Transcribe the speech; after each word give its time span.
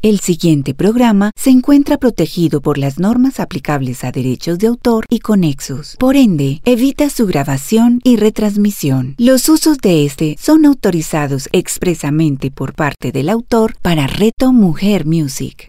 El 0.00 0.20
siguiente 0.20 0.74
programa 0.74 1.32
se 1.34 1.50
encuentra 1.50 1.98
protegido 1.98 2.60
por 2.60 2.78
las 2.78 3.00
normas 3.00 3.40
aplicables 3.40 4.04
a 4.04 4.12
derechos 4.12 4.60
de 4.60 4.68
autor 4.68 5.04
y 5.10 5.18
conexos. 5.18 5.96
Por 5.98 6.14
ende, 6.14 6.60
evita 6.64 7.10
su 7.10 7.26
grabación 7.26 7.98
y 8.04 8.14
retransmisión. 8.14 9.16
Los 9.18 9.48
usos 9.48 9.78
de 9.78 10.04
este 10.04 10.36
son 10.38 10.66
autorizados 10.66 11.48
expresamente 11.50 12.52
por 12.52 12.74
parte 12.74 13.10
del 13.10 13.28
autor 13.28 13.74
para 13.82 14.06
Reto 14.06 14.52
Mujer 14.52 15.04
Music. 15.04 15.68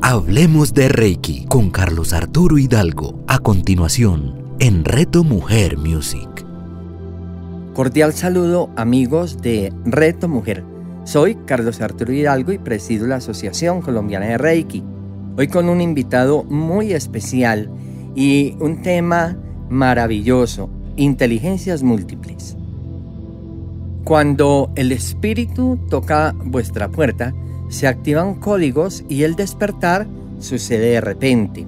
Hablemos 0.00 0.74
de 0.74 0.88
Reiki 0.88 1.44
con 1.46 1.70
Carlos 1.70 2.12
Arturo 2.12 2.58
Hidalgo. 2.58 3.22
A 3.28 3.38
continuación, 3.38 4.56
en 4.58 4.84
Reto 4.84 5.22
Mujer 5.22 5.78
Music. 5.78 6.44
Cordial 7.72 8.14
saludo 8.14 8.68
amigos 8.74 9.40
de 9.40 9.72
Reto 9.84 10.28
Mujer. 10.28 10.71
Soy 11.04 11.34
Carlos 11.46 11.80
Arturo 11.80 12.12
Hidalgo 12.12 12.52
y 12.52 12.58
presido 12.58 13.08
la 13.08 13.16
Asociación 13.16 13.82
Colombiana 13.82 14.26
de 14.26 14.38
Reiki. 14.38 14.84
Hoy 15.36 15.48
con 15.48 15.68
un 15.68 15.80
invitado 15.80 16.44
muy 16.44 16.92
especial 16.92 17.68
y 18.14 18.54
un 18.60 18.82
tema 18.82 19.36
maravilloso, 19.68 20.70
inteligencias 20.96 21.82
múltiples. 21.82 22.56
Cuando 24.04 24.70
el 24.76 24.92
espíritu 24.92 25.76
toca 25.90 26.36
vuestra 26.44 26.88
puerta, 26.88 27.34
se 27.68 27.88
activan 27.88 28.36
códigos 28.36 29.04
y 29.08 29.24
el 29.24 29.34
despertar 29.34 30.06
sucede 30.38 30.92
de 30.92 31.00
repente. 31.00 31.66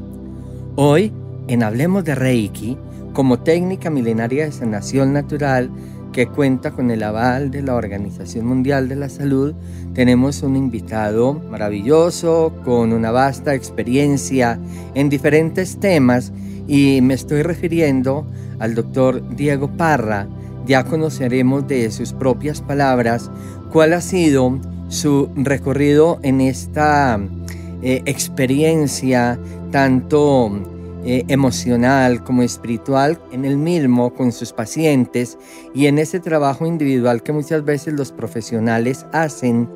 Hoy, 0.76 1.12
en 1.48 1.64
Hablemos 1.64 2.04
de 2.04 2.14
Reiki, 2.14 2.78
como 3.12 3.40
técnica 3.40 3.90
milenaria 3.90 4.44
de 4.44 4.52
sanación 4.52 5.12
natural, 5.12 5.70
que 6.14 6.28
cuenta 6.28 6.70
con 6.70 6.92
el 6.92 7.02
aval 7.02 7.50
de 7.50 7.60
la 7.60 7.74
Organización 7.74 8.46
Mundial 8.46 8.88
de 8.88 8.94
la 8.94 9.08
Salud, 9.08 9.52
tenemos 9.94 10.44
un 10.44 10.54
invitado 10.54 11.34
maravilloso 11.50 12.54
con 12.64 12.92
una 12.92 13.10
vasta 13.10 13.52
experiencia 13.52 14.60
en 14.94 15.08
diferentes 15.08 15.80
temas 15.80 16.32
y 16.68 17.00
me 17.02 17.14
estoy 17.14 17.42
refiriendo 17.42 18.24
al 18.60 18.76
doctor 18.76 19.28
Diego 19.34 19.76
Parra. 19.76 20.28
Ya 20.66 20.84
conoceremos 20.84 21.66
de 21.66 21.90
sus 21.90 22.12
propias 22.12 22.62
palabras 22.62 23.28
cuál 23.72 23.92
ha 23.92 24.00
sido 24.00 24.60
su 24.86 25.28
recorrido 25.34 26.20
en 26.22 26.40
esta 26.40 27.18
eh, 27.82 28.02
experiencia 28.06 29.36
tanto 29.72 30.73
eh, 31.04 31.24
emocional 31.28 32.24
como 32.24 32.42
espiritual 32.42 33.18
en 33.30 33.44
el 33.44 33.56
mismo 33.56 34.14
con 34.14 34.32
sus 34.32 34.52
pacientes 34.52 35.38
y 35.74 35.86
en 35.86 35.98
ese 35.98 36.20
trabajo 36.20 36.66
individual 36.66 37.22
que 37.22 37.32
muchas 37.32 37.64
veces 37.64 37.94
los 37.94 38.10
profesionales 38.10 39.04
hacen 39.12 39.68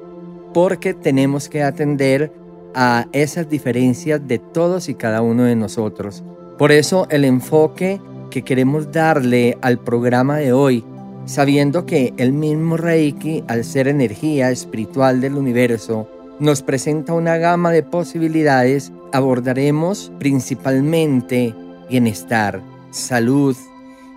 porque 0.54 0.94
tenemos 0.94 1.48
que 1.48 1.62
atender 1.62 2.32
a 2.74 3.06
esas 3.12 3.48
diferencias 3.48 4.26
de 4.26 4.38
todos 4.38 4.88
y 4.88 4.94
cada 4.94 5.22
uno 5.22 5.44
de 5.44 5.56
nosotros. 5.56 6.22
Por 6.58 6.72
eso 6.72 7.06
el 7.10 7.24
enfoque 7.24 8.00
que 8.30 8.42
queremos 8.42 8.92
darle 8.92 9.58
al 9.62 9.78
programa 9.78 10.38
de 10.38 10.52
hoy, 10.52 10.84
sabiendo 11.24 11.86
que 11.86 12.14
el 12.16 12.32
mismo 12.32 12.76
Reiki, 12.76 13.44
al 13.48 13.64
ser 13.64 13.88
energía 13.88 14.50
espiritual 14.50 15.20
del 15.20 15.34
universo, 15.34 16.08
nos 16.40 16.62
presenta 16.62 17.14
una 17.14 17.36
gama 17.36 17.70
de 17.70 17.82
posibilidades, 17.82 18.92
abordaremos 19.12 20.12
principalmente 20.18 21.54
bienestar, 21.88 22.62
salud 22.90 23.56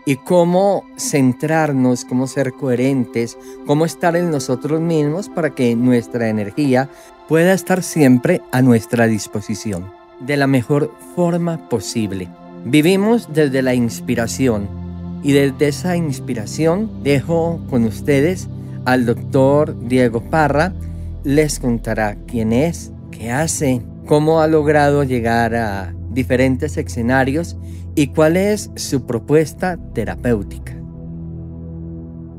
y 0.06 0.16
cómo 0.16 0.84
centrarnos, 0.98 2.06
cómo 2.06 2.28
ser 2.28 2.54
coherentes, 2.54 3.38
cómo 3.66 3.86
estar 3.86 4.16
en 4.16 4.32
nosotros 4.32 4.82
mismos 4.82 5.30
para 5.30 5.52
que 5.52 5.76
nuestra 5.76 6.30
energía 6.30 6.90
pueda 7.28 7.54
estar 7.54 7.84
siempre 7.84 8.42
a 8.52 8.62
nuestra 8.62 9.08
disposición 9.08 10.02
de 10.20 10.38
la 10.38 10.48
mejor 10.48 10.94
forma 11.16 11.70
posible. 11.70 12.30
Vivimos 12.66 13.30
desde 13.34 13.62
la 13.62 13.74
inspiración 13.74 14.68
y 15.24 15.34
desde 15.34 15.68
esa 15.68 15.96
inspiración 15.96 17.04
dejo 17.04 17.60
con 17.70 17.84
ustedes 17.86 18.48
al 18.86 19.06
doctor 19.06 19.76
Diego 19.88 20.22
Parra, 20.22 20.74
les 21.24 21.60
contará 21.60 22.18
quién 22.28 22.52
es, 22.54 22.92
qué 23.12 23.32
hace, 23.32 23.82
cómo 24.06 24.42
ha 24.42 24.48
logrado 24.48 25.04
llegar 25.04 25.56
a 25.56 25.94
diferentes 26.10 26.78
escenarios 26.78 27.58
y 27.96 28.08
cuál 28.08 28.38
es 28.38 28.72
su 28.76 29.06
propuesta 29.06 29.78
terapéutica. 29.94 30.76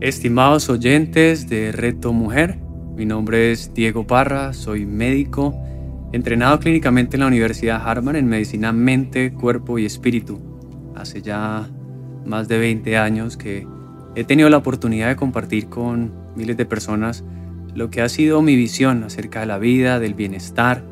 Estimados 0.00 0.68
oyentes 0.68 1.48
de 1.48 1.70
Reto 1.72 2.12
Mujer, 2.12 2.58
mi 2.96 3.06
nombre 3.06 3.52
es 3.52 3.72
Diego 3.72 4.06
Parra, 4.06 4.52
soy 4.52 4.84
médico, 4.84 5.54
entrenado 6.12 6.58
clínicamente 6.58 7.16
en 7.16 7.20
la 7.20 7.28
Universidad 7.28 7.88
Harvard 7.88 8.16
en 8.16 8.26
medicina 8.26 8.72
mente, 8.72 9.32
cuerpo 9.32 9.78
y 9.78 9.86
espíritu. 9.86 10.40
Hace 10.96 11.22
ya 11.22 11.68
más 12.26 12.48
de 12.48 12.58
20 12.58 12.96
años 12.98 13.36
que 13.36 13.66
he 14.14 14.24
tenido 14.24 14.50
la 14.50 14.58
oportunidad 14.58 15.08
de 15.08 15.16
compartir 15.16 15.68
con 15.68 16.12
miles 16.36 16.56
de 16.56 16.66
personas 16.66 17.24
lo 17.74 17.90
que 17.90 18.02
ha 18.02 18.08
sido 18.08 18.42
mi 18.42 18.56
visión 18.56 19.04
acerca 19.04 19.40
de 19.40 19.46
la 19.46 19.58
vida, 19.58 19.98
del 19.98 20.14
bienestar, 20.14 20.84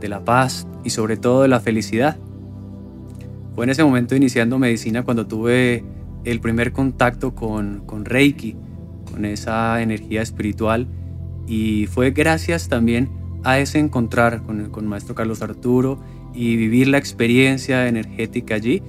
de 0.00 0.08
la 0.08 0.24
paz 0.24 0.66
y 0.84 0.90
sobre 0.90 1.16
todo 1.16 1.42
de 1.42 1.48
la 1.48 1.60
felicidad. 1.60 2.16
Fue 3.54 3.64
en 3.64 3.70
ese 3.70 3.84
momento 3.84 4.14
iniciando 4.14 4.58
medicina 4.58 5.02
cuando 5.02 5.26
tuve 5.26 5.84
el 6.24 6.40
primer 6.40 6.72
contacto 6.72 7.34
con, 7.34 7.82
con 7.86 8.04
Reiki, 8.04 8.56
con 9.10 9.24
esa 9.24 9.80
energía 9.80 10.22
espiritual 10.22 10.86
y 11.46 11.86
fue 11.86 12.10
gracias 12.10 12.68
también 12.68 13.08
a 13.44 13.58
ese 13.58 13.78
encontrar 13.78 14.42
con, 14.42 14.70
con 14.70 14.86
maestro 14.86 15.14
Carlos 15.14 15.40
Arturo 15.40 16.00
y 16.34 16.56
vivir 16.56 16.88
la 16.88 16.98
experiencia 16.98 17.86
energética 17.88 18.56
allí 18.56 18.82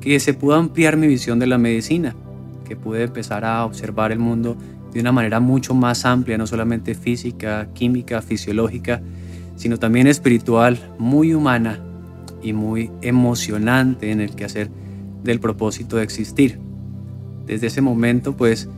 que 0.00 0.20
se 0.20 0.34
pudo 0.34 0.54
ampliar 0.54 0.96
mi 0.96 1.06
visión 1.06 1.38
de 1.38 1.46
la 1.46 1.58
medicina, 1.58 2.14
que 2.66 2.76
pude 2.76 3.04
empezar 3.04 3.44
a 3.44 3.64
observar 3.64 4.12
el 4.12 4.18
mundo 4.18 4.56
de 4.92 5.00
una 5.00 5.12
manera 5.12 5.40
mucho 5.40 5.74
más 5.74 6.04
amplia, 6.04 6.36
no 6.36 6.46
solamente 6.46 6.94
física, 6.94 7.68
química, 7.72 8.20
fisiológica, 8.20 9.00
sino 9.56 9.78
también 9.78 10.06
espiritual, 10.06 10.78
muy 10.98 11.34
humana 11.34 11.80
y 12.42 12.52
muy 12.52 12.90
emocionante 13.02 14.10
en 14.10 14.20
el 14.20 14.34
quehacer 14.34 14.70
del 15.22 15.40
propósito 15.40 15.96
de 15.96 16.02
existir. 16.02 16.58
Desde 17.46 17.68
ese 17.68 17.80
momento, 17.80 18.36
pues, 18.36 18.68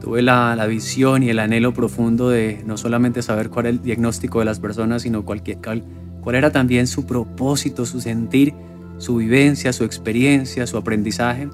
tuve 0.00 0.22
la, 0.22 0.54
la, 0.56 0.66
visión 0.66 1.22
y 1.22 1.30
el 1.30 1.38
anhelo 1.38 1.74
profundo 1.74 2.30
de 2.30 2.62
no 2.66 2.76
solamente 2.76 3.22
saber 3.22 3.50
cuál 3.50 3.66
era 3.66 3.76
el 3.76 3.82
diagnóstico 3.82 4.38
de 4.38 4.44
las 4.44 4.60
personas, 4.60 5.02
sino 5.02 5.24
cualquier, 5.24 5.58
cuál, 5.58 5.84
cuál 6.20 6.36
era 6.36 6.52
también 6.52 6.86
su 6.86 7.06
propósito, 7.06 7.84
su 7.84 8.00
sentir, 8.00 8.54
su 8.98 9.16
vivencia, 9.16 9.72
su 9.72 9.84
experiencia, 9.84 10.66
su 10.66 10.76
aprendizaje. 10.76 11.48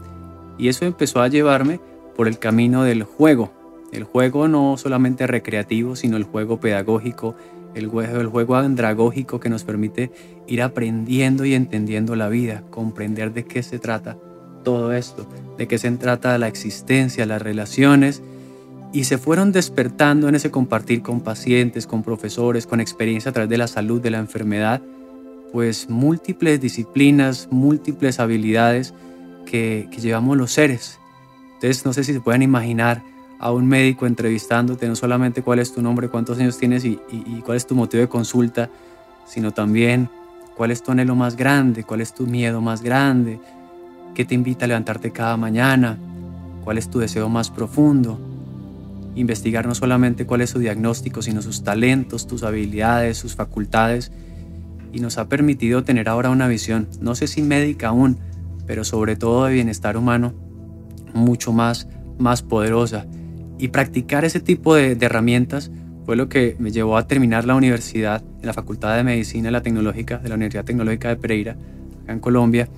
Y 0.58 0.68
eso 0.68 0.84
empezó 0.84 1.20
a 1.20 1.28
llevarme 1.28 1.80
por 2.16 2.28
el 2.28 2.38
camino 2.38 2.84
del 2.84 3.02
juego, 3.02 3.52
el 3.92 4.04
juego 4.04 4.48
no 4.48 4.76
solamente 4.76 5.26
recreativo, 5.26 5.96
sino 5.96 6.16
el 6.16 6.24
juego 6.24 6.58
pedagógico, 6.58 7.36
el 7.74 7.88
juego, 7.88 8.20
el 8.20 8.28
juego 8.28 8.56
andragógico 8.56 9.40
que 9.40 9.48
nos 9.48 9.64
permite 9.64 10.10
ir 10.46 10.62
aprendiendo 10.62 11.44
y 11.44 11.54
entendiendo 11.54 12.16
la 12.16 12.28
vida, 12.28 12.62
comprender 12.70 13.32
de 13.32 13.44
qué 13.44 13.62
se 13.62 13.78
trata 13.78 14.16
todo 14.62 14.92
esto, 14.92 15.26
de 15.58 15.68
qué 15.68 15.78
se 15.78 15.90
trata 15.92 16.38
la 16.38 16.48
existencia, 16.48 17.26
las 17.26 17.42
relaciones, 17.42 18.22
y 18.92 19.04
se 19.04 19.18
fueron 19.18 19.50
despertando 19.50 20.28
en 20.28 20.36
ese 20.36 20.50
compartir 20.50 21.02
con 21.02 21.20
pacientes, 21.20 21.86
con 21.86 22.02
profesores, 22.02 22.66
con 22.66 22.80
experiencia 22.80 23.30
a 23.30 23.32
través 23.32 23.50
de 23.50 23.58
la 23.58 23.66
salud, 23.66 24.00
de 24.00 24.10
la 24.10 24.18
enfermedad, 24.18 24.80
pues 25.52 25.91
múltiples 25.91 26.60
disciplinas, 26.60 27.48
múltiples 27.50 28.20
habilidades 28.20 28.94
que, 29.46 29.88
que 29.91 30.00
llevamos 30.00 30.36
los 30.36 30.52
seres. 30.52 30.98
Entonces 31.54 31.84
no 31.84 31.92
sé 31.92 32.04
si 32.04 32.12
se 32.12 32.20
pueden 32.20 32.42
imaginar 32.42 33.02
a 33.44 33.53
un 33.53 33.66
médico 33.66 34.07
entrevistándote, 34.07 34.89
no 34.89 34.97
solamente 34.97 35.42
cuál 35.42 35.59
es 35.59 35.71
tu 35.71 35.83
nombre, 35.83 36.09
cuántos 36.09 36.39
años 36.39 36.57
tienes 36.57 36.83
y, 36.86 36.97
cuál 37.45 37.59
es 37.59 37.66
tu 37.66 37.74
motivo 37.74 38.01
de 38.01 38.09
consulta, 38.09 38.71
sino 39.27 39.53
también 39.53 40.09
cuál 40.57 40.71
es 40.71 40.83
tu 40.83 40.92
anhelo 40.92 41.15
más 41.15 41.36
grande, 41.36 41.84
cuál 41.84 42.01
es 42.01 42.15
tu 42.15 42.27
miedo 42.27 42.63
más 42.63 42.80
grande, 42.80 43.39
qué 44.15 44.24
te 44.24 44.34
invita 44.34 44.65
a 44.65 44.68
levantarte 44.68 45.10
cada 45.10 45.36
mañana, 45.36 45.98
cuál 46.65 46.78
es 46.78 46.89
tu 46.89 47.01
deseo 47.01 47.28
más 47.28 47.51
profundo. 47.51 48.18
Investigar 49.15 49.66
no 49.66 49.74
solamente 49.74 50.24
cuál 50.24 50.41
es 50.41 50.48
su 50.48 50.59
diagnóstico, 50.59 51.21
sino 51.21 51.42
sus 51.42 51.63
talentos, 51.63 52.27
tus 52.27 52.45
habilidades, 52.45 53.18
sus 53.18 53.34
facultades. 53.34 54.10
Y 54.91 55.01
nos 55.01 55.18
ha 55.18 55.28
permitido 55.28 55.84
tener 55.84 56.09
ahora 56.09 56.30
una 56.30 56.48
visión, 56.48 56.89
no 56.98 57.15
sé 57.15 57.27
si 57.27 57.42
médica 57.42 57.89
aún, 57.89 58.16
pero 58.66 58.84
sobre 58.84 59.16
todo 59.16 59.45
de 59.45 59.53
bienestar 59.53 59.98
humano, 59.98 60.33
mucho 61.13 61.53
más, 61.53 61.89
más 62.16 62.41
poderosa 62.41 63.04
y 63.59 63.68
practicar 63.68 64.24
ese 64.24 64.41
tipo 64.41 64.74
de, 64.74 64.97
herramientas 65.01 65.71
fue 66.04 66.16
lo 66.16 66.28
que 66.28 66.56
me 66.59 66.71
llevó 66.71 66.97
a 66.97 67.06
terminar 67.06 67.47
la 67.47 67.54
universidad 67.54 68.22
en 68.41 68.47
la 68.47 68.53
Facultad 68.53 68.97
de 68.97 69.04
Medicina 69.04 69.51
la 69.51 69.62
Tecnológica 69.62 70.18
de 70.18 70.28
la 70.28 70.34
Universidad 70.34 70.65
Tecnológica 70.65 71.09
de 71.09 71.16
Pereira, 71.16 71.56
acá 72.03 72.12
en 72.12 72.21
Colombia, 72.21 72.68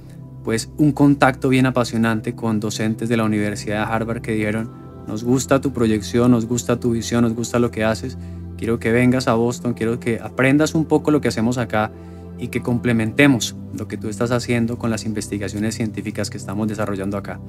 pues 0.45 0.71
un 0.77 0.93
contacto 0.93 1.49
bien 1.49 1.67
apasionante 1.67 2.35
con 2.35 2.61
docentes 2.61 3.09
de 3.09 3.17
la 3.17 3.25
Universidad 3.25 3.87
de 3.87 3.93
Harvard 3.93 4.21
que 4.21 4.33
dijeron, 4.33 4.71
nos 5.07 5.25
gusta 5.25 5.61
tu 5.61 5.73
proyección, 5.73 6.31
nos 6.31 6.47
gusta 6.47 6.79
tu 6.79 6.93
visión, 6.93 7.23
nos 7.23 7.35
gusta 7.35 7.59
lo 7.59 7.71
que 7.71 7.85
haces. 7.85 8.17
Quiero 8.57 8.79
que 8.79 8.93
vengas 8.93 9.29
a 9.29 9.35
Boston, 9.35 9.75
quiero 9.75 10.01
que 10.01 10.19
aprendas 10.21 10.75
un 10.75 10.85
poco 10.85 11.11
lo 11.11 11.21
que 11.21 11.29
hacemos 11.29 11.59
acá 11.59 11.91
y 12.39 12.49
que 12.49 12.63
complementemos 12.63 13.57
lo 13.77 13.89
que 13.89 13.97
tú 13.97 14.09
estás 14.09 14.31
haciendo 14.31 14.79
con 14.79 14.91
las 14.91 15.05
investigaciones 15.05 15.75
científicas 15.75 16.31
que 16.31 16.37
estamos 16.37 16.69
desarrollando 16.69 17.17
acá. 17.17 17.41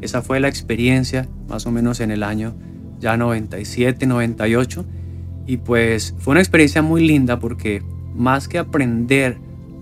Esa 0.00 0.22
fue 0.22 0.40
la 0.40 0.48
experiencia 0.48 1.28
más 1.48 1.66
o 1.66 1.70
menos 1.70 2.00
en 2.00 2.10
el 2.10 2.22
año 2.22 2.54
ya 3.00 3.16
97, 3.16 4.06
98 4.06 4.84
y 5.46 5.58
pues 5.58 6.14
fue 6.18 6.32
una 6.32 6.40
experiencia 6.40 6.82
muy 6.82 7.06
linda 7.06 7.38
porque 7.38 7.82
más 8.14 8.48
que 8.48 8.58
aprender 8.58 9.38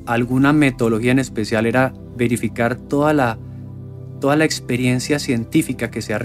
alguna 0.06 0.52
metodología 0.52 1.12
en 1.12 1.18
especial 1.18 1.66
era 1.66 1.92
verificar 2.16 2.76
toda 2.76 3.12
la, 3.12 3.38
toda 4.20 4.36
la 4.36 4.44
experiencia 4.44 5.18
científica 5.18 5.90
que 5.90 6.02
se, 6.02 6.14
ha 6.14 6.20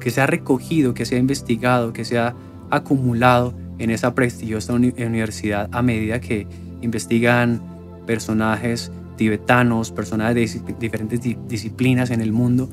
que 0.00 0.10
se 0.10 0.20
ha 0.20 0.26
recogido, 0.26 0.94
que 0.94 1.06
se 1.06 1.16
ha 1.16 1.18
investigado, 1.18 1.92
que 1.92 2.04
se 2.04 2.18
ha 2.18 2.34
acumulado 2.70 3.54
en 3.78 3.90
esa 3.90 4.14
prestigiosa 4.14 4.72
universidad 4.72 5.68
a 5.72 5.82
medida 5.82 6.20
que 6.20 6.46
investigan 6.80 7.71
personajes 8.06 8.90
tibetanos, 9.16 9.92
personajes 9.92 10.64
de 10.64 10.74
diferentes 10.78 11.20
disciplinas 11.48 12.10
en 12.10 12.20
el 12.20 12.32
mundo 12.32 12.68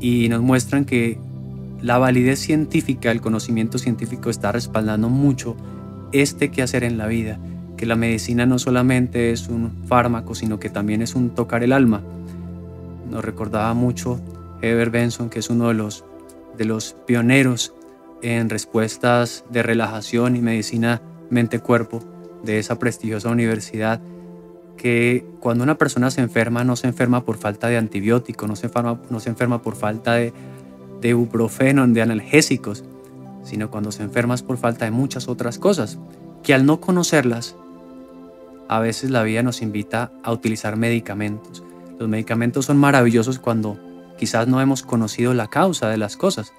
y 0.00 0.28
nos 0.28 0.42
muestran 0.42 0.84
que 0.84 1.18
la 1.82 1.98
validez 1.98 2.38
científica, 2.38 3.10
el 3.10 3.20
conocimiento 3.20 3.78
científico 3.78 4.30
está 4.30 4.52
respaldando 4.52 5.08
mucho 5.08 5.56
este 6.12 6.50
quehacer 6.50 6.84
en 6.84 6.98
la 6.98 7.06
vida, 7.06 7.38
que 7.76 7.86
la 7.86 7.96
medicina 7.96 8.46
no 8.46 8.58
solamente 8.58 9.32
es 9.32 9.48
un 9.48 9.84
fármaco, 9.86 10.34
sino 10.34 10.58
que 10.58 10.70
también 10.70 11.02
es 11.02 11.14
un 11.14 11.30
tocar 11.30 11.62
el 11.62 11.72
alma. 11.72 12.02
Nos 13.10 13.24
recordaba 13.24 13.74
mucho 13.74 14.20
Heber 14.62 14.90
Benson, 14.90 15.28
que 15.28 15.40
es 15.40 15.50
uno 15.50 15.68
de 15.68 15.74
los, 15.74 16.04
de 16.56 16.64
los 16.64 16.96
pioneros 17.06 17.74
en 18.22 18.48
respuestas 18.48 19.44
de 19.50 19.62
relajación 19.62 20.36
y 20.36 20.40
medicina 20.40 21.02
mente-cuerpo 21.30 22.00
de 22.42 22.58
esa 22.58 22.78
prestigiosa 22.78 23.28
universidad, 23.28 24.00
que 24.76 25.26
cuando 25.40 25.64
una 25.64 25.78
persona 25.78 26.10
se 26.10 26.20
enferma 26.20 26.64
no 26.64 26.76
se 26.76 26.86
enferma 26.86 27.24
por 27.24 27.38
falta 27.38 27.68
de 27.68 27.76
antibiótico, 27.76 28.46
no 28.46 28.56
se 28.56 28.66
enferma, 28.66 29.00
no 29.10 29.20
se 29.20 29.30
enferma 29.30 29.62
por 29.62 29.74
falta 29.74 30.14
de, 30.14 30.32
de 31.00 31.08
ibuprofeno, 31.08 31.86
de 31.86 32.02
analgésicos, 32.02 32.84
sino 33.42 33.70
cuando 33.70 33.92
se 33.92 34.02
enferma 34.02 34.34
es 34.34 34.42
por 34.42 34.58
falta 34.58 34.84
de 34.84 34.90
muchas 34.90 35.28
otras 35.28 35.58
cosas, 35.58 35.98
que 36.42 36.54
al 36.54 36.66
no 36.66 36.80
conocerlas, 36.80 37.56
a 38.68 38.80
veces 38.80 39.10
la 39.10 39.22
vida 39.22 39.42
nos 39.42 39.62
invita 39.62 40.10
a 40.22 40.32
utilizar 40.32 40.76
medicamentos. 40.76 41.62
Los 41.98 42.08
medicamentos 42.08 42.66
son 42.66 42.76
maravillosos 42.76 43.38
cuando 43.38 43.78
quizás 44.18 44.48
no 44.48 44.60
hemos 44.60 44.82
conocido 44.82 45.34
la 45.34 45.48
causa 45.48 45.88
de 45.88 45.96
las 45.96 46.16
cosas. 46.16 46.52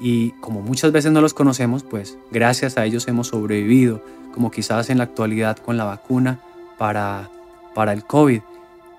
Y 0.00 0.30
como 0.40 0.62
muchas 0.62 0.92
veces 0.92 1.12
no 1.12 1.20
los 1.20 1.34
conocemos, 1.34 1.82
pues 1.82 2.16
gracias 2.30 2.78
a 2.78 2.86
ellos 2.86 3.06
hemos 3.08 3.28
sobrevivido, 3.28 4.02
como 4.32 4.50
quizás 4.50 4.88
en 4.88 4.98
la 4.98 5.04
actualidad 5.04 5.58
con 5.58 5.76
la 5.76 5.84
vacuna 5.84 6.40
para, 6.80 7.28
para 7.74 7.92
el 7.92 8.04
COVID, 8.04 8.40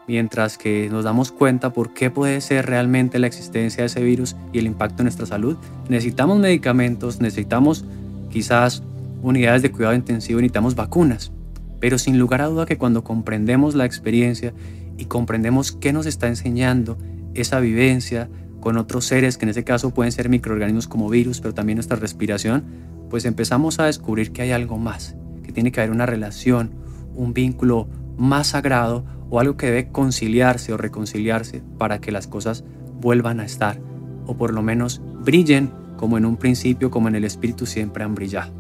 mientras 0.08 0.60
que 0.60 0.88
nos 0.92 1.04
damos 1.04 1.32
cuenta 1.32 1.74
por 1.74 1.96
qué 1.96 2.12
puede 2.12 2.40
ser 2.42 2.68
realmente 2.68 3.18
la 3.18 3.26
existencia 3.26 3.82
de 3.82 3.88
ese 3.88 4.04
virus 4.04 4.36
y 4.54 4.60
el 4.60 4.68
impacto 4.68 5.02
en 5.02 5.06
nuestra 5.06 5.26
salud. 5.26 5.58
Necesitamos 5.90 6.38
medicamentos, 6.38 7.22
necesitamos 7.22 7.84
quizás 8.30 8.84
unidades 9.24 9.64
de 9.64 9.72
cuidado 9.72 9.96
intensivo, 9.96 10.40
necesitamos 10.42 10.76
vacunas, 10.76 11.32
pero 11.80 11.98
sin 11.98 12.20
lugar 12.20 12.44
a 12.44 12.46
duda 12.46 12.68
que 12.68 12.78
cuando 12.78 13.04
comprendemos 13.04 13.74
la 13.74 13.86
experiencia 13.86 14.54
y 15.00 15.06
comprendemos 15.06 15.72
qué 15.72 15.92
nos 15.92 16.06
está 16.06 16.28
enseñando 16.28 17.00
esa 17.34 17.60
vivencia 17.60 18.30
con 18.60 18.78
otros 18.78 19.06
seres, 19.06 19.40
que 19.40 19.46
en 19.46 19.50
ese 19.50 19.64
caso 19.64 19.92
pueden 19.92 20.12
ser 20.12 20.30
microorganismos 20.30 20.88
como 20.88 21.10
virus, 21.10 21.42
pero 21.42 21.56
también 21.56 21.78
nuestra 21.78 21.98
respiración, 21.98 22.64
pues 23.10 23.26
empezamos 23.26 23.80
a 23.80 23.86
descubrir 23.86 24.34
que 24.34 24.44
hay 24.44 24.52
algo 24.52 24.78
más, 24.78 25.16
que 25.42 25.52
tiene 25.52 25.72
que 25.72 25.82
haber 25.82 25.90
una 25.90 26.06
relación, 26.06 26.81
un 27.16 27.34
vínculo 27.34 27.88
más 28.18 28.48
sagrado 28.48 29.06
o 29.30 29.40
algo 29.40 29.58
que 29.58 29.68
debe 29.68 29.92
conciliarse 29.92 30.74
o 30.74 30.78
reconciliarse 30.78 31.64
para 31.78 32.00
que 32.00 32.12
las 32.12 32.28
cosas 32.28 32.64
vuelvan 33.00 33.40
a 33.40 33.46
estar 33.46 33.80
o 34.26 34.36
por 34.36 34.54
lo 34.54 34.62
menos 34.62 35.02
brillen 35.24 35.72
como 35.98 36.18
en 36.18 36.26
un 36.26 36.38
principio, 36.38 36.90
como 36.90 37.08
en 37.08 37.16
el 37.16 37.24
espíritu 37.24 37.66
siempre 37.66 38.04
han 38.04 38.16
brillado. 38.16 38.52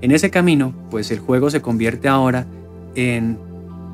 En 0.00 0.10
ese 0.10 0.30
camino, 0.30 0.74
pues 0.90 1.10
el 1.10 1.18
juego 1.18 1.50
se 1.50 1.60
convierte 1.60 2.08
ahora 2.08 2.46
en 2.94 3.38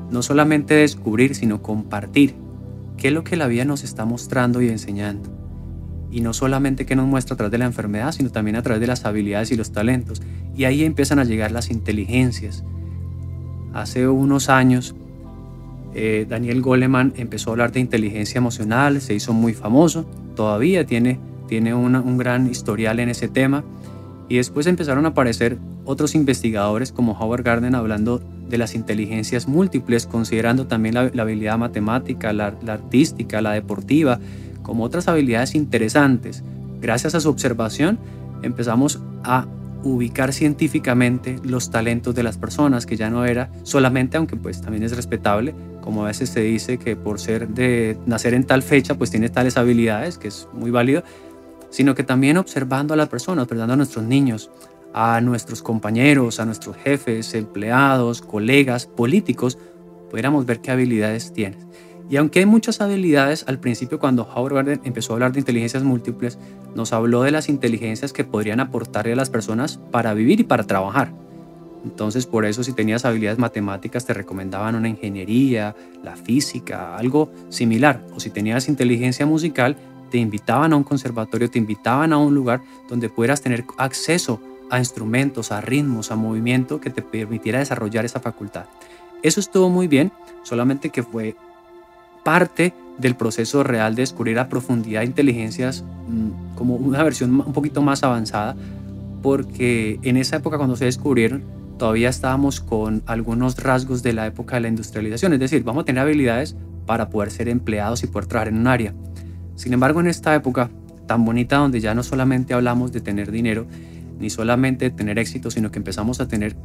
no 0.09 0.21
solamente 0.23 0.73
descubrir, 0.73 1.35
sino 1.35 1.61
compartir 1.61 2.35
qué 2.95 3.09
es 3.09 3.13
lo 3.13 3.23
que 3.23 3.35
la 3.35 3.47
vida 3.47 3.65
nos 3.65 3.83
está 3.83 4.05
mostrando 4.05 4.61
y 4.61 4.69
enseñando. 4.69 5.29
Y 6.09 6.21
no 6.21 6.33
solamente 6.33 6.85
que 6.85 6.95
nos 6.95 7.05
muestra 7.05 7.33
a 7.33 7.37
través 7.37 7.51
de 7.51 7.57
la 7.57 7.65
enfermedad, 7.65 8.13
sino 8.13 8.31
también 8.31 8.55
a 8.55 8.61
través 8.61 8.79
de 8.79 8.87
las 8.87 9.05
habilidades 9.05 9.51
y 9.51 9.57
los 9.57 9.71
talentos. 9.71 10.21
Y 10.55 10.63
ahí 10.63 10.83
empiezan 10.83 11.19
a 11.19 11.25
llegar 11.25 11.51
las 11.51 11.69
inteligencias, 11.69 12.63
Hace 13.77 14.07
unos 14.07 14.49
años, 14.49 14.95
eh, 15.93 16.25
Daniel 16.27 16.63
Goleman 16.63 17.13
empezó 17.15 17.51
a 17.51 17.53
hablar 17.53 17.71
de 17.71 17.79
inteligencia 17.79 18.39
emocional, 18.39 18.99
se 19.01 19.13
hizo 19.13 19.33
muy 19.33 19.53
famoso, 19.53 20.03
todavía 20.35 20.87
tiene, 20.87 21.19
tiene 21.47 21.75
un 21.75 22.17
gran 22.17 22.49
historial 22.49 22.99
en 22.99 23.09
ese 23.09 23.27
tema. 23.27 23.63
Y 24.29 24.37
después 24.37 24.65
empezaron 24.65 25.05
a 25.05 25.09
aparecer 25.09 25.59
otros 25.85 26.15
investigadores 26.15 26.91
como 26.91 27.11
Howard 27.11 27.43
Gardner 27.43 27.75
hablando 27.75 28.19
de 28.49 28.57
las 28.57 28.73
inteligencias 28.73 29.47
múltiples, 29.47 30.07
considerando 30.07 30.65
también 30.65 30.95
la, 30.95 31.21
habilidad 31.21 31.59
matemática, 31.59 32.33
la, 32.33 32.55
la, 32.63 32.73
artística, 32.73 33.43
la 33.43 33.51
deportiva, 33.51 34.19
como 34.63 34.85
otras 34.85 35.07
habilidades 35.07 35.53
interesantes. 35.53 36.43
Gracias 36.81 37.13
a 37.13 37.19
su 37.19 37.29
observación 37.29 37.99
empezamos 38.41 38.99
a 39.23 39.45
ubicar 39.83 40.33
científicamente 40.33 41.37
los 41.43 41.69
talentos 41.69 42.15
de 42.15 42.23
las 42.23 42.37
personas, 42.37 42.85
que 42.85 42.97
ya 42.97 43.09
no 43.09 43.25
era 43.25 43.49
solamente, 43.63 44.17
aunque 44.17 44.35
pues 44.35 44.61
también 44.61 44.83
es 44.83 44.95
respetable, 44.95 45.55
como 45.81 46.03
a 46.03 46.07
veces 46.07 46.29
se 46.29 46.41
dice 46.41 46.77
que 46.77 46.95
por 46.95 47.19
ser 47.19 47.47
de 47.47 47.97
nacer 48.05 48.33
en 48.33 48.43
tal 48.43 48.63
fecha, 48.63 48.95
pues 48.95 49.11
tiene 49.11 49.29
tales 49.29 49.57
habilidades, 49.57 50.17
que 50.17 50.27
es 50.27 50.47
muy 50.53 50.71
válido, 50.71 51.03
sino 51.69 51.95
que 51.95 52.03
también 52.03 52.37
observando 52.37 52.93
a 52.93 52.97
las 52.97 53.09
personas, 53.09 53.43
observando 53.43 53.73
a 53.73 53.77
nuestros 53.77 54.05
niños, 54.05 54.49
a 54.93 55.21
nuestros 55.21 55.61
compañeros, 55.61 56.39
a 56.39 56.45
nuestros 56.45 56.75
jefes, 56.77 57.33
empleados, 57.33 58.21
colegas, 58.21 58.85
políticos, 58.85 59.57
pudiéramos 60.09 60.45
ver 60.45 60.59
qué 60.59 60.71
habilidades 60.71 61.33
tienes. 61.33 61.65
Y 62.09 62.17
aunque 62.17 62.39
hay 62.39 62.45
muchas 62.45 62.79
habilidades, 62.79 63.43
al 63.47 63.59
principio 63.59 63.99
cuando 63.99 64.23
Howard 64.23 64.53
Gardner 64.53 64.79
empezó 64.83 65.11
a 65.11 65.15
hablar 65.15 65.33
de 65.33 65.39
inteligencias 65.39 65.83
múltiples, 65.83 66.37
nos 66.73 66.93
habló 66.93 67.23
de 67.23 67.31
las 67.31 67.49
inteligencias 67.49 68.13
que 68.13 68.23
podrían 68.23 68.61
aportarle 68.61 69.13
a 69.13 69.15
las 69.17 69.29
personas 69.29 69.79
para 69.91 70.13
vivir 70.13 70.39
y 70.39 70.43
para 70.43 70.63
trabajar. 70.63 71.11
Entonces, 71.83 72.25
por 72.25 72.45
eso 72.45 72.63
si 72.63 72.73
tenías 72.73 73.05
habilidades 73.05 73.39
matemáticas 73.39 74.05
te 74.05 74.13
recomendaban 74.13 74.75
una 74.75 74.89
ingeniería, 74.89 75.75
la 76.03 76.15
física, 76.15 76.97
algo 76.97 77.31
similar. 77.49 78.03
O 78.15 78.19
si 78.19 78.29
tenías 78.29 78.67
inteligencia 78.67 79.25
musical, 79.25 79.75
te 80.09 80.17
invitaban 80.17 80.73
a 80.73 80.77
un 80.77 80.83
conservatorio, 80.83 81.49
te 81.49 81.59
invitaban 81.59 82.13
a 82.13 82.17
un 82.17 82.33
lugar 82.33 82.61
donde 82.89 83.09
pudieras 83.09 83.41
tener 83.41 83.65
acceso 83.77 84.39
a 84.69 84.79
instrumentos, 84.79 85.51
a 85.51 85.61
ritmos, 85.61 86.11
a 86.11 86.15
movimiento 86.15 86.79
que 86.79 86.89
te 86.89 87.01
permitiera 87.01 87.59
desarrollar 87.59 88.05
esa 88.05 88.19
facultad. 88.19 88.65
Eso 89.23 89.39
estuvo 89.39 89.69
muy 89.69 89.87
bien, 89.87 90.11
solamente 90.43 90.89
que 90.89 91.03
fue 91.03 91.35
parte 92.27 92.73
del 92.97 93.15
proceso 93.15 93.63
real 93.63 93.95
de 93.95 94.01
descubrir 94.01 94.37
a 94.37 94.49
profundidad 94.49 95.03
inteligencias 95.03 95.85
mm, 96.09 96.55
como 96.57 96.75
una 96.75 97.01
versión 97.01 97.39
un 97.39 97.53
poquito 97.53 97.81
más 97.81 98.03
avanzada, 98.03 98.53
porque 99.23 99.97
en 100.01 100.17
esa 100.17 100.35
época 100.35 100.57
cuando 100.57 100.75
se 100.75 100.83
descubrieron 100.83 101.45
todavía 101.77 102.09
estábamos 102.09 102.59
con 102.59 103.01
algunos 103.05 103.57
rasgos 103.63 104.03
de 104.03 104.11
la 104.11 104.27
época 104.27 104.57
de 104.57 104.63
la 104.63 104.67
industrialización, 104.67 105.31
es 105.31 105.39
decir, 105.39 105.63
vamos 105.63 105.83
a 105.83 105.85
tener 105.85 106.01
habilidades 106.01 106.57
para 106.85 107.09
poder 107.09 107.31
ser 107.31 107.47
empleados 107.47 108.03
y 108.03 108.07
poder 108.07 108.25
trabajar 108.25 108.49
en 108.49 108.59
un 108.59 108.67
área. 108.67 108.93
Sin 109.55 109.71
embargo, 109.71 110.01
en 110.01 110.07
esta 110.07 110.35
época 110.35 110.69
tan 111.05 111.23
bonita 111.23 111.55
donde 111.55 111.79
ya 111.79 111.93
no 111.93 112.03
solamente 112.03 112.53
hablamos 112.53 112.91
de 112.91 112.99
tener 112.99 113.31
dinero, 113.31 113.67
ni 114.19 114.29
solamente 114.29 114.89
de 114.89 114.91
tener 114.91 115.17
éxito, 115.17 115.49
sino 115.49 115.71
que 115.71 115.79
empezamos 115.79 116.19
a 116.19 116.27
tener 116.27 116.57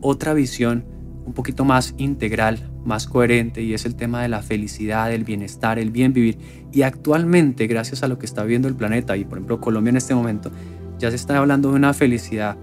otra 0.00 0.32
visión 0.32 0.86
un 1.24 1.32
poquito 1.32 1.64
más 1.64 1.94
integral, 1.98 2.70
más 2.84 3.06
coherente 3.06 3.62
y 3.62 3.74
es 3.74 3.84
el 3.84 3.94
tema 3.94 4.22
de 4.22 4.28
la 4.28 4.42
felicidad, 4.42 5.12
el 5.12 5.24
bienestar, 5.24 5.78
el 5.78 5.90
bien 5.90 6.12
vivir. 6.12 6.38
Y 6.72 6.82
actualmente, 6.82 7.66
gracias 7.66 8.02
a 8.02 8.08
lo 8.08 8.18
que 8.18 8.26
está 8.26 8.44
viendo 8.44 8.68
el 8.68 8.74
planeta 8.74 9.16
y 9.16 9.24
por 9.24 9.38
ejemplo 9.38 9.60
Colombia 9.60 9.90
en 9.90 9.96
este 9.96 10.14
momento, 10.14 10.50
ya 10.98 11.10
se 11.10 11.16
está 11.16 11.38
hablando 11.38 11.70
de 11.70 11.76
una 11.76 11.94
felicidad 11.94 12.56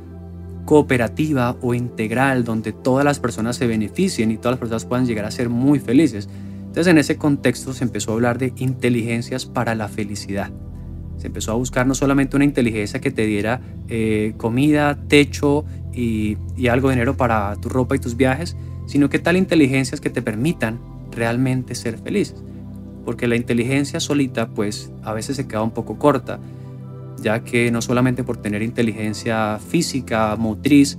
cooperativa 0.65 1.57
o 1.61 1.73
integral 1.73 2.43
donde 2.43 2.73
todas 2.73 3.03
las 3.03 3.19
personas 3.19 3.55
se 3.55 3.65
beneficien 3.65 4.31
y 4.31 4.37
todas 4.37 4.51
las 4.51 4.59
personas 4.59 4.85
puedan 4.85 5.05
llegar 5.05 5.25
a 5.25 5.31
ser 5.31 5.49
muy 5.49 5.79
felices. 5.79 6.29
Entonces 6.59 6.87
en 6.87 6.99
ese 6.99 7.17
contexto 7.17 7.73
se 7.73 7.83
empezó 7.83 8.11
a 8.11 8.13
hablar 8.13 8.37
de 8.37 8.53
inteligencias 8.57 9.47
para 9.47 9.73
la 9.73 9.87
felicidad. 9.87 10.51
Se 11.17 11.27
empezó 11.27 11.51
a 11.51 11.55
buscar 11.55 11.87
no 11.87 11.95
solamente 11.95 12.35
una 12.35 12.45
inteligencia 12.45 13.01
que 13.01 13.11
te 13.11 13.25
diera 13.25 13.61
eh, 13.87 14.35
comida, 14.37 14.95
techo 15.07 15.65
y, 15.99 16.67
algo 16.67 16.89
de 16.89 16.95
dinero 16.95 17.17
para 17.17 17.55
tu 17.57 17.69
ropa 17.69 17.95
y 17.95 17.99
tus 17.99 18.15
viajes, 18.15 18.55
sino 18.85 19.09
que 19.09 19.19
tal 19.19 19.37
inteligencias 19.37 20.01
que 20.01 20.09
te 20.09 20.21
permitan 20.21 20.79
realmente 21.11 21.75
ser 21.75 21.97
felices. 21.97 22.41
Porque 23.05 23.27
la 23.27 23.35
inteligencia 23.35 23.99
solita 23.99 24.49
pues 24.49 24.91
a 25.03 25.13
veces 25.13 25.35
se 25.35 25.47
queda 25.47 25.63
un 25.63 25.71
poco 25.71 25.97
corta. 25.97 26.39
ya 27.21 27.43
que 27.43 27.69
no 27.69 27.81
solamente 27.81 28.23
por 28.23 28.37
tener 28.37 28.61
inteligencia 28.61 29.59
física, 29.59 30.33
motriz, 30.37 30.97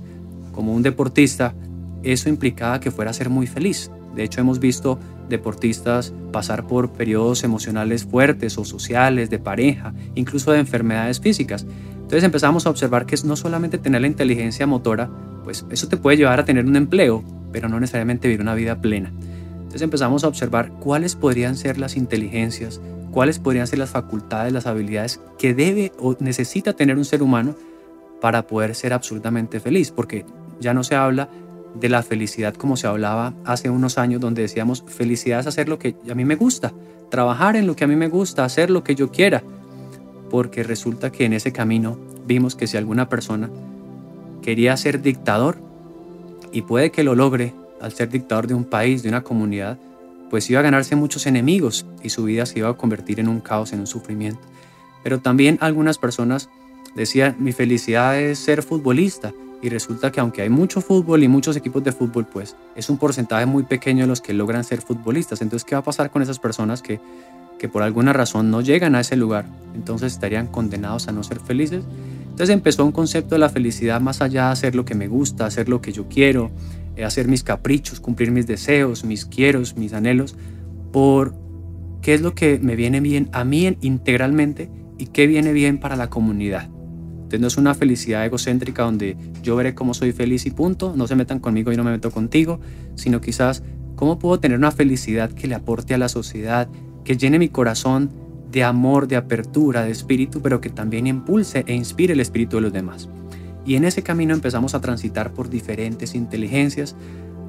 como 0.51 0.71
un 0.71 0.83
deportista, 0.83 1.55
eso 2.03 2.29
implicaba 2.29 2.79
que 2.79 2.91
fuera 2.91 3.09
a 3.09 3.13
ser 3.13 3.31
muy 3.31 3.47
feliz. 3.47 3.89
De 4.15 4.23
hecho, 4.23 4.39
hemos 4.39 4.59
visto 4.59 4.99
deportistas 5.29 6.13
pasar 6.31 6.67
por 6.67 6.91
periodos 6.91 7.43
emocionales 7.43 8.05
fuertes 8.05 8.57
o 8.59 8.65
sociales, 8.65 9.31
de 9.31 9.39
pareja, 9.39 9.93
incluso 10.13 10.51
de 10.51 10.59
enfermedades 10.59 11.19
físicas. 11.19 11.65
Entonces 12.11 12.25
empezamos 12.25 12.65
a 12.65 12.69
observar 12.69 13.05
que 13.05 13.15
es 13.15 13.23
no 13.23 13.37
solamente 13.37 13.77
tener 13.77 14.01
la 14.01 14.07
inteligencia 14.07 14.67
motora, 14.67 15.09
pues 15.45 15.65
eso 15.69 15.87
te 15.87 15.95
puede 15.95 16.17
llevar 16.17 16.41
a 16.41 16.43
tener 16.43 16.65
un 16.65 16.75
empleo, 16.75 17.23
pero 17.53 17.69
no 17.69 17.79
necesariamente 17.79 18.27
vivir 18.27 18.41
una 18.41 18.53
vida 18.53 18.81
plena. 18.81 19.13
Entonces 19.53 19.81
empezamos 19.81 20.25
a 20.25 20.27
observar 20.27 20.73
cuáles 20.81 21.15
podrían 21.15 21.55
ser 21.55 21.77
las 21.77 21.95
inteligencias, 21.95 22.81
cuáles 23.11 23.39
podrían 23.39 23.65
ser 23.65 23.79
las 23.79 23.91
facultades, 23.91 24.51
las 24.51 24.67
habilidades 24.67 25.21
que 25.39 25.53
debe 25.53 25.93
o 25.99 26.17
necesita 26.19 26.73
tener 26.73 26.97
un 26.97 27.05
ser 27.05 27.23
humano 27.23 27.55
para 28.19 28.45
poder 28.45 28.75
ser 28.75 28.91
absolutamente 28.91 29.61
feliz, 29.61 29.91
porque 29.91 30.25
ya 30.59 30.73
no 30.73 30.83
se 30.83 30.95
habla 30.95 31.29
de 31.79 31.87
la 31.87 32.03
felicidad 32.03 32.55
como 32.55 32.75
se 32.75 32.87
hablaba 32.87 33.33
hace 33.45 33.69
unos 33.69 33.97
años, 33.97 34.19
donde 34.19 34.41
decíamos 34.41 34.83
felicidad 34.85 35.39
es 35.39 35.47
hacer 35.47 35.69
lo 35.69 35.79
que 35.79 35.95
a 36.11 36.13
mí 36.13 36.25
me 36.25 36.35
gusta, 36.35 36.73
trabajar 37.09 37.55
en 37.55 37.67
lo 37.67 37.77
que 37.77 37.85
a 37.85 37.87
mí 37.87 37.95
me 37.95 38.09
gusta, 38.09 38.43
hacer 38.43 38.69
lo 38.69 38.83
que 38.83 38.95
yo 38.95 39.11
quiera, 39.11 39.43
porque 40.31 40.63
resulta 40.63 41.11
que 41.11 41.25
en 41.25 41.33
ese 41.33 41.51
camino 41.51 41.99
vimos 42.25 42.55
que 42.55 42.65
si 42.65 42.77
alguna 42.77 43.09
persona 43.09 43.49
quería 44.41 44.75
ser 44.77 45.01
dictador, 45.01 45.57
y 46.53 46.61
puede 46.61 46.89
que 46.91 47.03
lo 47.03 47.15
logre 47.15 47.53
al 47.81 47.91
ser 47.91 48.09
dictador 48.09 48.47
de 48.47 48.53
un 48.53 48.63
país, 48.63 49.03
de 49.03 49.09
una 49.09 49.23
comunidad, 49.23 49.77
pues 50.29 50.49
iba 50.49 50.61
a 50.61 50.63
ganarse 50.63 50.95
muchos 50.95 51.27
enemigos 51.27 51.85
y 52.01 52.09
su 52.09 52.23
vida 52.23 52.45
se 52.45 52.59
iba 52.59 52.69
a 52.69 52.73
convertir 52.73 53.19
en 53.19 53.27
un 53.27 53.41
caos, 53.41 53.73
en 53.73 53.81
un 53.81 53.87
sufrimiento. 53.87 54.41
Pero 55.03 55.19
también 55.19 55.57
algunas 55.59 55.97
personas 55.97 56.49
decían, 56.95 57.35
mi 57.39 57.51
felicidad 57.51 58.17
es 58.17 58.39
ser 58.39 58.63
futbolista, 58.63 59.33
y 59.61 59.69
resulta 59.69 60.11
que 60.11 60.19
aunque 60.19 60.41
hay 60.41 60.49
mucho 60.49 60.81
fútbol 60.81 61.23
y 61.23 61.27
muchos 61.27 61.55
equipos 61.55 61.83
de 61.83 61.91
fútbol, 61.91 62.25
pues 62.25 62.55
es 62.75 62.89
un 62.89 62.97
porcentaje 62.97 63.45
muy 63.45 63.63
pequeño 63.63 64.03
de 64.03 64.07
los 64.07 64.21
que 64.21 64.33
logran 64.33 64.63
ser 64.63 64.81
futbolistas. 64.81 65.41
Entonces, 65.41 65.65
¿qué 65.65 65.75
va 65.75 65.79
a 65.79 65.83
pasar 65.83 66.09
con 66.09 66.23
esas 66.23 66.39
personas 66.39 66.81
que, 66.81 66.99
que 67.61 67.69
por 67.69 67.83
alguna 67.83 68.11
razón 68.11 68.49
no 68.49 68.61
llegan 68.61 68.95
a 68.95 69.01
ese 69.01 69.15
lugar? 69.15 69.45
Entonces 69.75 70.13
estarían 70.13 70.47
condenados 70.47 71.07
a 71.07 71.11
no 71.11 71.21
ser 71.21 71.39
felices. 71.39 71.83
Entonces 72.23 72.49
empezó 72.49 72.83
un 72.83 72.91
concepto 72.91 73.35
de 73.35 73.39
la 73.39 73.49
felicidad 73.49 74.01
más 74.01 74.23
allá 74.23 74.47
de 74.47 74.53
hacer 74.53 74.73
lo 74.73 74.83
que 74.83 74.95
me 74.95 75.07
gusta, 75.07 75.45
hacer 75.45 75.69
lo 75.69 75.79
que 75.79 75.91
yo 75.91 76.07
quiero, 76.09 76.49
eh, 76.95 77.03
hacer 77.03 77.27
mis 77.27 77.43
caprichos, 77.43 77.99
cumplir 77.99 78.31
mis 78.31 78.47
deseos, 78.47 79.05
mis 79.05 79.27
quieros, 79.27 79.77
mis 79.77 79.93
anhelos, 79.93 80.35
por 80.91 81.35
qué 82.01 82.15
es 82.15 82.21
lo 82.21 82.33
que 82.33 82.57
me 82.57 82.75
viene 82.75 82.99
bien 82.99 83.29
a 83.31 83.43
mí 83.43 83.77
integralmente 83.81 84.71
y 84.97 85.05
qué 85.05 85.27
viene 85.27 85.53
bien 85.53 85.79
para 85.79 85.95
la 85.95 86.09
comunidad. 86.09 86.63
Entonces 86.63 87.41
no 87.41 87.47
es 87.47 87.57
una 87.57 87.75
felicidad 87.75 88.25
egocéntrica 88.25 88.81
donde 88.81 89.17
yo 89.43 89.55
veré 89.55 89.75
cómo 89.75 89.93
soy 89.93 90.13
feliz 90.13 90.47
y 90.47 90.49
punto, 90.49 90.93
no 90.95 91.05
se 91.05 91.15
metan 91.15 91.37
conmigo 91.39 91.71
y 91.71 91.77
no 91.77 91.83
me 91.83 91.91
meto 91.91 92.09
contigo, 92.09 92.59
sino 92.95 93.21
quizás 93.21 93.61
cómo 93.95 94.17
puedo 94.17 94.39
tener 94.39 94.57
una 94.57 94.71
felicidad 94.71 95.31
que 95.31 95.47
le 95.47 95.53
aporte 95.53 95.93
a 95.93 95.99
la 95.99 96.09
sociedad, 96.09 96.67
que 97.03 97.17
llene 97.17 97.39
mi 97.39 97.49
corazón 97.49 98.09
de 98.51 98.63
amor, 98.63 99.07
de 99.07 99.15
apertura, 99.15 99.83
de 99.83 99.91
espíritu, 99.91 100.41
pero 100.41 100.61
que 100.61 100.69
también 100.69 101.07
impulse 101.07 101.63
e 101.67 101.73
inspire 101.73 102.13
el 102.13 102.19
espíritu 102.19 102.57
de 102.57 102.63
los 102.63 102.73
demás. 102.73 103.09
Y 103.65 103.75
en 103.75 103.85
ese 103.85 104.03
camino 104.03 104.33
empezamos 104.33 104.75
a 104.75 104.81
transitar 104.81 105.33
por 105.33 105.49
diferentes 105.49 106.15
inteligencias. 106.15 106.95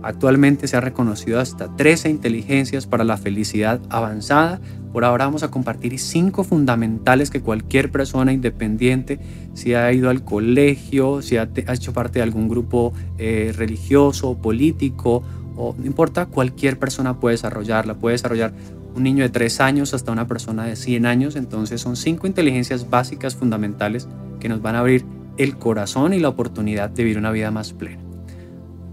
Actualmente 0.02 0.68
se 0.68 0.76
ha 0.76 0.80
reconocido 0.80 1.40
hasta 1.40 1.75
13 1.75 2.11
inteligencias 2.11 2.87
para 2.87 3.04
la 3.04 3.16
felicidad 3.16 3.80
avanzada, 3.88 4.61
por 4.92 5.06
ahora 5.06 5.25
vamos 5.25 5.42
a 5.42 5.50
compartir 5.50 5.99
cinco 5.99 6.44
fundamentales 6.44 7.30
que 7.30 7.40
cualquier 7.40 7.90
persona 7.90 8.32
independiente, 8.32 9.18
si 9.54 9.73
ha 9.73 9.90
ido 9.90 10.11
al 10.11 10.23
colegio, 10.23 11.23
si 11.23 11.38
ha, 11.38 11.49
hecho 11.54 11.94
parte 11.94 12.18
de 12.18 12.25
algún 12.25 12.49
grupo 12.49 12.92
eh, 13.16 13.54
religioso, 13.56 14.37
político, 14.37 15.23
o 15.56 15.75
no 15.78 15.87
importa, 15.87 16.26
cualquier 16.26 16.78
persona 16.78 17.18
puede 17.21 17.35
desarrollarla. 17.35 17.94
Puede 17.94 18.14
desarrollar 18.14 18.52
un 18.94 19.02
niño 19.02 19.23
de 19.23 19.30
tres 19.30 19.61
años 19.61 19.94
hasta 19.94 20.12
una 20.12 20.26
persona 20.26 20.64
de 20.64 20.76
100 20.76 21.06
años. 21.06 21.37
Entonces 21.37 21.80
son 21.80 21.97
cinco 21.97 22.26
inteligencias 22.26 22.88
básicas 22.90 23.37
fundamentales 23.37 24.09
que 24.40 24.49
nos 24.49 24.62
van 24.62 24.76
a 24.76 24.80
abrir 24.80 25.04
el 25.37 25.56
corazón 25.56 26.12
y 26.12 26.21
la 26.21 26.28
oportunidad 26.28 26.90
de 26.90 27.04
vivir 27.04 27.18
una 27.18 27.30
vida 27.30 27.50
más 27.50 27.73
plena. 27.73 28.02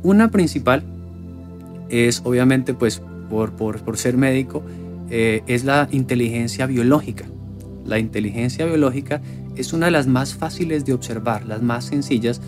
Una 0.04 0.32
principal 0.32 0.84
es 1.90 2.22
obviamente 2.24 2.74
pues 2.74 3.02
por, 3.30 3.52
por, 3.54 3.82
por 3.82 3.98
ser 3.98 4.16
médico 4.16 4.64
eh, 5.10 5.42
es 5.48 5.64
la 5.64 5.88
inteligencia 5.92 6.66
biológica. 6.66 7.26
La 7.86 8.00
inteligencia 8.00 8.66
biológica 8.66 9.22
es 9.56 9.74
una 9.74 9.88
de 9.88 9.92
las 9.92 10.08
más 10.08 10.36
fáciles 10.36 10.86
de 10.86 10.94
observar, 10.94 11.46
las 11.46 11.62
más 11.62 11.86
sencillas, 11.86 12.42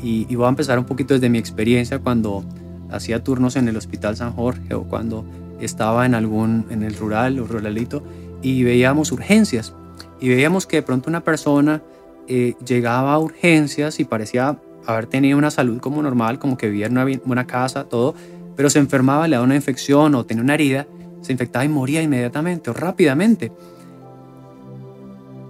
y, 0.00 0.34
voy 0.36 0.46
a 0.46 0.48
empezar 0.48 0.78
un 0.78 0.84
poquito 0.84 1.14
desde 1.14 1.28
mi 1.28 1.38
experiencia 1.38 1.98
cuando 1.98 2.44
hacía 2.90 3.22
turnos 3.22 3.56
en 3.56 3.68
el 3.68 3.76
Hospital 3.76 4.16
San 4.16 4.32
Jorge 4.32 4.74
o 4.74 4.84
cuando 4.84 5.24
estaba 5.60 6.06
en 6.06 6.14
algún, 6.14 6.66
en 6.70 6.82
el 6.82 6.94
rural 6.94 7.38
o 7.40 7.46
ruralito, 7.46 8.02
y 8.42 8.62
veíamos 8.62 9.12
urgencias, 9.12 9.74
y 10.20 10.28
veíamos 10.28 10.66
que 10.66 10.76
de 10.76 10.82
pronto 10.82 11.10
una 11.10 11.24
persona 11.24 11.82
eh, 12.28 12.54
llegaba 12.64 13.14
a 13.14 13.18
urgencias 13.18 14.00
y 14.00 14.04
parecía 14.04 14.58
haber 14.86 15.06
tenido 15.06 15.36
una 15.36 15.50
salud 15.50 15.80
como 15.80 16.02
normal, 16.02 16.38
como 16.38 16.56
que 16.56 16.68
vivía 16.68 16.86
en 16.86 16.92
una 16.92 17.06
buena 17.24 17.46
casa, 17.46 17.84
todo, 17.84 18.14
pero 18.56 18.70
se 18.70 18.78
enfermaba, 18.78 19.28
le 19.28 19.36
daba 19.36 19.44
una 19.44 19.56
infección 19.56 20.14
o 20.14 20.24
tenía 20.24 20.42
una 20.42 20.54
herida, 20.54 20.86
se 21.20 21.32
infectaba 21.32 21.64
y 21.64 21.68
moría 21.68 22.02
inmediatamente 22.02 22.70
o 22.70 22.74
rápidamente. 22.74 23.52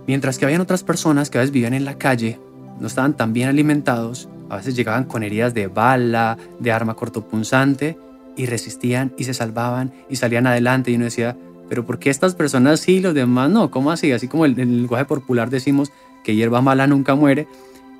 Mientras 0.06 0.38
que 0.38 0.46
habían 0.46 0.60
otras 0.60 0.82
personas 0.82 1.28
que 1.30 1.38
a 1.38 1.42
veces 1.42 1.52
vivían 1.52 1.74
en 1.74 1.84
la 1.84 1.98
calle, 1.98 2.40
no 2.80 2.86
estaban 2.86 3.16
tan 3.16 3.32
bien 3.32 3.48
alimentados, 3.48 4.28
a 4.48 4.56
veces 4.56 4.74
llegaban 4.76 5.04
con 5.04 5.22
heridas 5.22 5.54
de 5.54 5.66
bala, 5.66 6.38
de 6.58 6.72
arma 6.72 6.94
cortopunzante, 6.94 7.98
y 8.36 8.46
resistían 8.46 9.12
y 9.18 9.24
se 9.24 9.34
salvaban 9.34 9.92
y 10.08 10.16
salían 10.16 10.46
adelante. 10.46 10.90
Y 10.90 10.94
uno 10.94 11.04
decía, 11.04 11.36
pero 11.68 11.84
¿por 11.84 11.98
qué 11.98 12.08
estas 12.08 12.34
personas 12.34 12.80
sí 12.80 12.94
y 12.94 13.00
los 13.00 13.12
demás 13.12 13.50
no? 13.50 13.70
¿Cómo 13.70 13.90
así? 13.90 14.12
Así 14.12 14.28
como 14.28 14.46
en 14.46 14.58
el 14.58 14.82
lenguaje 14.82 15.04
popular 15.04 15.50
decimos 15.50 15.92
que 16.24 16.34
hierba 16.34 16.62
mala 16.62 16.86
nunca 16.86 17.14
muere. 17.14 17.48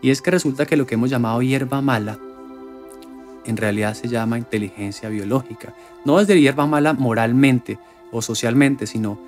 Y 0.00 0.11
es 0.11 0.23
que 0.23 0.30
resulta 0.30 0.64
que 0.64 0.76
lo 0.76 0.87
que 0.87 0.94
hemos 0.94 1.11
llamado 1.11 1.42
hierba 1.42 1.82
mala 1.82 2.18
en 3.44 3.56
realidad 3.56 3.94
se 3.94 4.08
llama 4.08 4.38
inteligencia 4.38 5.08
biológica. 5.08 5.75
No 6.04 6.20
es 6.20 6.28
de 6.28 6.40
hierba 6.40 6.66
mala 6.66 6.92
moralmente 6.92 7.78
o 8.12 8.23
socialmente, 8.23 8.87
sino 8.87 9.18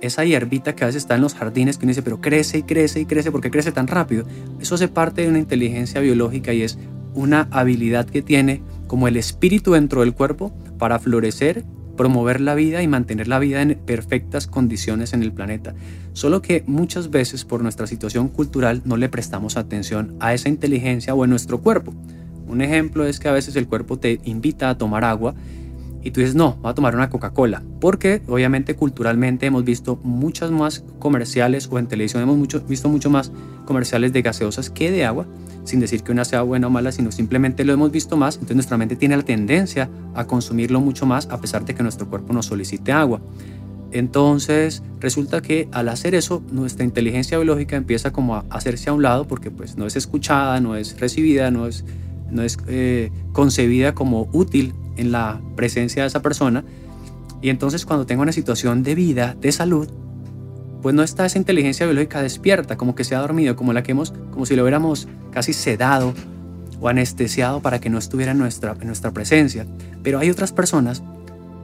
esa 0.00 0.24
hierbita 0.24 0.74
que 0.74 0.84
a 0.84 0.86
veces 0.86 1.02
está 1.02 1.14
en 1.14 1.22
los 1.22 1.34
jardines 1.34 1.78
que 1.78 1.84
uno 1.84 1.90
dice, 1.90 2.02
pero 2.02 2.20
crece 2.20 2.58
y 2.58 2.62
crece 2.62 3.00
y 3.00 3.06
crece, 3.06 3.30
¿por 3.30 3.40
qué 3.40 3.50
crece 3.50 3.72
tan 3.72 3.86
rápido? 3.86 4.24
Eso 4.60 4.74
hace 4.74 4.88
parte 4.88 5.22
de 5.22 5.28
una 5.28 5.38
inteligencia 5.38 6.00
biológica 6.00 6.52
y 6.52 6.62
es 6.62 6.78
una 7.14 7.48
habilidad 7.50 8.06
que 8.06 8.22
tiene 8.22 8.62
como 8.86 9.08
el 9.08 9.16
espíritu 9.16 9.72
dentro 9.72 10.00
del 10.00 10.14
cuerpo 10.14 10.52
para 10.78 10.98
florecer, 10.98 11.64
promover 11.96 12.40
la 12.40 12.54
vida 12.54 12.82
y 12.82 12.88
mantener 12.88 13.28
la 13.28 13.38
vida 13.38 13.62
en 13.62 13.78
perfectas 13.84 14.46
condiciones 14.46 15.12
en 15.12 15.22
el 15.22 15.32
planeta. 15.32 15.74
Solo 16.12 16.40
que 16.40 16.64
muchas 16.66 17.10
veces 17.10 17.44
por 17.44 17.62
nuestra 17.62 17.86
situación 17.86 18.28
cultural 18.28 18.82
no 18.84 18.96
le 18.96 19.08
prestamos 19.08 19.56
atención 19.56 20.16
a 20.20 20.34
esa 20.34 20.48
inteligencia 20.48 21.14
o 21.14 21.24
en 21.24 21.30
nuestro 21.30 21.60
cuerpo. 21.60 21.94
Un 22.46 22.62
ejemplo 22.62 23.06
es 23.06 23.20
que 23.20 23.28
a 23.28 23.32
veces 23.32 23.54
el 23.54 23.68
cuerpo 23.68 23.98
te 23.98 24.20
invita 24.24 24.70
a 24.70 24.78
tomar 24.78 25.04
agua 25.04 25.34
y 26.02 26.12
tú 26.12 26.20
dices, 26.20 26.34
no, 26.34 26.56
voy 26.62 26.70
a 26.70 26.74
tomar 26.74 26.94
una 26.94 27.10
Coca-Cola. 27.10 27.62
Porque 27.80 28.22
obviamente 28.26 28.74
culturalmente 28.74 29.46
hemos 29.46 29.64
visto 29.64 30.00
muchas 30.02 30.50
más 30.50 30.84
comerciales 30.98 31.68
o 31.70 31.78
en 31.78 31.88
televisión 31.88 32.22
hemos 32.22 32.36
mucho, 32.36 32.60
visto 32.62 32.88
mucho 32.88 33.10
más 33.10 33.32
comerciales 33.66 34.12
de 34.12 34.22
gaseosas 34.22 34.70
que 34.70 34.90
de 34.90 35.04
agua, 35.04 35.26
sin 35.64 35.80
decir 35.80 36.02
que 36.02 36.12
una 36.12 36.24
sea 36.24 36.42
buena 36.42 36.68
o 36.68 36.70
mala, 36.70 36.90
sino 36.92 37.12
simplemente 37.12 37.64
lo 37.64 37.72
hemos 37.72 37.92
visto 37.92 38.16
más. 38.16 38.36
Entonces 38.36 38.56
nuestra 38.56 38.78
mente 38.78 38.96
tiene 38.96 39.16
la 39.16 39.22
tendencia 39.22 39.90
a 40.14 40.26
consumirlo 40.26 40.80
mucho 40.80 41.04
más 41.04 41.28
a 41.30 41.40
pesar 41.40 41.64
de 41.64 41.74
que 41.74 41.82
nuestro 41.82 42.08
cuerpo 42.08 42.32
nos 42.32 42.46
solicite 42.46 42.92
agua. 42.92 43.20
Entonces 43.92 44.82
resulta 45.00 45.42
que 45.42 45.68
al 45.72 45.88
hacer 45.88 46.14
eso, 46.14 46.42
nuestra 46.50 46.84
inteligencia 46.84 47.36
biológica 47.38 47.76
empieza 47.76 48.12
como 48.12 48.36
a 48.36 48.44
hacerse 48.48 48.88
a 48.88 48.92
un 48.92 49.02
lado 49.02 49.26
porque 49.26 49.50
pues 49.50 49.76
no 49.76 49.86
es 49.86 49.96
escuchada, 49.96 50.60
no 50.60 50.76
es 50.76 50.98
recibida, 50.98 51.50
no 51.50 51.66
es 51.66 51.84
no 52.30 52.42
es 52.42 52.58
eh, 52.68 53.10
concebida 53.32 53.94
como 53.94 54.28
útil 54.32 54.72
en 55.00 55.12
la 55.12 55.40
presencia 55.56 56.02
de 56.02 56.08
esa 56.08 56.22
persona. 56.22 56.64
Y 57.42 57.48
entonces 57.48 57.86
cuando 57.86 58.06
tengo 58.06 58.22
una 58.22 58.32
situación 58.32 58.82
de 58.82 58.94
vida, 58.94 59.36
de 59.40 59.50
salud, 59.52 59.88
pues 60.82 60.94
no 60.94 61.02
está 61.02 61.26
esa 61.26 61.38
inteligencia 61.38 61.86
biológica 61.86 62.22
despierta, 62.22 62.76
como 62.76 62.94
que 62.94 63.04
se 63.04 63.14
ha 63.14 63.20
dormido, 63.20 63.56
como 63.56 63.72
la 63.72 63.82
que 63.82 63.92
hemos, 63.92 64.12
como 64.30 64.46
si 64.46 64.56
lo 64.56 64.62
hubiéramos 64.62 65.08
casi 65.30 65.52
sedado 65.52 66.14
o 66.80 66.88
anestesiado 66.88 67.60
para 67.60 67.80
que 67.80 67.90
no 67.90 67.98
estuviera 67.98 68.32
en 68.32 68.38
nuestra, 68.38 68.74
nuestra 68.74 69.10
presencia. 69.10 69.66
Pero 70.02 70.18
hay 70.18 70.30
otras 70.30 70.52
personas 70.52 71.02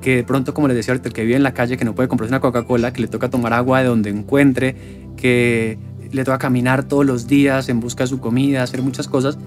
que 0.00 0.16
de 0.16 0.25
pronto, 0.25 0.55
como 0.55 0.69
les 0.69 0.76
decía 0.76 0.93
ahorita, 0.93 1.09
el 1.09 1.14
que 1.14 1.25
vive 1.25 1.37
en 1.37 1.43
la 1.43 1.55
calle, 1.55 1.76
que 1.76 1.85
no 1.85 1.95
puede 1.95 2.09
comprarse 2.09 2.33
una 2.33 2.40
Coca-Cola, 2.40 2.93
que 2.93 3.00
le 3.00 3.09
toca 3.09 3.31
tomar 3.31 3.52
agua 3.52 3.81
de 3.81 3.88
donde 3.88 4.11
encuentre, 4.11 4.76
que 5.16 5.78
le 6.12 6.25
toca 6.25 6.38
caminar 6.38 6.85
todos 6.85 7.05
los 7.05 7.26
días 7.26 7.69
en 7.69 7.81
busca 7.81 8.05
de 8.05 8.09
su 8.09 8.21
comida, 8.21 8.62
hacer 8.62 8.83
muchas 8.83 9.09
cosas, 9.09 9.38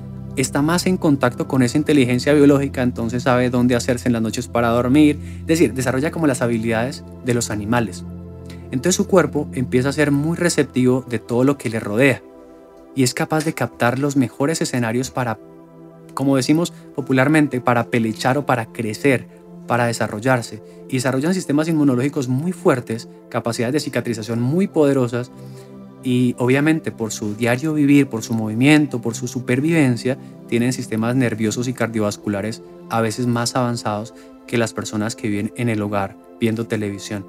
está 0.42 0.62
más 0.62 0.86
en 0.86 0.98
contacto 0.98 1.48
con 1.48 1.64
esa 1.64 1.78
inteligencia 1.78 2.34
biológica, 2.34 2.82
entonces 2.82 3.24
sabe 3.24 3.50
dónde 3.50 3.76
hacerse 3.76 4.08
en 4.08 4.14
las 4.14 4.22
noches 4.22 4.48
para 4.48 4.70
dormir, 4.70 5.20
es 5.42 5.48
decir, 5.48 5.74
desarrolla 5.74 6.12
como 6.12 6.28
las 6.28 6.42
habilidades 6.42 7.04
de 7.26 7.34
los 7.34 7.50
animales. 7.50 8.06
Entonces 8.72 8.96
su 8.96 9.08
cuerpo 9.08 9.50
empieza 9.54 9.90
a 9.90 9.94
ser 9.94 10.12
muy 10.12 10.38
receptivo 10.38 11.06
de 11.10 11.20
todo 11.20 11.44
lo 11.44 11.58
que 11.58 11.70
le 11.70 11.80
rodea. 11.80 12.22
y 12.96 13.04
es 13.04 13.14
capaz 13.14 13.46
de 13.46 13.54
captar 13.54 14.00
los 14.00 14.18
mejores 14.18 14.62
escenarios 14.62 15.12
para, 15.12 15.40
como 16.16 16.36
decimos 16.36 16.74
popularmente, 16.96 17.62
para 17.62 17.86
pelechar 17.86 18.38
o 18.38 18.46
para 18.46 18.66
crecer, 18.66 19.28
para 19.68 19.86
desarrollarse. 19.86 20.62
Y 20.90 20.96
desarrollan 20.96 21.36
sistemas 21.36 21.68
inmunológicos 21.68 22.28
muy 22.28 22.52
fuertes, 22.52 23.08
capacidades 23.30 23.74
de 23.74 23.80
cicatrización 23.80 24.42
muy 24.42 24.68
poderosas 24.68 25.32
y 26.04 26.36
obviamente 26.38 26.92
por 26.92 27.12
su 27.12 27.36
diario 27.36 27.74
vivir, 27.74 28.08
por 28.08 28.24
su 28.24 28.34
movimiento, 28.34 29.02
por 29.02 29.16
su 29.16 29.28
supervivencia, 29.28 30.18
tienen 30.48 30.74
sistemas 30.74 31.16
nerviosos 31.16 31.68
y 31.68 31.74
cardiovasculares 31.74 32.62
a 32.90 33.02
veces 33.02 33.28
más 33.28 33.56
avanzados 33.56 34.14
que 34.48 34.58
las 34.58 34.74
personas 34.74 35.16
que 35.16 35.28
viven 35.28 35.54
en 35.58 35.70
el 35.70 35.82
hogar 35.82 36.16
viendo 36.40 36.66
televisión. 36.66 37.26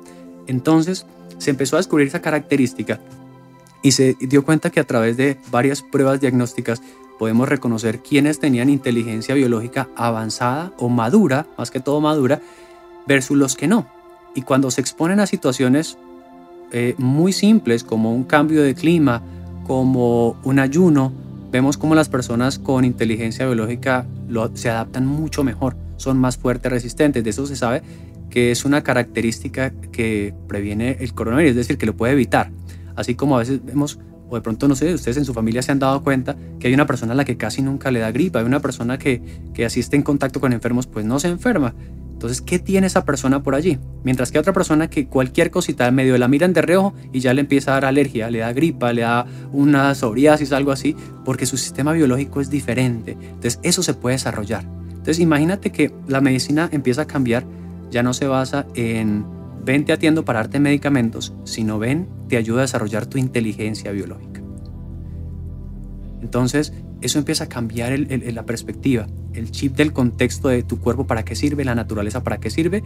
Entonces 0.46 1.06
se 1.38 1.50
empezó 1.50 1.76
a 1.76 1.80
descubrir 1.80 2.08
esa 2.08 2.22
característica 2.22 3.00
y 3.82 3.92
se 3.92 4.16
dio 4.20 4.44
cuenta 4.44 4.70
que 4.70 4.80
a 4.80 4.86
través 4.86 5.16
de 5.16 5.38
varias 5.50 5.82
pruebas 5.82 6.20
diagnósticas 6.20 6.82
podemos 7.18 7.48
reconocer 7.48 8.00
quienes 8.00 8.38
tenían 8.38 8.70
inteligencia 8.70 9.34
biológica 9.34 9.88
avanzada 9.96 10.72
o 10.78 10.88
madura, 10.88 11.46
más 11.58 11.70
que 11.70 11.80
todo 11.80 12.00
madura, 12.00 12.40
versus 13.06 13.36
los 13.36 13.56
que 13.56 13.68
no. 13.68 13.86
Y 14.34 14.42
cuando 14.42 14.70
se 14.70 14.80
exponen 14.80 15.20
a 15.20 15.26
situaciones 15.26 15.98
eh, 16.72 16.94
muy 16.98 17.32
simples 17.32 17.84
como 17.84 18.14
un 18.14 18.24
cambio 18.24 18.62
de 18.62 18.74
clima, 18.74 19.22
como 19.66 20.38
un 20.44 20.58
ayuno, 20.58 21.12
vemos 21.50 21.76
como 21.76 21.94
las 21.94 22.08
personas 22.08 22.58
con 22.58 22.84
inteligencia 22.84 23.46
biológica 23.46 24.06
se 24.54 24.70
adaptan 24.70 25.06
mucho 25.06 25.44
mejor, 25.44 25.76
son 25.96 26.18
más 26.18 26.36
fuertes, 26.36 26.70
resistentes. 26.70 27.24
De 27.24 27.30
eso 27.30 27.46
se 27.46 27.56
sabe 27.56 27.82
que 28.30 28.50
es 28.50 28.64
una 28.64 28.82
característica 28.82 29.70
que 29.92 30.34
previene 30.46 30.96
el 31.00 31.12
coronavirus, 31.12 31.50
es 31.50 31.56
decir, 31.56 31.78
que 31.78 31.86
lo 31.86 31.96
puede 31.96 32.12
evitar. 32.12 32.50
Así 32.94 33.14
como 33.14 33.36
a 33.36 33.40
veces 33.40 33.64
vemos, 33.64 33.98
o 34.28 34.36
de 34.36 34.40
pronto 34.40 34.68
no 34.68 34.76
sé, 34.76 34.94
ustedes 34.94 35.16
en 35.16 35.24
su 35.24 35.34
familia 35.34 35.62
se 35.62 35.72
han 35.72 35.80
dado 35.80 36.02
cuenta 36.02 36.36
que 36.60 36.68
hay 36.68 36.74
una 36.74 36.86
persona 36.86 37.12
a 37.12 37.16
la 37.16 37.24
que 37.24 37.36
casi 37.36 37.62
nunca 37.62 37.90
le 37.90 37.98
da 37.98 38.12
gripa, 38.12 38.38
hay 38.38 38.44
una 38.44 38.60
persona 38.60 38.98
que, 38.98 39.20
que 39.52 39.64
asiste 39.64 39.96
en 39.96 40.02
contacto 40.02 40.40
con 40.40 40.52
enfermos, 40.52 40.86
pues 40.86 41.04
no 41.04 41.18
se 41.18 41.28
enferma. 41.28 41.74
Entonces, 42.20 42.42
¿qué 42.42 42.58
tiene 42.58 42.86
esa 42.86 43.06
persona 43.06 43.42
por 43.42 43.54
allí? 43.54 43.78
Mientras 44.04 44.30
que 44.30 44.38
otra 44.38 44.52
persona 44.52 44.90
que 44.90 45.06
cualquier 45.06 45.50
cosita 45.50 45.90
medio 45.90 46.18
la 46.18 46.28
miran 46.28 46.52
de 46.52 46.60
reojo 46.60 46.92
y 47.14 47.20
ya 47.20 47.32
le 47.32 47.40
empieza 47.40 47.70
a 47.70 47.74
dar 47.76 47.86
alergia, 47.86 48.28
le 48.28 48.40
da 48.40 48.52
gripa, 48.52 48.92
le 48.92 49.00
da 49.00 49.24
una 49.52 49.94
psoriasis, 49.94 50.52
algo 50.52 50.70
así, 50.70 50.94
porque 51.24 51.46
su 51.46 51.56
sistema 51.56 51.94
biológico 51.94 52.42
es 52.42 52.50
diferente. 52.50 53.12
Entonces, 53.12 53.58
eso 53.62 53.82
se 53.82 53.94
puede 53.94 54.16
desarrollar. 54.16 54.66
Entonces, 54.90 55.18
imagínate 55.18 55.72
que 55.72 55.94
la 56.08 56.20
medicina 56.20 56.68
empieza 56.70 57.00
a 57.00 57.06
cambiar, 57.06 57.46
ya 57.90 58.02
no 58.02 58.12
se 58.12 58.26
basa 58.26 58.66
en 58.74 59.24
ven 59.64 59.86
te 59.86 59.94
atiendo 59.94 60.22
para 60.22 60.40
darte 60.40 60.60
medicamentos, 60.60 61.32
sino 61.44 61.78
ven 61.78 62.06
te 62.28 62.36
ayuda 62.36 62.58
a 62.58 62.62
desarrollar 62.62 63.06
tu 63.06 63.16
inteligencia 63.16 63.92
biológica. 63.92 64.42
Entonces, 66.20 66.74
eso 67.00 67.18
empieza 67.18 67.44
a 67.44 67.48
cambiar 67.48 67.98
la 67.98 68.44
perspectiva, 68.44 69.06
el 69.32 69.50
chip 69.50 69.76
del 69.76 69.92
contexto 69.92 70.48
de 70.48 70.62
tu 70.62 70.80
cuerpo, 70.80 71.06
para 71.06 71.24
qué 71.24 71.34
sirve, 71.34 71.64
la 71.64 71.74
naturaleza, 71.74 72.22
para 72.22 72.38
qué 72.38 72.50
sirve. 72.50 72.82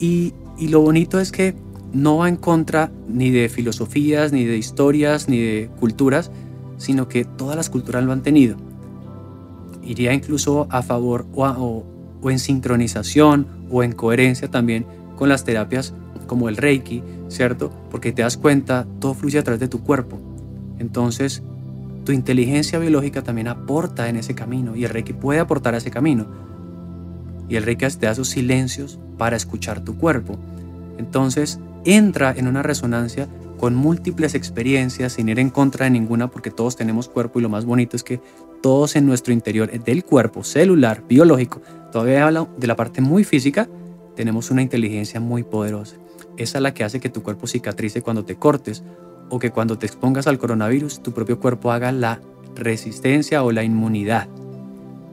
Y, 0.00 0.34
y 0.58 0.68
lo 0.68 0.80
bonito 0.80 1.20
es 1.20 1.32
que 1.32 1.54
no 1.92 2.18
va 2.18 2.28
en 2.28 2.36
contra 2.36 2.90
ni 3.08 3.30
de 3.30 3.48
filosofías, 3.48 4.32
ni 4.32 4.44
de 4.44 4.56
historias, 4.56 5.28
ni 5.28 5.38
de 5.38 5.70
culturas, 5.78 6.30
sino 6.76 7.08
que 7.08 7.24
todas 7.24 7.56
las 7.56 7.70
culturas 7.70 8.04
lo 8.04 8.12
han 8.12 8.22
tenido. 8.22 8.56
Iría 9.82 10.12
incluso 10.12 10.66
a 10.70 10.82
favor 10.82 11.26
o, 11.34 11.84
o, 12.20 12.30
en 12.30 12.38
sincronización 12.38 13.46
o 13.70 13.82
en 13.82 13.92
coherencia 13.92 14.50
también 14.50 14.86
con 15.16 15.28
las 15.28 15.44
terapias 15.44 15.94
como 16.26 16.48
el 16.48 16.56
Reiki, 16.56 17.02
¿cierto? 17.28 17.72
Porque 17.90 18.12
te 18.12 18.22
das 18.22 18.36
cuenta, 18.36 18.86
todo 19.00 19.14
fluye 19.14 19.38
a 19.38 19.44
través 19.44 19.60
de 19.60 19.68
tu 19.68 19.82
cuerpo. 19.82 20.18
Entonces, 20.78 21.42
tu 22.08 22.12
inteligencia 22.12 22.78
biológica 22.78 23.22
también 23.22 23.48
aporta 23.48 24.08
en 24.08 24.16
ese 24.16 24.34
camino 24.34 24.74
y 24.74 24.82
el 24.82 24.88
Reiki 24.88 25.12
puede 25.12 25.40
aportar 25.40 25.74
a 25.74 25.76
ese 25.76 25.90
camino. 25.90 26.26
Y 27.50 27.56
el 27.56 27.64
Reiki 27.64 27.84
te 27.98 28.06
da 28.06 28.14
sus 28.14 28.30
silencios 28.30 28.98
para 29.18 29.36
escuchar 29.36 29.84
tu 29.84 29.98
cuerpo. 29.98 30.38
Entonces 30.96 31.60
entra 31.84 32.32
en 32.34 32.46
una 32.46 32.62
resonancia 32.62 33.28
con 33.58 33.74
múltiples 33.74 34.34
experiencias 34.34 35.12
sin 35.12 35.28
ir 35.28 35.38
en 35.38 35.50
contra 35.50 35.84
de 35.84 35.90
ninguna 35.90 36.30
porque 36.30 36.50
todos 36.50 36.76
tenemos 36.76 37.10
cuerpo 37.10 37.40
y 37.40 37.42
lo 37.42 37.50
más 37.50 37.66
bonito 37.66 37.94
es 37.94 38.02
que 38.02 38.22
todos 38.62 38.96
en 38.96 39.04
nuestro 39.04 39.34
interior 39.34 39.70
del 39.70 40.02
cuerpo 40.02 40.44
celular, 40.44 41.04
biológico, 41.06 41.60
todavía 41.92 42.24
hablo 42.24 42.48
de 42.56 42.68
la 42.68 42.76
parte 42.76 43.02
muy 43.02 43.22
física, 43.22 43.68
tenemos 44.16 44.50
una 44.50 44.62
inteligencia 44.62 45.20
muy 45.20 45.42
poderosa. 45.42 45.96
Esa 46.38 46.56
es 46.56 46.62
la 46.62 46.72
que 46.72 46.84
hace 46.84 47.00
que 47.00 47.10
tu 47.10 47.22
cuerpo 47.22 47.46
cicatrice 47.46 48.00
cuando 48.00 48.24
te 48.24 48.36
cortes 48.36 48.82
o 49.30 49.38
que 49.38 49.50
cuando 49.50 49.78
te 49.78 49.86
expongas 49.86 50.26
al 50.26 50.38
coronavirus 50.38 51.02
tu 51.02 51.12
propio 51.12 51.38
cuerpo 51.38 51.72
haga 51.72 51.92
la 51.92 52.20
resistencia 52.56 53.42
o 53.42 53.52
la 53.52 53.62
inmunidad. 53.62 54.28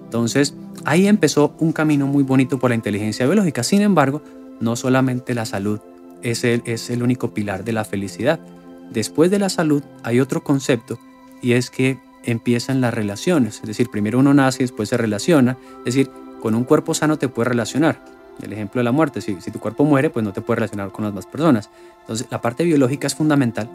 Entonces, 0.03 0.55
ahí 0.83 1.07
empezó 1.07 1.53
un 1.59 1.71
camino 1.73 2.07
muy 2.07 2.23
bonito 2.23 2.59
por 2.59 2.69
la 2.69 2.75
inteligencia 2.75 3.25
biológica. 3.25 3.63
Sin 3.63 3.81
embargo, 3.81 4.21
no 4.59 4.75
solamente 4.75 5.33
la 5.33 5.45
salud 5.45 5.79
es 6.21 6.43
el, 6.43 6.61
es 6.65 6.89
el 6.89 7.03
único 7.03 7.33
pilar 7.33 7.63
de 7.63 7.73
la 7.73 7.85
felicidad. 7.85 8.39
Después 8.91 9.31
de 9.31 9.39
la 9.39 9.49
salud 9.49 9.83
hay 10.03 10.19
otro 10.19 10.43
concepto 10.43 10.99
y 11.41 11.53
es 11.53 11.69
que 11.69 11.99
empiezan 12.23 12.81
las 12.81 12.93
relaciones. 12.93 13.59
Es 13.61 13.67
decir, 13.67 13.89
primero 13.89 14.19
uno 14.19 14.33
nace 14.33 14.63
y 14.63 14.65
después 14.65 14.89
se 14.89 14.97
relaciona. 14.97 15.57
Es 15.79 15.95
decir, 15.95 16.09
con 16.41 16.55
un 16.55 16.63
cuerpo 16.63 16.93
sano 16.93 17.17
te 17.17 17.27
puedes 17.27 17.49
relacionar. 17.49 18.03
El 18.41 18.51
ejemplo 18.51 18.79
de 18.79 18.83
la 18.83 18.91
muerte, 18.91 19.21
si, 19.21 19.39
si 19.41 19.51
tu 19.51 19.59
cuerpo 19.59 19.85
muere, 19.85 20.09
pues 20.09 20.23
no 20.23 20.33
te 20.33 20.41
puedes 20.41 20.59
relacionar 20.59 20.91
con 20.91 21.03
las 21.03 21.13
demás 21.13 21.25
personas. 21.25 21.69
Entonces, 22.01 22.27
la 22.29 22.41
parte 22.41 22.63
biológica 22.63 23.07
es 23.07 23.15
fundamental 23.15 23.69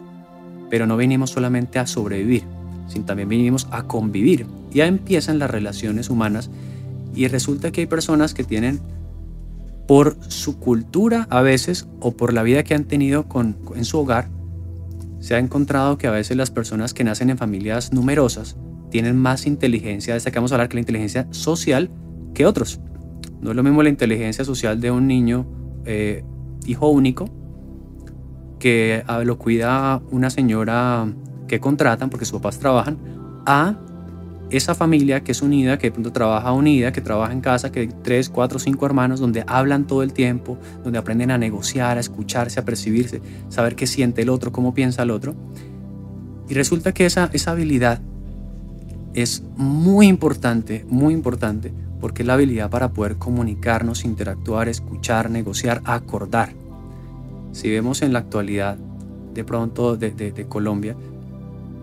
pero 0.71 0.87
no 0.87 0.95
vinimos 0.95 1.31
solamente 1.31 1.79
a 1.79 1.85
sobrevivir, 1.85 2.43
sino 2.87 3.03
también 3.03 3.27
vinimos 3.27 3.67
a 3.71 3.83
convivir. 3.83 4.47
Ya 4.71 4.87
empiezan 4.87 5.37
las 5.37 5.51
relaciones 5.51 6.09
humanas 6.09 6.49
y 7.13 7.27
resulta 7.27 7.71
que 7.71 7.81
hay 7.81 7.87
personas 7.87 8.33
que 8.33 8.45
tienen 8.45 8.79
por 9.85 10.15
su 10.29 10.59
cultura 10.59 11.27
a 11.29 11.41
veces 11.41 11.89
o 11.99 12.13
por 12.13 12.31
la 12.31 12.41
vida 12.41 12.63
que 12.63 12.73
han 12.73 12.85
tenido 12.85 13.27
con, 13.27 13.57
en 13.75 13.83
su 13.83 13.99
hogar, 13.99 14.29
se 15.19 15.35
ha 15.35 15.39
encontrado 15.39 15.97
que 15.97 16.07
a 16.07 16.11
veces 16.11 16.37
las 16.37 16.51
personas 16.51 16.93
que 16.93 17.03
nacen 17.03 17.29
en 17.29 17.37
familias 17.37 17.91
numerosas 17.91 18.55
tienen 18.89 19.17
más 19.17 19.45
inteligencia, 19.45 20.13
destacamos 20.13 20.53
hablar 20.53 20.69
que 20.69 20.75
la 20.75 20.81
inteligencia 20.81 21.27
social 21.31 21.91
que 22.33 22.45
otros. 22.45 22.79
No 23.41 23.49
es 23.49 23.57
lo 23.57 23.63
mismo 23.63 23.83
la 23.83 23.89
inteligencia 23.89 24.45
social 24.45 24.79
de 24.79 24.89
un 24.89 25.05
niño 25.05 25.45
eh, 25.83 26.23
hijo 26.65 26.87
único 26.87 27.25
que 28.61 29.03
lo 29.25 29.39
cuida 29.39 30.01
una 30.11 30.29
señora 30.29 31.11
que 31.47 31.59
contratan 31.59 32.11
porque 32.11 32.25
sus 32.25 32.39
papás 32.39 32.59
trabajan, 32.59 32.97
a 33.45 33.75
esa 34.51 34.75
familia 34.75 35.23
que 35.23 35.31
es 35.31 35.41
unida, 35.41 35.79
que 35.79 35.87
de 35.87 35.91
pronto 35.91 36.11
trabaja 36.11 36.51
unida, 36.51 36.91
que 36.91 37.01
trabaja 37.01 37.33
en 37.33 37.41
casa, 37.41 37.71
que 37.71 37.79
hay 37.81 37.89
tres, 38.03 38.29
cuatro, 38.29 38.59
cinco 38.59 38.85
hermanos, 38.85 39.19
donde 39.19 39.43
hablan 39.47 39.87
todo 39.87 40.03
el 40.03 40.13
tiempo, 40.13 40.59
donde 40.83 40.99
aprenden 40.99 41.31
a 41.31 41.39
negociar, 41.39 41.97
a 41.97 42.01
escucharse, 42.01 42.59
a 42.59 42.65
percibirse, 42.65 43.21
saber 43.49 43.75
qué 43.75 43.87
siente 43.87 44.21
el 44.21 44.29
otro, 44.29 44.51
cómo 44.51 44.75
piensa 44.75 45.01
el 45.03 45.09
otro. 45.09 45.33
Y 46.47 46.53
resulta 46.53 46.93
que 46.93 47.05
esa, 47.05 47.31
esa 47.33 47.51
habilidad 47.51 47.99
es 49.15 49.43
muy 49.55 50.07
importante, 50.07 50.85
muy 50.87 51.15
importante, 51.15 51.73
porque 51.99 52.21
es 52.21 52.27
la 52.27 52.33
habilidad 52.33 52.69
para 52.69 52.91
poder 52.91 53.17
comunicarnos, 53.17 54.05
interactuar, 54.05 54.69
escuchar, 54.69 55.31
negociar, 55.31 55.81
acordar. 55.85 56.53
Si 57.51 57.69
vemos 57.69 58.01
en 58.01 58.13
la 58.13 58.19
actualidad 58.19 58.77
de 59.33 59.43
pronto 59.43 59.97
de, 59.97 60.45
Colombia 60.47 60.95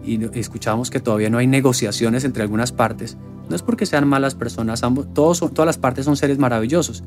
y 0.05 0.23
escuchamos 0.39 0.91
que 0.91 1.01
todavía 1.01 1.31
no 1.31 1.39
hay 1.39 1.47
negociaciones 1.47 2.25
entre 2.25 2.43
algunas 2.43 2.73
partes, 2.73 3.17
no 3.49 3.57
es 3.57 3.63
porque 3.63 3.87
sean 3.87 4.07
malas 4.07 4.35
personas, 4.35 4.83
ambos, 4.83 5.13
todos, 5.15 5.41
todas 5.53 5.67
las 5.67 5.79
partes 5.79 6.05
son 6.05 6.17
seres 6.17 6.39
maravillosos, 6.39 7.03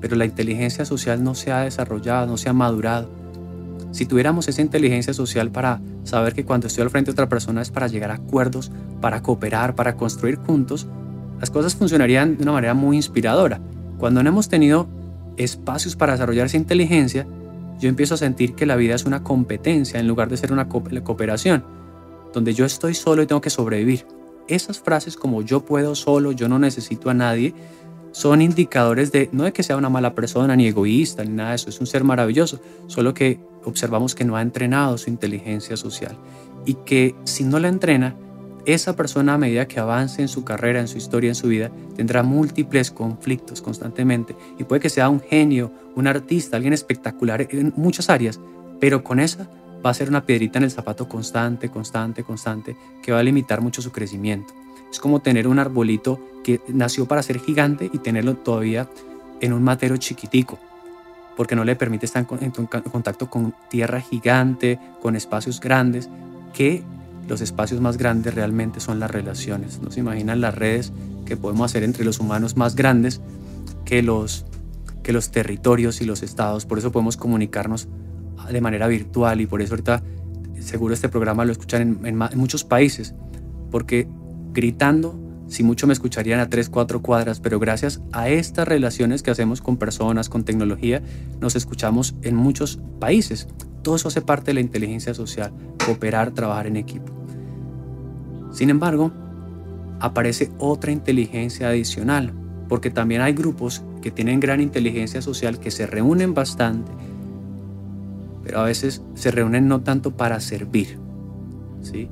pero 0.00 0.16
la 0.16 0.24
inteligencia 0.24 0.84
social 0.84 1.22
no 1.24 1.34
se 1.34 1.52
ha 1.52 1.60
desarrollado, 1.60 2.26
no 2.26 2.36
se 2.36 2.48
ha 2.48 2.52
madurado. 2.52 3.08
Si 3.92 4.04
tuviéramos 4.04 4.48
esa 4.48 4.60
inteligencia 4.60 5.14
social 5.14 5.50
para 5.50 5.80
saber 6.04 6.34
que 6.34 6.44
cuando 6.44 6.66
estoy 6.66 6.82
al 6.82 6.90
frente 6.90 7.10
de 7.10 7.12
otra 7.12 7.28
persona 7.28 7.62
es 7.62 7.70
para 7.70 7.86
llegar 7.86 8.10
a 8.10 8.14
acuerdos, 8.14 8.70
para 9.00 9.22
cooperar, 9.22 9.74
para 9.74 9.96
construir 9.96 10.36
juntos, 10.36 10.86
las 11.40 11.50
cosas 11.50 11.74
funcionarían 11.74 12.36
de 12.36 12.42
una 12.42 12.52
manera 12.52 12.74
muy 12.74 12.96
inspiradora. 12.96 13.60
Cuando 13.98 14.22
no 14.22 14.28
hemos 14.28 14.48
tenido 14.48 14.86
espacios 15.36 15.96
para 15.96 16.12
desarrollar 16.12 16.46
esa 16.46 16.56
inteligencia, 16.56 17.26
yo 17.78 17.88
empiezo 17.88 18.14
a 18.14 18.18
sentir 18.18 18.54
que 18.54 18.66
la 18.66 18.76
vida 18.76 18.94
es 18.94 19.04
una 19.04 19.22
competencia 19.22 20.00
en 20.00 20.08
lugar 20.08 20.28
de 20.28 20.36
ser 20.36 20.52
una 20.52 20.68
cooperación, 20.68 21.64
donde 22.32 22.54
yo 22.54 22.64
estoy 22.64 22.94
solo 22.94 23.22
y 23.22 23.26
tengo 23.26 23.40
que 23.40 23.50
sobrevivir. 23.50 24.06
Esas 24.48 24.78
frases 24.78 25.16
como 25.16 25.42
yo 25.42 25.64
puedo 25.64 25.94
solo, 25.94 26.32
yo 26.32 26.48
no 26.48 26.58
necesito 26.58 27.10
a 27.10 27.14
nadie, 27.14 27.54
son 28.12 28.40
indicadores 28.40 29.12
de 29.12 29.28
no 29.32 29.44
de 29.44 29.52
que 29.52 29.62
sea 29.62 29.76
una 29.76 29.90
mala 29.90 30.14
persona 30.14 30.56
ni 30.56 30.66
egoísta 30.66 31.22
ni 31.24 31.30
nada 31.30 31.50
de 31.50 31.56
eso, 31.56 31.68
es 31.68 31.80
un 31.80 31.86
ser 31.86 32.02
maravilloso, 32.02 32.60
solo 32.86 33.12
que 33.12 33.40
observamos 33.64 34.14
que 34.14 34.24
no 34.24 34.36
ha 34.36 34.42
entrenado 34.42 34.96
su 34.96 35.10
inteligencia 35.10 35.76
social 35.76 36.16
y 36.64 36.74
que 36.74 37.14
si 37.24 37.44
no 37.44 37.58
la 37.58 37.68
entrena, 37.68 38.16
esa 38.66 38.96
persona 38.96 39.34
a 39.34 39.38
medida 39.38 39.68
que 39.68 39.78
avance 39.78 40.20
en 40.20 40.28
su 40.28 40.44
carrera, 40.44 40.80
en 40.80 40.88
su 40.88 40.98
historia, 40.98 41.28
en 41.28 41.34
su 41.36 41.48
vida, 41.48 41.70
tendrá 41.94 42.22
múltiples 42.22 42.90
conflictos 42.90 43.62
constantemente 43.62 44.36
y 44.58 44.64
puede 44.64 44.80
que 44.80 44.90
sea 44.90 45.08
un 45.08 45.20
genio, 45.20 45.72
un 45.94 46.08
artista, 46.08 46.56
alguien 46.56 46.72
espectacular 46.72 47.46
en 47.50 47.72
muchas 47.76 48.10
áreas, 48.10 48.40
pero 48.80 49.04
con 49.04 49.20
esa 49.20 49.48
va 49.84 49.90
a 49.90 49.94
ser 49.94 50.08
una 50.08 50.26
piedrita 50.26 50.58
en 50.58 50.64
el 50.64 50.72
zapato 50.72 51.08
constante, 51.08 51.70
constante, 51.70 52.24
constante, 52.24 52.76
que 53.02 53.12
va 53.12 53.20
a 53.20 53.22
limitar 53.22 53.60
mucho 53.60 53.82
su 53.82 53.92
crecimiento. 53.92 54.52
Es 54.90 54.98
como 54.98 55.20
tener 55.20 55.46
un 55.46 55.60
arbolito 55.60 56.20
que 56.42 56.60
nació 56.68 57.06
para 57.06 57.22
ser 57.22 57.38
gigante 57.38 57.88
y 57.92 57.98
tenerlo 57.98 58.34
todavía 58.36 58.88
en 59.40 59.52
un 59.52 59.62
matero 59.62 59.96
chiquitico, 59.96 60.58
porque 61.36 61.54
no 61.54 61.64
le 61.64 61.76
permite 61.76 62.06
estar 62.06 62.26
en 62.40 62.50
contacto 62.50 63.30
con 63.30 63.54
tierra 63.68 64.00
gigante, 64.00 64.80
con 65.00 65.14
espacios 65.14 65.60
grandes, 65.60 66.08
que 66.52 66.82
los 67.28 67.40
espacios 67.40 67.80
más 67.80 67.96
grandes 67.96 68.34
realmente 68.34 68.80
son 68.80 69.00
las 69.00 69.10
relaciones. 69.10 69.80
No 69.82 69.90
se 69.90 70.00
imaginan 70.00 70.40
las 70.40 70.54
redes 70.54 70.92
que 71.24 71.36
podemos 71.36 71.70
hacer 71.70 71.82
entre 71.82 72.04
los 72.04 72.20
humanos 72.20 72.56
más 72.56 72.76
grandes 72.76 73.20
que 73.84 74.02
los, 74.02 74.46
que 75.02 75.12
los 75.12 75.30
territorios 75.30 76.00
y 76.00 76.04
los 76.04 76.22
estados. 76.22 76.66
Por 76.66 76.78
eso 76.78 76.92
podemos 76.92 77.16
comunicarnos 77.16 77.88
de 78.50 78.60
manera 78.60 78.86
virtual 78.86 79.40
y 79.40 79.46
por 79.46 79.60
eso 79.60 79.74
ahorita 79.74 80.02
seguro 80.60 80.94
este 80.94 81.08
programa 81.08 81.44
lo 81.44 81.52
escuchan 81.52 81.98
en, 82.04 82.22
en 82.22 82.38
muchos 82.38 82.64
países, 82.64 83.14
porque 83.70 84.08
gritando 84.52 85.18
si 85.48 85.62
mucho 85.62 85.86
me 85.86 85.92
escucharían 85.92 86.40
a 86.40 86.48
tres, 86.48 86.68
cuatro 86.68 87.02
cuadras, 87.02 87.40
pero 87.40 87.58
gracias 87.58 88.00
a 88.12 88.28
estas 88.28 88.66
relaciones 88.66 89.22
que 89.22 89.30
hacemos 89.30 89.60
con 89.60 89.76
personas, 89.76 90.28
con 90.28 90.44
tecnología, 90.44 91.02
nos 91.40 91.54
escuchamos 91.54 92.16
en 92.22 92.34
muchos 92.34 92.80
países. 92.98 93.46
Todo 93.86 93.94
eso 93.94 94.08
hace 94.08 94.20
parte 94.20 94.46
de 94.46 94.54
la 94.54 94.60
inteligencia 94.62 95.14
social, 95.14 95.52
cooperar, 95.86 96.32
trabajar 96.32 96.66
en 96.66 96.76
equipo. 96.76 97.12
Sin 98.50 98.68
embargo, 98.68 99.12
aparece 100.00 100.50
otra 100.58 100.90
inteligencia 100.90 101.68
adicional, 101.68 102.32
porque 102.68 102.90
también 102.90 103.20
hay 103.20 103.32
grupos 103.32 103.84
que 104.02 104.10
tienen 104.10 104.40
gran 104.40 104.60
inteligencia 104.60 105.22
social, 105.22 105.60
que 105.60 105.70
se 105.70 105.86
reúnen 105.86 106.34
bastante, 106.34 106.90
pero 108.42 108.58
a 108.58 108.64
veces 108.64 109.04
se 109.14 109.30
reúnen 109.30 109.68
no 109.68 109.80
tanto 109.82 110.16
para 110.16 110.40
servir, 110.40 110.98
¿sí? 111.80 112.08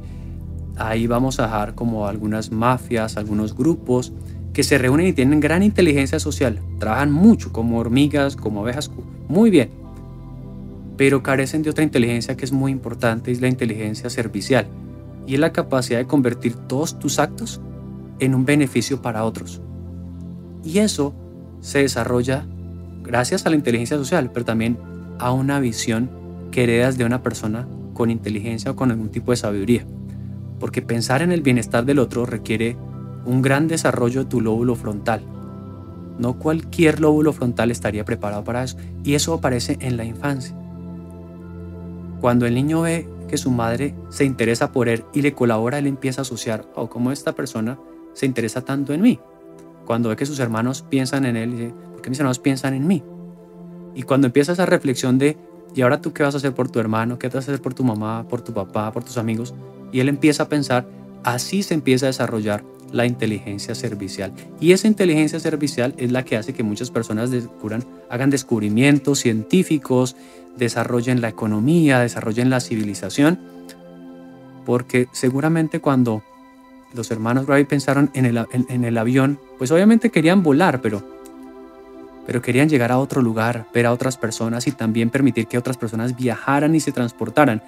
ahí 0.76 1.08
vamos 1.08 1.40
a 1.40 1.46
dejar 1.46 1.74
como 1.74 2.06
algunas 2.06 2.52
mafias, 2.52 3.16
algunos 3.16 3.52
grupos 3.52 4.12
que 4.52 4.62
se 4.62 4.78
reúnen 4.78 5.08
y 5.08 5.12
tienen 5.12 5.40
gran 5.40 5.64
inteligencia 5.64 6.20
social, 6.20 6.60
trabajan 6.78 7.10
mucho 7.10 7.52
como 7.52 7.80
hormigas, 7.80 8.36
como 8.36 8.60
abejas, 8.60 8.92
muy 9.26 9.50
bien, 9.50 9.82
pero 10.96 11.22
carecen 11.22 11.62
de 11.62 11.70
otra 11.70 11.84
inteligencia 11.84 12.36
que 12.36 12.44
es 12.44 12.52
muy 12.52 12.72
importante, 12.72 13.32
es 13.32 13.40
la 13.40 13.48
inteligencia 13.48 14.10
servicial, 14.10 14.66
y 15.26 15.34
es 15.34 15.40
la 15.40 15.52
capacidad 15.52 15.98
de 15.98 16.06
convertir 16.06 16.54
todos 16.54 16.98
tus 16.98 17.18
actos 17.18 17.60
en 18.18 18.34
un 18.34 18.44
beneficio 18.44 19.02
para 19.02 19.24
otros. 19.24 19.60
Y 20.62 20.78
eso 20.78 21.14
se 21.60 21.80
desarrolla 21.80 22.46
gracias 23.02 23.46
a 23.46 23.50
la 23.50 23.56
inteligencia 23.56 23.96
social, 23.96 24.30
pero 24.32 24.44
también 24.44 24.78
a 25.18 25.32
una 25.32 25.60
visión 25.60 26.10
que 26.50 26.64
heredas 26.64 26.96
de 26.96 27.04
una 27.04 27.22
persona 27.22 27.66
con 27.92 28.10
inteligencia 28.10 28.70
o 28.70 28.76
con 28.76 28.90
algún 28.90 29.10
tipo 29.10 29.30
de 29.30 29.36
sabiduría 29.36 29.86
porque 30.64 30.80
pensar 30.82 31.22
en 31.22 31.32
el 31.32 31.42
bienestar 31.42 31.84
del 31.84 31.98
otro 31.98 32.26
requiere 32.26 32.76
un 33.26 33.42
gran 33.42 33.68
desarrollo 33.68 34.24
de 34.24 34.30
tu 34.30 34.40
lóbulo 34.40 34.74
frontal. 34.74 35.22
No 36.18 36.38
cualquier 36.38 37.00
lóbulo 37.00 37.34
frontal 37.34 37.70
estaría 37.70 38.04
preparado 38.06 38.44
para 38.44 38.64
eso, 38.64 38.78
y 39.02 39.12
eso 39.12 39.34
aparece 39.34 39.76
en 39.80 39.98
la 39.98 40.04
infancia. 40.04 40.56
Cuando 42.20 42.46
el 42.46 42.54
niño 42.54 42.82
ve 42.82 43.08
que 43.28 43.36
su 43.36 43.50
madre 43.50 43.94
se 44.10 44.24
interesa 44.24 44.72
por 44.72 44.88
él 44.88 45.04
y 45.12 45.22
le 45.22 45.34
colabora, 45.34 45.78
él 45.78 45.86
empieza 45.86 46.20
a 46.20 46.22
asociar, 46.22 46.64
o 46.74 46.82
oh, 46.82 46.90
como 46.90 47.12
esta 47.12 47.32
persona 47.32 47.78
se 48.12 48.26
interesa 48.26 48.62
tanto 48.62 48.92
en 48.92 49.02
mí. 49.02 49.18
Cuando 49.84 50.08
ve 50.08 50.16
que 50.16 50.26
sus 50.26 50.38
hermanos 50.38 50.82
piensan 50.82 51.26
en 51.26 51.36
él, 51.36 51.52
dice, 51.52 51.74
¿por 51.92 52.02
qué 52.02 52.10
mis 52.10 52.18
hermanos 52.18 52.38
piensan 52.38 52.74
en 52.74 52.86
mí? 52.86 53.02
Y 53.94 54.02
cuando 54.02 54.26
empieza 54.26 54.52
esa 54.52 54.66
reflexión 54.66 55.18
de, 55.18 55.36
¿y 55.74 55.82
ahora 55.82 56.00
tú 56.00 56.12
qué 56.12 56.22
vas 56.22 56.34
a 56.34 56.38
hacer 56.38 56.54
por 56.54 56.70
tu 56.70 56.80
hermano? 56.80 57.18
¿Qué 57.18 57.28
vas 57.28 57.36
a 57.36 57.38
hacer 57.38 57.60
por 57.60 57.74
tu 57.74 57.84
mamá, 57.84 58.26
por 58.28 58.42
tu 58.42 58.52
papá, 58.52 58.92
por 58.92 59.04
tus 59.04 59.18
amigos? 59.18 59.54
Y 59.92 60.00
él 60.00 60.08
empieza 60.08 60.44
a 60.44 60.48
pensar, 60.48 60.86
así 61.22 61.62
se 61.62 61.74
empieza 61.74 62.06
a 62.06 62.08
desarrollar 62.08 62.64
la 62.94 63.06
inteligencia 63.06 63.74
servicial. 63.74 64.32
Y 64.60 64.70
esa 64.72 64.86
inteligencia 64.86 65.40
servicial 65.40 65.94
es 65.98 66.12
la 66.12 66.24
que 66.24 66.36
hace 66.36 66.54
que 66.54 66.62
muchas 66.62 66.92
personas 66.92 67.30
descubran, 67.32 67.84
hagan 68.08 68.30
descubrimientos 68.30 69.18
científicos, 69.18 70.14
desarrollen 70.56 71.20
la 71.20 71.28
economía, 71.28 71.98
desarrollen 71.98 72.50
la 72.50 72.60
civilización. 72.60 73.40
Porque 74.64 75.08
seguramente 75.12 75.80
cuando 75.80 76.22
los 76.94 77.10
hermanos 77.10 77.46
Wright 77.46 77.66
pensaron 77.66 78.10
en 78.14 78.26
el, 78.26 78.46
en 78.52 78.84
el 78.84 78.96
avión, 78.96 79.40
pues 79.58 79.72
obviamente 79.72 80.10
querían 80.10 80.44
volar, 80.44 80.80
pero, 80.80 81.02
pero 82.28 82.40
querían 82.40 82.68
llegar 82.68 82.92
a 82.92 82.98
otro 82.98 83.22
lugar, 83.22 83.66
ver 83.74 83.86
a 83.86 83.92
otras 83.92 84.16
personas 84.16 84.68
y 84.68 84.70
también 84.70 85.10
permitir 85.10 85.48
que 85.48 85.58
otras 85.58 85.76
personas 85.76 86.16
viajaran 86.16 86.76
y 86.76 86.80
se 86.80 86.92
transportaran. 86.92 87.60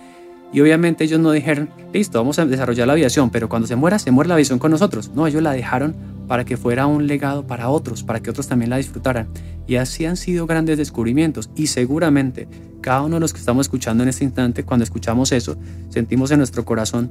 Y 0.53 0.61
obviamente 0.61 1.05
ellos 1.05 1.21
no 1.21 1.33
dijeron, 1.33 1.71
listo, 1.93 2.19
vamos 2.19 2.39
a 2.39 2.47
desarrollar 2.47 2.87
la 2.87 2.95
aviación, 2.95 3.31
pero 3.31 3.49
cuando 3.49 3.67
se 3.67 3.77
muera, 3.77 3.99
se 3.99 4.11
muere 4.11 4.29
la 4.29 4.35
aviación 4.35 4.59
con 4.59 4.71
nosotros. 4.71 5.11
No, 5.15 5.27
ellos 5.27 5.43
la 5.43 5.53
dejaron 5.53 5.95
para 6.29 6.45
que 6.45 6.57
fuera 6.57 6.87
un 6.87 7.07
legado 7.07 7.47
para 7.47 7.69
otros, 7.69 8.03
para 8.03 8.21
que 8.21 8.31
otros 8.31 8.49
también 8.49 8.71
la 8.71 8.77
disfrutaran. 8.77 9.29
Y 9.67 9.77
así 9.77 10.07
han 10.07 10.17
sido 10.17 10.47
grandes 10.47 10.79
descubrimientos. 10.79 11.51
Y 11.57 11.67
seguramente 11.67 12.49
cada 12.81 13.03
uno 13.03 13.17
de 13.17 13.21
los 13.21 13.33
que 13.33 13.41
estamos 13.41 13.67
escuchando 13.67 14.05
en 14.05 14.09
este 14.09 14.25
instante, 14.25 14.65
cuando 14.65 14.85
escuchamos 14.85 15.33
eso, 15.33 15.57
sentimos 15.89 16.31
en 16.31 16.39
nuestro 16.39 16.65
corazón, 16.65 17.11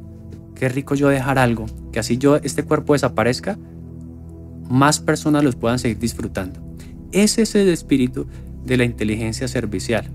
qué 0.56 0.69
rico 0.69 0.95
yo 0.95 1.10
dejar 1.10 1.38
algo, 1.38 1.65
que 1.91 2.00
así 2.00 2.17
yo, 2.17 2.38
este 2.38 2.63
cuerpo 2.63 2.93
desaparezca, 2.93 3.58
más 4.69 5.02
personas 5.02 5.43
los 5.43 5.58
puedan 5.58 5.78
seguir 5.78 6.00
disfrutando. 6.00 6.62
Ese 7.12 7.41
es 7.41 7.56
el 7.56 7.67
espíritu 7.67 8.26
de 8.65 8.78
la 8.78 8.86
inteligencia 8.86 9.48
servicial. 9.48 10.10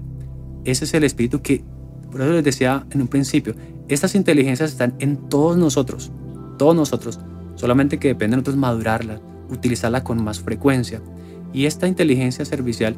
Ese 0.64 0.84
es 0.84 0.94
el 0.94 1.04
espíritu 1.04 1.42
que 1.42 1.62
por 2.10 2.20
eso 2.20 2.32
les 2.32 2.44
decía 2.44 2.86
en 2.90 3.00
un 3.00 3.08
principio, 3.08 3.54
estas 3.88 4.14
inteligencias 4.14 4.70
están 4.70 4.94
en 4.98 5.16
todos 5.28 5.56
nosotros, 5.56 6.10
todos 6.58 6.74
nosotros, 6.76 7.20
solamente 7.54 7.98
que 7.98 8.08
depende 8.08 8.32
de 8.32 8.36
nosotros 8.38 8.56
madurarla, 8.56 9.20
utilizarla 9.50 10.04
con 10.04 10.22
más 10.22 10.40
frecuencia. 10.40 11.00
Y 11.52 11.66
esta 11.66 11.88
inteligencia 11.88 12.44
servicial, 12.44 12.96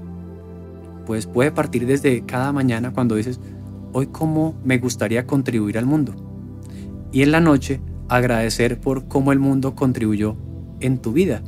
pues 1.06 1.26
puede 1.26 1.50
partir 1.50 1.86
desde 1.86 2.24
cada 2.24 2.52
mañana 2.52 2.92
cuando 2.92 3.14
dices, 3.14 3.40
hoy 3.92 4.08
cómo 4.08 4.54
me 4.64 4.78
gustaría 4.78 5.26
contribuir 5.26 5.78
al 5.78 5.86
mundo. 5.86 6.14
Y 7.12 7.22
en 7.22 7.32
la 7.32 7.40
noche, 7.40 7.80
agradecer 8.08 8.80
por 8.80 9.08
cómo 9.08 9.32
el 9.32 9.38
mundo 9.38 9.74
contribuyó 9.74 10.36
en 10.80 10.98
tu 10.98 11.12
vida. 11.12 11.42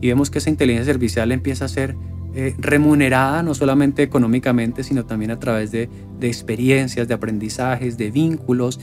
Y 0.00 0.08
vemos 0.08 0.30
que 0.30 0.38
esa 0.38 0.50
inteligencia 0.50 0.92
servicial 0.92 1.32
empieza 1.32 1.66
a 1.66 1.68
ser 1.68 1.96
eh, 2.34 2.54
remunerada 2.58 3.42
no 3.42 3.54
solamente 3.54 4.02
económicamente, 4.02 4.84
sino 4.84 5.04
también 5.04 5.30
a 5.30 5.38
través 5.38 5.70
de, 5.70 5.88
de 6.18 6.28
experiencias, 6.28 7.08
de 7.08 7.14
aprendizajes, 7.14 7.98
de 7.98 8.10
vínculos, 8.10 8.80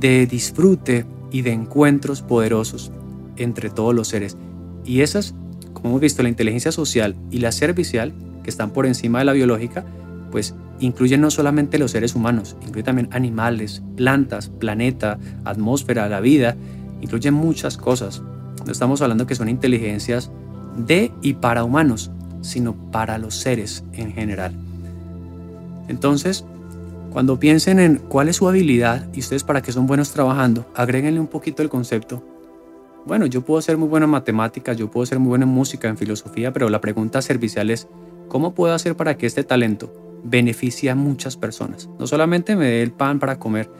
de 0.00 0.26
disfrute 0.26 1.04
y 1.30 1.42
de 1.42 1.52
encuentros 1.52 2.22
poderosos 2.22 2.90
entre 3.36 3.70
todos 3.70 3.94
los 3.94 4.08
seres. 4.08 4.36
Y 4.84 5.00
esas, 5.00 5.34
como 5.72 5.90
hemos 5.90 6.00
visto, 6.00 6.22
la 6.22 6.28
inteligencia 6.28 6.72
social 6.72 7.16
y 7.30 7.38
la 7.38 7.52
servicial, 7.52 8.14
que 8.42 8.50
están 8.50 8.70
por 8.70 8.86
encima 8.86 9.18
de 9.18 9.24
la 9.24 9.32
biológica, 9.32 9.84
pues 10.30 10.54
incluyen 10.80 11.20
no 11.20 11.30
solamente 11.30 11.78
los 11.78 11.92
seres 11.92 12.14
humanos, 12.14 12.56
incluyen 12.62 12.84
también 12.84 13.08
animales, 13.12 13.82
plantas, 13.96 14.48
planeta, 14.48 15.18
atmósfera, 15.44 16.08
la 16.08 16.20
vida, 16.20 16.56
incluyen 17.00 17.34
muchas 17.34 17.76
cosas. 17.76 18.22
No 18.64 18.72
estamos 18.72 19.02
hablando 19.02 19.26
que 19.26 19.34
son 19.34 19.48
inteligencias 19.48 20.30
de 20.76 21.12
y 21.22 21.34
para 21.34 21.64
humanos, 21.64 22.10
sino 22.44 22.74
para 22.74 23.16
los 23.18 23.36
seres 23.36 23.84
en 23.94 24.12
general. 24.12 24.52
Entonces, 25.88 26.44
cuando 27.10 27.38
piensen 27.38 27.78
en 27.78 27.96
cuál 27.96 28.28
es 28.28 28.36
su 28.36 28.48
habilidad 28.48 29.08
y 29.14 29.20
ustedes 29.20 29.44
para 29.44 29.62
qué 29.62 29.72
son 29.72 29.86
buenos 29.86 30.10
trabajando, 30.10 30.66
agréguenle 30.74 31.20
un 31.20 31.26
poquito 31.26 31.62
el 31.62 31.68
concepto. 31.68 32.22
Bueno, 33.06 33.26
yo 33.26 33.42
puedo 33.42 33.60
ser 33.62 33.76
muy 33.76 33.88
bueno 33.88 34.04
en 34.04 34.10
matemáticas, 34.10 34.76
yo 34.76 34.90
puedo 34.90 35.06
ser 35.06 35.18
muy 35.18 35.30
bueno 35.30 35.44
en 35.44 35.52
música, 35.52 35.88
en 35.88 35.96
filosofía, 35.96 36.52
pero 36.52 36.68
la 36.68 36.80
pregunta 36.80 37.22
servicial 37.22 37.70
es, 37.70 37.88
¿cómo 38.28 38.54
puedo 38.54 38.74
hacer 38.74 38.94
para 38.94 39.16
que 39.16 39.26
este 39.26 39.44
talento 39.44 39.92
beneficie 40.22 40.90
a 40.90 40.94
muchas 40.94 41.36
personas? 41.36 41.88
No 41.98 42.06
solamente 42.06 42.56
me 42.56 42.66
dé 42.66 42.82
el 42.82 42.92
pan 42.92 43.18
para 43.18 43.38
comer 43.38 43.70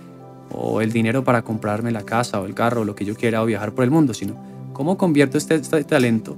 o 0.51 0.81
el 0.81 0.93
dinero 0.93 1.25
para 1.25 1.43
comprarme 1.43 1.91
la 1.91 2.03
casa 2.03 2.41
o 2.41 2.47
el 2.47 2.55
carro 2.55 2.83
o 2.83 2.85
lo 2.85 2.95
que 2.95 3.05
yo 3.05 3.15
quiera 3.15 3.43
o 3.43 3.47
viajar 3.47 3.73
por 3.73 3.85
el 3.85 3.91
mundo, 3.91 4.15
sino 4.15 4.37
cómo 4.73 4.97
convierto 4.97 5.39
este, 5.39 5.57
este 5.57 5.85
talento 5.85 6.37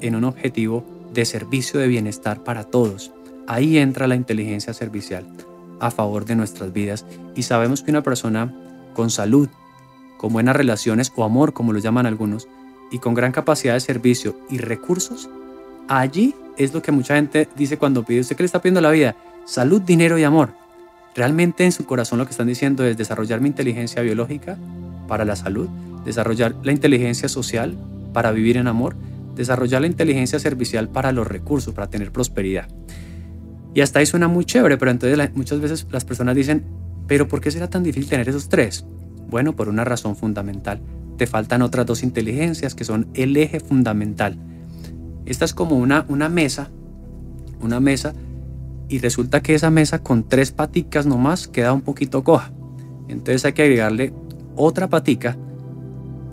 en 0.00 0.14
un 0.14 0.24
objetivo 0.24 0.99
de 1.12 1.24
servicio 1.24 1.80
de 1.80 1.88
bienestar 1.88 2.42
para 2.44 2.64
todos. 2.64 3.12
Ahí 3.46 3.78
entra 3.78 4.06
la 4.06 4.14
inteligencia 4.14 4.72
servicial 4.74 5.26
a 5.80 5.90
favor 5.90 6.24
de 6.24 6.36
nuestras 6.36 6.72
vidas 6.72 7.06
y 7.34 7.42
sabemos 7.42 7.82
que 7.82 7.90
una 7.90 8.02
persona 8.02 8.54
con 8.94 9.10
salud, 9.10 9.48
con 10.18 10.32
buenas 10.32 10.56
relaciones 10.56 11.12
o 11.16 11.24
amor, 11.24 11.52
como 11.52 11.72
lo 11.72 11.78
llaman 11.78 12.06
algunos, 12.06 12.48
y 12.90 12.98
con 12.98 13.14
gran 13.14 13.32
capacidad 13.32 13.74
de 13.74 13.80
servicio 13.80 14.36
y 14.50 14.58
recursos, 14.58 15.28
allí 15.88 16.34
es 16.56 16.74
lo 16.74 16.82
que 16.82 16.92
mucha 16.92 17.14
gente 17.14 17.48
dice 17.56 17.78
cuando 17.78 18.04
pide, 18.04 18.20
¿usted 18.20 18.36
qué 18.36 18.42
le 18.42 18.46
está 18.46 18.60
pidiendo 18.60 18.80
la 18.80 18.90
vida? 18.90 19.16
Salud, 19.46 19.80
dinero 19.80 20.18
y 20.18 20.24
amor. 20.24 20.50
Realmente 21.14 21.64
en 21.64 21.72
su 21.72 21.86
corazón 21.86 22.18
lo 22.18 22.26
que 22.26 22.32
están 22.32 22.46
diciendo 22.46 22.84
es 22.84 22.96
desarrollar 22.96 23.40
mi 23.40 23.48
inteligencia 23.48 24.02
biológica 24.02 24.58
para 25.08 25.24
la 25.24 25.36
salud, 25.36 25.68
desarrollar 26.04 26.54
la 26.62 26.72
inteligencia 26.72 27.28
social 27.28 27.76
para 28.12 28.32
vivir 28.32 28.56
en 28.56 28.66
amor 28.66 28.94
desarrollar 29.40 29.80
la 29.80 29.86
inteligencia 29.86 30.38
servicial 30.38 30.88
para 30.88 31.12
los 31.12 31.26
recursos, 31.26 31.74
para 31.74 31.88
tener 31.88 32.12
prosperidad. 32.12 32.68
Y 33.74 33.80
hasta 33.80 33.98
ahí 33.98 34.06
suena 34.06 34.28
muy 34.28 34.44
chévere, 34.44 34.76
pero 34.76 34.90
entonces 34.90 35.34
muchas 35.34 35.60
veces 35.60 35.86
las 35.90 36.04
personas 36.04 36.36
dicen, 36.36 36.64
Pero 37.06 37.26
¿por 37.26 37.40
qué 37.40 37.50
será 37.50 37.68
tan 37.68 37.82
difícil 37.82 38.08
tener 38.08 38.28
esos 38.28 38.48
tres? 38.48 38.84
Bueno, 39.28 39.56
por 39.56 39.68
una 39.68 39.84
razón 39.84 40.14
fundamental. 40.14 40.80
Te 41.16 41.26
faltan 41.26 41.62
otras 41.62 41.86
dos 41.86 42.02
inteligencias 42.02 42.74
que 42.74 42.84
son 42.84 43.08
el 43.14 43.36
eje 43.36 43.60
fundamental. 43.60 44.38
Esta 45.26 45.44
es 45.44 45.54
como 45.54 45.76
una, 45.76 46.04
una 46.08 46.28
mesa, 46.28 46.70
una 47.60 47.80
mesa, 47.80 48.14
y 48.88 48.98
resulta 48.98 49.40
que 49.40 49.54
esa 49.54 49.70
mesa 49.70 50.00
con 50.00 50.28
tres 50.28 50.52
paticas 50.52 51.06
nomás 51.06 51.48
queda 51.48 51.72
un 51.72 51.82
poquito 51.82 52.22
coja. 52.24 52.52
Entonces 53.08 53.44
hay 53.44 53.52
que 53.54 53.62
agregarle 53.62 54.12
otra 54.56 54.88
patica 54.88 55.36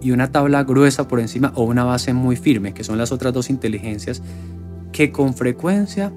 y 0.02 0.12
una 0.12 0.32
tabla 0.32 0.64
gruesa 0.64 1.08
por 1.08 1.20
encima 1.20 1.52
o 1.56 1.64
una 1.64 1.84
base 1.84 2.14
muy 2.14 2.36
firme, 2.36 2.74
que 2.74 2.84
son 2.84 2.98
las 2.98 3.12
otras 3.12 3.34
dos 3.34 3.50
inteligencias 3.50 4.22
que 4.92 5.12
con 5.12 5.34
frecuencia 5.34 6.12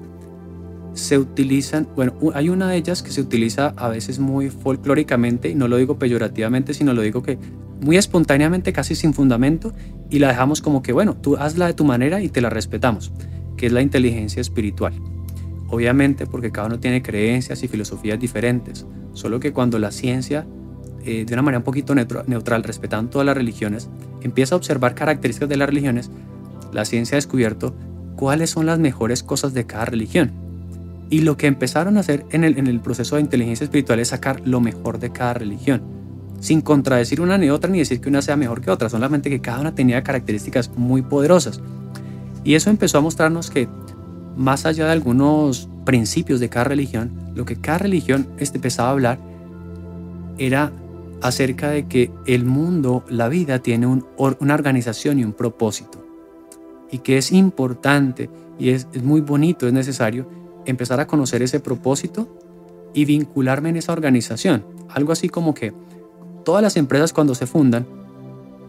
se 0.93 1.17
utilizan, 1.17 1.87
bueno, 1.95 2.13
hay 2.33 2.49
una 2.49 2.69
de 2.69 2.77
ellas 2.77 3.01
que 3.01 3.11
se 3.11 3.21
utiliza 3.21 3.73
a 3.77 3.87
veces 3.87 4.19
muy 4.19 4.49
folclóricamente, 4.49 5.49
y 5.49 5.55
no 5.55 5.67
lo 5.67 5.77
digo 5.77 5.97
peyorativamente, 5.97 6.73
sino 6.73 6.93
lo 6.93 7.01
digo 7.01 7.23
que 7.23 7.37
muy 7.81 7.97
espontáneamente, 7.97 8.73
casi 8.73 8.95
sin 8.95 9.13
fundamento, 9.13 9.73
y 10.09 10.19
la 10.19 10.27
dejamos 10.27 10.61
como 10.61 10.81
que, 10.81 10.93
bueno, 10.93 11.15
tú 11.15 11.37
hazla 11.37 11.67
de 11.67 11.73
tu 11.73 11.85
manera 11.85 12.21
y 12.21 12.29
te 12.29 12.41
la 12.41 12.49
respetamos, 12.49 13.11
que 13.57 13.67
es 13.67 13.71
la 13.71 13.81
inteligencia 13.81 14.41
espiritual. 14.41 14.93
Obviamente 15.69 16.25
porque 16.27 16.51
cada 16.51 16.67
uno 16.67 16.79
tiene 16.79 17.01
creencias 17.01 17.63
y 17.63 17.67
filosofías 17.67 18.19
diferentes, 18.19 18.85
solo 19.13 19.39
que 19.39 19.53
cuando 19.53 19.79
la 19.79 19.91
ciencia, 19.91 20.45
eh, 21.05 21.25
de 21.25 21.33
una 21.33 21.41
manera 21.41 21.59
un 21.59 21.63
poquito 21.63 21.95
neutral, 21.95 22.63
respetando 22.63 23.11
todas 23.11 23.25
las 23.25 23.35
religiones, 23.35 23.89
empieza 24.21 24.55
a 24.55 24.57
observar 24.57 24.95
características 24.95 25.49
de 25.49 25.57
las 25.57 25.67
religiones, 25.67 26.11
la 26.71 26.85
ciencia 26.85 27.15
ha 27.15 27.17
descubierto 27.17 27.75
cuáles 28.15 28.49
son 28.49 28.65
las 28.65 28.79
mejores 28.79 29.23
cosas 29.23 29.53
de 29.53 29.65
cada 29.65 29.85
religión 29.85 30.31
y 31.11 31.19
lo 31.19 31.35
que 31.35 31.47
empezaron 31.47 31.97
a 31.97 31.99
hacer 31.99 32.25
en 32.31 32.45
el, 32.45 32.57
en 32.57 32.67
el 32.67 32.79
proceso 32.79 33.15
de 33.15 33.21
inteligencia 33.21 33.65
espiritual 33.65 33.99
es 33.99 34.07
sacar 34.07 34.41
lo 34.45 34.61
mejor 34.61 34.97
de 34.97 35.11
cada 35.11 35.33
religión, 35.33 35.81
sin 36.39 36.61
contradecir 36.61 37.19
una 37.19 37.37
ni 37.37 37.49
otra 37.49 37.69
ni 37.69 37.79
decir 37.79 37.99
que 37.99 38.07
una 38.07 38.21
sea 38.21 38.37
mejor 38.37 38.61
que 38.61 38.71
otra, 38.71 38.89
solamente 38.89 39.29
que 39.29 39.41
cada 39.41 39.59
una 39.59 39.75
tenía 39.75 40.03
características 40.03 40.71
muy 40.75 41.01
poderosas. 41.01 41.61
Y 42.45 42.55
eso 42.55 42.69
empezó 42.69 42.97
a 42.97 43.01
mostrarnos 43.01 43.49
que 43.51 43.67
más 44.37 44.65
allá 44.65 44.85
de 44.85 44.93
algunos 44.93 45.67
principios 45.85 46.39
de 46.39 46.47
cada 46.47 46.63
religión, 46.63 47.11
lo 47.35 47.43
que 47.43 47.57
cada 47.57 47.79
religión 47.79 48.27
este, 48.37 48.57
empezaba 48.57 48.87
a 48.87 48.91
hablar 48.91 49.19
era 50.37 50.71
acerca 51.21 51.69
de 51.69 51.87
que 51.87 52.11
el 52.25 52.45
mundo, 52.45 53.03
la 53.07 53.29
vida, 53.29 53.59
tiene 53.59 53.87
una 53.87 54.53
organización 54.53 55.19
y 55.19 55.23
un 55.23 55.33
propósito. 55.33 56.03
Y 56.91 56.99
que 56.99 57.17
es 57.17 57.31
importante 57.31 58.29
y 58.59 58.69
es, 58.69 58.87
muy 59.03 59.21
bonito, 59.21 59.67
es 59.67 59.73
necesario 59.73 60.27
empezar 60.65 60.99
a 60.99 61.07
conocer 61.07 61.41
ese 61.41 61.59
propósito 61.59 62.27
y 62.93 63.05
vincularme 63.05 63.69
en 63.69 63.77
esa 63.77 63.93
organización. 63.93 64.65
Algo 64.89 65.11
así 65.11 65.29
como 65.29 65.53
que 65.53 65.73
todas 66.43 66.61
las 66.61 66.77
empresas 66.77 67.13
cuando 67.13 67.33
se 67.33 67.47
fundan 67.47 67.85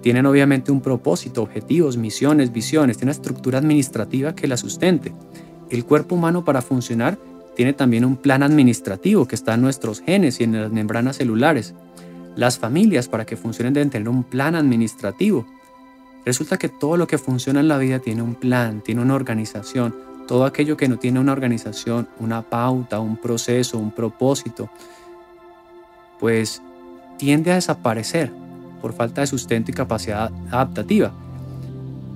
tienen 0.01 0.27
obviamente 0.27 0.73
un 0.73 0.81
propósito, 0.81 1.43
objetivos, 1.43 1.97
misiones, 1.97 2.53
visiones, 2.53 2.97
tiene 2.97 3.11
una 3.11 3.19
estructura 3.19 3.59
administrativa 3.59 4.35
que 4.35 4.49
la 4.49 4.57
sustente. 4.57 5.13
El 5.71 5.85
cuerpo 5.85 6.17
humano 6.17 6.45
para 6.45 6.63
funcionar 6.63 7.19
tiene 7.55 7.73
también 7.73 8.05
un 8.05 8.17
plan 8.17 8.43
administrativo 8.43 9.29
que 9.29 9.35
está 9.35 9.55
en 9.55 9.63
nuestros 9.63 10.01
genes 10.01 10.41
y 10.41 10.45
en 10.45 10.61
las 10.61 10.73
membranas 10.73 11.17
celulares. 11.17 11.75
Las 12.37 12.59
familias 12.59 13.09
para 13.09 13.27
que 13.27 13.37
funcionen 13.37 13.75
deben 13.75 13.91
tener 13.91 14.09
un 14.09 14.25
plan 14.25 14.55
administrativo. 14.55 15.47
Resulta 16.25 16.57
que 16.57 16.69
todo 16.69 16.97
lo 16.97 17.07
que 17.07 17.19
funciona 17.19 17.61
en 17.61 17.69
la 17.69 17.79
vida 17.79 17.99
tiene 17.99 18.23
un 18.23 18.35
plan, 18.35 18.81
tiene 18.81 19.03
una 19.03 19.15
organización, 19.15 19.95
todo 20.27 20.45
aquello 20.45 20.77
que 20.77 20.89
no 20.89 20.99
tiene 20.99 21.21
una 21.21 21.33
organización, 21.33 22.09
una 22.19 22.43
pauta, 22.43 23.01
un 23.01 23.17
proceso, 23.17 23.79
un 23.79 23.91
propósito, 23.91 24.71
pues 26.21 26.63
tiende 27.19 27.51
a 27.51 27.57
desaparecer 27.57 28.33
por 28.81 28.93
falta 28.93 29.21
de 29.21 29.27
sustento 29.27 29.71
y 29.71 29.75
capacidad 29.75 30.31
adaptativa. 30.51 31.13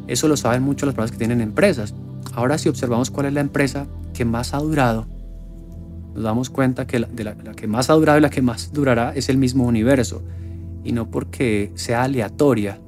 Eso 0.07 0.29
lo 0.29 0.37
saben 0.37 0.63
mucho 0.63 0.87
las 0.87 0.95
personas 0.95 1.13
que 1.13 1.19
tienen 1.19 1.41
empresas. 1.41 1.95
Ahora 2.33 2.59
si 2.59 2.69
observamos 2.69 3.11
cuál 3.11 3.27
es 3.27 3.33
la 3.33 3.41
empresa 3.41 3.87
que 4.15 4.25
más 4.25 4.55
ha 4.55 4.59
durado, 4.59 5.07
nos 6.17 6.25
damos 6.25 6.49
cuenta 6.49 6.87
que 6.87 6.99
la, 6.99 7.09
que 7.55 7.67
más 7.67 7.91
ha 7.91 7.93
durado 7.93 8.19
y 8.19 8.23
la 8.23 8.31
que 8.31 8.41
más 8.41 8.73
durará 8.73 9.13
es 9.15 9.29
el 9.29 9.37
mismo 9.37 9.65
universo. 9.65 10.23
Y 10.83 10.93
no 10.93 11.11
porque 11.11 11.73
sea 11.75 12.05
aleatoria. 12.05 12.81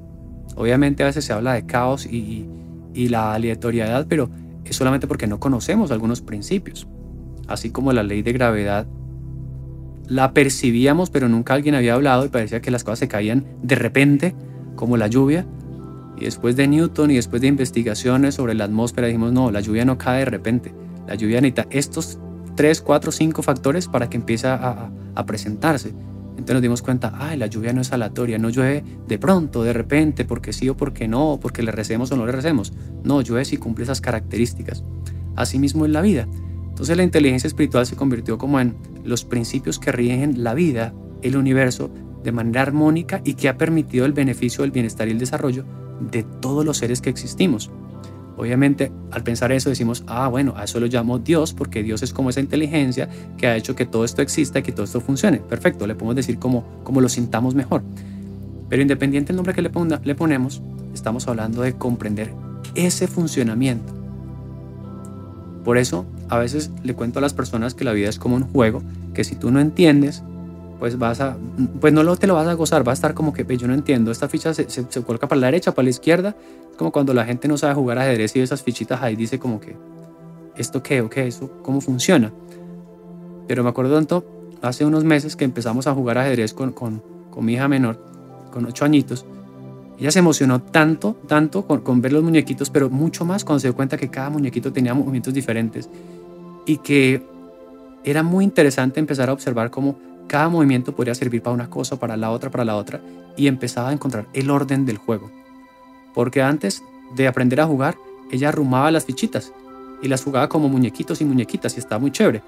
Obviamente 0.57 1.03
a 1.03 1.07
veces 1.07 1.27
se 1.27 1.35
habla 1.35 1.53
de 1.53 1.67
caos 1.67 2.07
y, 2.07 2.49
y 2.95 3.09
la 3.09 3.35
aleatoriedad, 3.35 4.07
pero 4.09 4.31
es 4.65 4.75
solamente 4.75 5.07
porque 5.07 5.27
no 5.27 5.39
conocemos 5.39 5.91
algunos 5.91 6.23
principios. 6.23 6.89
Así 7.47 7.71
como 7.71 7.93
la 7.93 8.03
ley 8.03 8.23
de 8.23 8.33
gravedad 8.33 8.87
la 10.07 10.33
percibíamos, 10.33 11.11
pero 11.11 11.29
nunca 11.29 11.53
alguien 11.53 11.75
había 11.75 11.95
hablado 11.95 12.25
y 12.25 12.31
parecía 12.31 12.63
que 12.63 12.71
las 12.71 12.83
cosas 12.83 13.01
se 13.01 13.09
caían 13.09 13.45
de 13.63 13.75
repente, 13.75 14.35
como 14.75 14.97
la 14.97 15.07
lluvia. 15.07 15.45
Y 16.17 16.25
después 16.25 16.57
de 16.57 16.67
Newton 16.67 17.11
y 17.11 17.17
después 17.17 17.43
de 17.43 17.49
investigaciones 17.49 18.37
sobre 18.37 18.55
la 18.55 18.65
atmósfera, 18.65 19.07
dijimos, 19.07 19.33
no, 19.33 19.51
la 19.51 19.61
lluvia 19.61 19.85
no 19.85 19.99
cae 19.99 20.21
de 20.21 20.25
repente. 20.25 20.73
La 21.07 21.15
lluvia 21.15 21.43
necesita 21.43 21.67
estos 21.71 22.19
3, 22.59 22.81
4, 22.81 23.13
5 23.13 23.43
factores 23.45 23.87
para 23.87 24.11
que 24.11 24.17
empiece 24.17 24.49
a, 24.49 24.91
presentarse. 25.25 25.91
Entonces 25.91 26.55
nos 26.55 26.63
dimos 26.63 26.83
cuenta, 26.83 27.13
ay, 27.15 27.39
la 27.39 27.47
lluvia 27.47 27.73
no 27.73 27.83
es 27.83 27.93
aleatoria, 27.93 28.37
no 28.37 28.51
llueve 28.51 28.83
de 29.07 29.17
pronto, 29.17 29.63
de 29.63 29.73
repente, 29.73 30.25
porque 30.25 30.53
sí 30.53 30.69
o 30.69 30.77
porque 30.77 31.07
no, 31.07 31.39
porque 31.41 31.63
le 31.63 31.71
recemos 31.71 32.11
o 32.11 32.17
no 32.17 32.27
le 32.27 32.33
recemos. 32.33 32.73
No, 33.05 33.21
llueve 33.21 33.45
si 33.45 33.59
cumple 33.59 33.85
esas 33.85 34.01
características. 34.01 34.83
Asimismo 35.37 35.85
es 35.85 35.93
la 35.93 36.01
vida. 36.01 36.27
Entonces 36.69 36.97
la 36.97 37.05
inteligencia 37.05 37.47
espiritual 37.47 37.87
se 37.87 37.95
convirtió 37.95 38.39
como 38.39 38.59
en 38.59 38.75
los 39.05 39.25
principios 39.25 39.79
que 39.79 39.93
rigen 39.93 40.43
la 40.43 40.55
vida, 40.55 40.93
el 41.23 41.37
universo, 41.37 41.93
de 42.25 42.33
manera 42.33 42.63
armónica 42.63 43.21
y 43.25 43.35
que 43.35 43.49
ha 43.49 43.57
permitido 43.57 44.05
el 44.05 44.15
beneficio, 44.15 44.65
el 44.65 44.73
bienestar 44.73 45.07
y 45.07 45.13
el 45.13 45.21
desarrollo 45.21 45.65
de 46.01 46.25
todos 46.25 46.65
los 46.65 46.79
seres 46.79 47.01
que 47.01 47.11
existimos. 47.11 47.71
Obviamente, 48.39 48.93
al 49.11 49.25
pensar 49.25 49.51
eso 49.51 49.69
decimos, 49.69 50.05
ah, 50.07 50.29
bueno, 50.29 50.55
a 50.57 50.63
eso 50.63 50.79
lo 50.79 50.87
llamo 50.87 51.19
Dios, 51.19 51.53
porque 51.53 51.83
Dios 51.83 52.05
es 52.05 52.13
como 52.13 52.31
esa 52.31 52.39
inteligencia 52.39 53.09
que 53.37 53.49
ha 53.49 53.57
hecho 53.57 53.75
que 53.75 53.85
todo 53.85 54.05
esto 54.05 54.23
exista 54.23 54.61
y 54.61 54.63
que 54.63 54.71
todo 54.71 54.85
esto 54.85 55.01
funcione. 55.01 55.39
Perfecto, 55.39 55.89
le 55.89 55.97
podemos 55.97 56.15
decir 56.15 56.39
como, 56.39 56.65
como 56.85 57.01
lo 57.01 57.09
sintamos 57.09 57.57
mejor. 57.57 57.83
Pero 58.69 58.81
independiente 58.81 59.29
del 59.29 59.37
nombre 59.37 59.55
que 59.55 59.63
le, 59.63 59.73
le 60.05 60.15
ponemos, 60.15 60.63
estamos 60.95 61.27
hablando 61.27 61.63
de 61.63 61.73
comprender 61.73 62.33
ese 62.77 63.09
funcionamiento. 63.09 63.93
Por 65.65 65.77
eso, 65.77 66.07
a 66.29 66.39
veces 66.39 66.71
le 66.85 66.95
cuento 66.95 67.19
a 67.19 67.23
las 67.23 67.35
personas 67.35 67.75
que 67.75 67.85
la 67.85 67.93
vida 67.93 68.09
es 68.09 68.21
como 68.21 68.37
un 68.37 68.45
juego, 68.45 68.85
que 69.15 69.25
si 69.25 69.35
tú 69.35 69.51
no 69.51 69.59
entiendes, 69.59 70.23
pues 70.79 70.99
vas 70.99 71.21
a, 71.21 71.37
pues 71.81 71.93
no 71.93 72.03
lo, 72.03 72.17
te 72.17 72.27
lo 72.27 72.35
vas 72.35 72.47
a 72.47 72.55
gozar, 72.55 72.87
va 72.87 72.93
a 72.93 72.95
estar 72.95 73.15
como 73.15 73.33
que 73.33 73.45
yo 73.57 73.67
no 73.67 73.75
entiendo, 73.75 74.11
esta 74.11 74.29
ficha 74.29 74.55
se, 74.55 74.69
se, 74.69 75.03
coloca 75.03 75.27
para 75.29 75.41
la 75.41 75.47
derecha, 75.49 75.73
para 75.73 75.85
la 75.85 75.91
izquierda, 75.91 76.37
como 76.77 76.93
cuando 76.93 77.15
la 77.15 77.25
gente 77.25 77.49
no 77.49 77.59
sabe 77.59 77.75
jugar 77.75 77.99
ajedrez 77.99 78.37
y 78.37 78.41
esas 78.41 78.63
fichitas 78.63 79.03
ahí 79.03 79.17
dice 79.17 79.39
como 79.39 79.61
que, 79.61 79.77
¿esto 80.57 80.83
qué 80.83 81.01
o 81.01 81.11
qué? 81.11 81.27
¿Eso 81.27 81.51
cómo 81.63 81.81
funciona? 81.81 82.33
Pero 83.47 83.65
me 83.65 83.71
acuerdo 83.71 83.95
tanto, 83.95 84.25
hace 84.63 84.85
unos 84.85 85.05
meses 85.05 85.37
que 85.37 85.45
empezamos 85.45 85.87
a 85.87 85.95
jugar 85.95 86.19
ajedrez 86.19 86.55
con, 86.55 86.73
con, 86.73 87.03
con 87.31 87.45
mi 87.45 87.55
hija 87.55 87.67
menor, 87.67 88.01
con 88.53 88.67
ocho 88.67 88.85
añitos, 88.85 89.27
ella 89.99 90.13
se 90.13 90.21
emocionó 90.21 90.63
tanto, 90.63 91.17
tanto 91.27 91.67
con, 91.67 91.81
con 91.81 92.01
ver 92.01 92.13
los 92.13 92.23
muñequitos, 92.23 92.71
pero 92.71 92.89
mucho 92.89 93.25
más 93.25 93.45
cuando 93.45 93.61
se 93.61 93.67
dio 93.67 93.75
cuenta 93.75 93.97
que 93.97 94.09
cada 94.09 94.31
muñequito 94.31 94.73
tenía 94.73 94.95
movimientos 94.95 95.35
diferentes 95.35 95.91
y 96.67 96.77
que 96.77 97.21
era 98.05 98.23
muy 98.23 98.45
interesante 98.45 99.01
empezar 99.01 99.29
a 99.29 99.33
observar 99.33 99.71
cómo 99.71 99.99
cada 100.29 100.49
movimiento 100.49 100.95
podría 100.95 101.15
servir 101.15 101.43
para 101.43 101.55
una 101.55 101.71
cosa, 101.71 101.99
para 101.99 102.17
la 102.17 102.31
otra, 102.31 102.51
para 102.51 102.65
la 102.65 102.77
otra, 102.77 103.01
y 103.37 103.49
empezaba 103.49 103.89
a 103.89 103.93
encontrar 103.93 104.27
el 104.33 104.51
orden 104.51 104.87
del 104.87 104.99
juego. 104.99 105.31
Porque 106.15 106.43
antes 106.43 106.83
de 107.17 107.27
aprender 107.27 107.61
a 107.61 107.67
jugar, 107.67 107.97
ella 108.31 108.51
arrumaba 108.51 108.91
las 108.91 109.05
fichitas 109.05 109.53
y 110.03 110.09
las 110.09 110.23
jugaba 110.23 110.49
como 110.49 110.69
muñequitos 110.69 111.21
y 111.21 111.25
muñequitas 111.25 111.77
y 111.77 111.81
estaba 111.81 111.99
muy 111.99 112.13
chévere. 112.13 112.43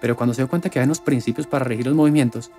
Pero 0.00 0.16
cuando 0.16 0.34
se 0.34 0.42
dio 0.42 0.48
cuenta 0.48 0.70
que 0.70 0.78
había 0.78 0.86
unos 0.86 1.00
principios 1.00 1.46
para 1.46 1.64
regir 1.64 1.86
los 1.86 1.94
movimientos, 1.94 2.50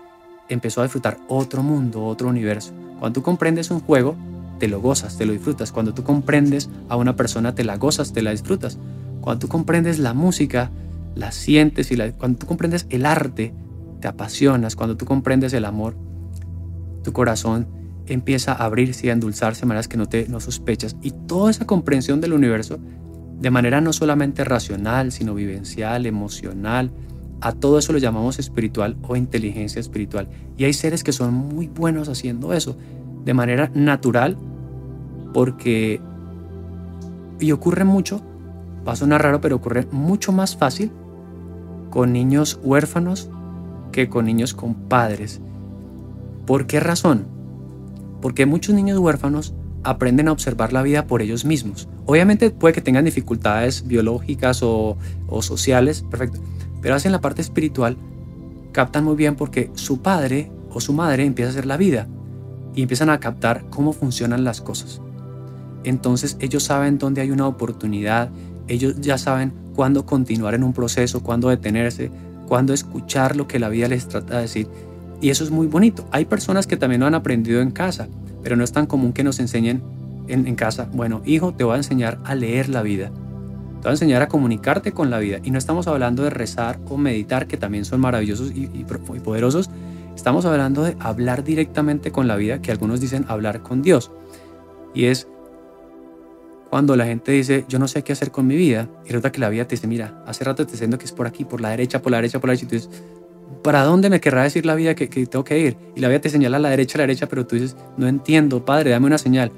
empezó 0.50 0.82
a 0.82 0.84
disfrutar 0.84 1.18
otro 1.28 1.64
mundo, 1.64 2.06
otro 2.06 2.28
universo. 2.28 2.74
Cuando 3.00 3.20
tú 3.20 3.24
comprendes 3.24 3.72
un 3.72 3.80
juego, 3.80 4.16
te 4.60 4.68
lo 4.68 4.80
gozas, 4.80 5.18
te 5.18 5.26
lo 5.26 5.34
disfrutas. 5.34 5.72
Cuando 5.72 5.94
tú 5.94 6.04
comprendes 6.04 6.70
a 6.90 6.96
una 6.96 7.16
persona, 7.16 7.56
te 7.56 7.64
la 7.64 7.78
gozas, 7.78 8.14
te 8.14 8.22
la 8.22 8.32
disfrutas. 8.32 8.78
Cuando 9.22 9.40
tú 9.40 9.48
comprendes 9.48 10.00
la 10.00 10.14
música, 10.14 10.72
la 11.16 11.32
sientes 11.32 11.92
y 11.92 11.96
la, 11.96 12.12
cuando 12.12 12.40
tú 12.40 12.48
comprendes 12.48 12.86
el 12.90 13.06
arte, 13.06 13.54
te 14.00 14.08
apasionas, 14.08 14.76
cuando 14.76 14.98
tú 14.98 15.06
comprendes 15.06 15.54
el 15.54 15.66
amor, 15.66 15.98
tu 17.04 17.14
corazón 17.14 17.68
empieza 18.08 18.54
a 18.54 18.66
abrirse 18.66 19.08
y 19.08 19.10
a 19.10 19.14
endulzarse 19.14 19.62
de 19.62 19.68
maneras 19.68 19.88
que 19.88 19.98
no, 19.98 20.08
te, 20.08 20.28
no 20.28 20.40
sospechas. 20.40 20.96
Y 21.02 21.12
toda 21.12 21.52
esa 21.52 21.66
comprensión 21.66 22.22
del 22.22 22.34
universo, 22.34 22.80
de 23.40 23.52
manera 23.52 23.82
no 23.82 23.94
solamente 23.94 24.44
racional, 24.44 25.12
sino 25.12 25.34
vivencial, 25.34 26.06
emocional, 26.06 26.92
a 27.42 27.52
todo 27.52 27.78
eso 27.78 27.94
lo 27.94 28.00
llamamos 28.00 28.40
espiritual 28.40 28.98
o 29.04 29.16
inteligencia 29.16 29.80
espiritual. 29.80 30.30
Y 30.58 30.66
hay 30.66 30.74
seres 30.74 31.04
que 31.04 31.12
son 31.12 31.34
muy 31.34 31.68
buenos 31.68 32.10
haciendo 32.10 32.54
eso, 32.54 32.78
de 33.24 33.34
manera 33.34 33.72
natural, 33.74 34.38
porque... 35.34 36.02
Y 37.40 37.52
ocurre 37.52 37.84
mucho, 37.84 38.22
va 38.88 38.94
a 38.94 38.96
sonar 38.96 39.22
raro, 39.22 39.42
pero 39.42 39.58
ocurre 39.58 39.88
mucho 39.92 40.32
más 40.32 40.56
fácil 40.56 40.92
con 41.90 42.14
niños 42.14 42.60
huérfanos 42.64 43.30
que 43.96 44.10
con 44.10 44.26
niños 44.26 44.54
con 44.54 44.74
padres. 44.74 45.40
¿Por 46.46 46.68
qué 46.68 46.82
razón? 46.82 47.28
Porque 48.22 48.46
muchos 48.46 48.76
niños 48.76 49.00
huérfanos 49.00 49.54
aprenden 49.84 50.28
a 50.28 50.34
observar 50.34 50.74
la 50.74 50.82
vida 50.82 51.08
por 51.08 51.22
ellos 51.22 51.46
mismos. 51.46 51.88
Obviamente 52.06 52.50
puede 52.50 52.74
que 52.74 52.82
tengan 52.82 53.06
dificultades 53.06 53.88
biológicas 53.88 54.62
o, 54.64 54.98
o 55.28 55.42
sociales, 55.42 56.04
perfecto, 56.12 56.42
pero 56.82 56.96
hacen 56.96 57.14
la 57.14 57.22
parte 57.22 57.42
espiritual, 57.42 57.96
captan 58.74 59.06
muy 59.06 59.16
bien 59.16 59.38
porque 59.38 59.72
su 59.76 60.02
padre 60.02 60.52
o 60.72 60.82
su 60.82 60.92
madre 60.92 61.24
empieza 61.24 61.52
a 61.52 61.54
hacer 61.54 61.66
la 61.66 61.78
vida 61.78 62.10
y 62.76 62.82
empiezan 62.82 63.10
a 63.10 63.22
captar 63.22 63.70
cómo 63.70 63.94
funcionan 63.94 64.44
las 64.44 64.60
cosas. 64.60 65.00
Entonces 65.86 66.36
ellos 66.42 66.64
saben 66.64 66.98
dónde 66.98 67.22
hay 67.22 67.32
una 67.32 67.48
oportunidad, 67.48 68.30
ellos 68.68 69.00
ya 69.00 69.18
saben 69.18 69.54
cuándo 69.74 70.06
continuar 70.06 70.54
en 70.54 70.64
un 70.64 70.74
proceso, 70.74 71.24
cuándo 71.24 71.48
detenerse, 71.48 72.12
cuándo 72.48 72.74
escuchar 72.74 73.36
lo 73.36 73.48
que 73.48 73.60
la 73.60 73.70
vida 73.70 73.88
les 73.88 74.08
trata 74.08 74.36
de 74.36 74.42
decir. 74.44 74.68
Y 75.22 75.30
eso 75.30 75.44
es 75.44 75.52
muy 75.52 75.68
bonito. 75.68 76.08
Hay 76.12 76.26
personas 76.26 76.68
que 76.68 76.78
también 76.78 77.02
lo 77.02 77.08
han 77.08 77.16
aprendido 77.16 77.62
en 77.62 77.72
casa, 77.72 78.08
pero 78.44 78.56
no 78.56 78.64
es 78.64 78.72
tan 78.72 78.86
común 78.86 79.14
que 79.14 79.24
nos 79.24 79.40
enseñen 79.40 79.82
en, 80.28 80.56
casa, 80.56 80.90
bueno, 80.92 81.22
hijo, 81.26 81.54
te 81.54 81.64
voy 81.64 81.74
a 81.76 81.78
enseñar 81.78 82.20
a 82.24 82.36
leer 82.36 82.70
la 82.70 82.82
vida. 82.82 83.10
Te 83.10 83.82
voy 83.82 83.90
a 83.90 83.92
enseñar 83.92 84.22
a 84.22 84.28
comunicarte 84.28 84.92
con 84.92 85.10
la 85.12 85.20
vida. 85.20 85.40
Y 85.44 85.52
no 85.52 85.58
estamos 85.58 85.88
hablando 85.88 86.24
de 86.24 86.32
rezar 86.32 86.80
o 86.90 86.98
meditar, 86.98 87.48
que 87.48 87.58
también 87.58 87.86
son 87.86 88.02
maravillosos 88.02 88.52
y, 88.52 88.70
y 88.74 88.84
poderosos. 89.20 89.70
Estamos 90.16 90.46
hablando 90.46 90.84
de 90.84 90.96
hablar 91.00 91.44
directamente 91.44 92.12
con 92.12 92.28
la 92.28 92.36
vida, 92.36 92.62
que 92.62 92.72
algunos 92.72 93.02
dicen 93.02 93.26
hablar 93.28 93.62
con 93.62 93.82
Dios. 93.82 94.12
Y 94.94 95.06
es 95.06 95.28
cuando 96.76 96.98
la 96.98 97.06
gente 97.06 97.32
dice, 97.32 97.64
yo 97.70 97.80
no 97.80 97.88
sé 97.88 98.04
qué 98.04 98.12
hacer 98.12 98.32
con 98.32 98.46
mi 98.48 98.58
vida, 98.58 98.90
y 99.06 99.08
resulta 99.08 99.32
que 99.32 99.40
la 99.40 99.48
vida 99.48 99.66
te 99.66 99.76
dice, 99.78 99.88
mira, 99.88 100.22
hace 100.26 100.44
rato 100.44 100.66
te 100.66 100.74
diciendo 100.74 100.98
que 100.98 101.06
es 101.06 101.14
por 101.14 101.26
aquí, 101.26 101.46
por 101.46 101.62
la 101.62 101.70
derecha, 101.70 102.02
por 102.02 102.12
la 102.12 102.18
derecha, 102.18 102.42
por 102.42 102.50
la 102.50 102.52
derecha, 102.52 102.66
y 102.66 102.68
tú 102.68 102.76
dices, 102.76 103.02
¿para 103.64 103.86
dónde 103.86 104.10
me 104.10 104.20
querrá 104.20 104.44
decir 104.44 104.66
la 104.66 104.76
vida 104.76 104.94
que, 104.94 105.08
tengo 105.08 105.46
que 105.46 105.58
ir? 105.58 105.78
Y 105.96 106.02
la 106.02 106.10
vida 106.10 106.20
te 106.20 106.30
señala 106.30 106.58
a 106.58 106.60
la 106.60 106.70
derecha, 106.70 106.98
a 106.98 107.00
la 107.00 107.04
derecha, 107.04 107.30
pero 107.30 107.48
tú 107.48 107.56
dices, 107.56 107.78
no 107.96 108.10
entiendo, 108.10 108.66
padre, 108.66 108.90
dame 108.90 109.08
una 109.08 109.18
señal. 109.18 109.54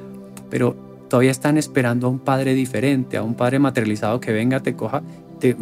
Pero 0.51 0.75
todavía 1.09 1.31
están 1.31 1.57
esperando 1.57 2.05
a 2.05 2.11
un 2.11 2.19
padre 2.19 2.53
diferente, 2.53 3.17
a 3.17 3.23
un 3.23 3.33
padre 3.33 3.57
materializado 3.57 4.19
que 4.19 4.31
venga, 4.31 4.59
te 4.59 4.75
coja, 4.75 5.01
te 5.39 5.57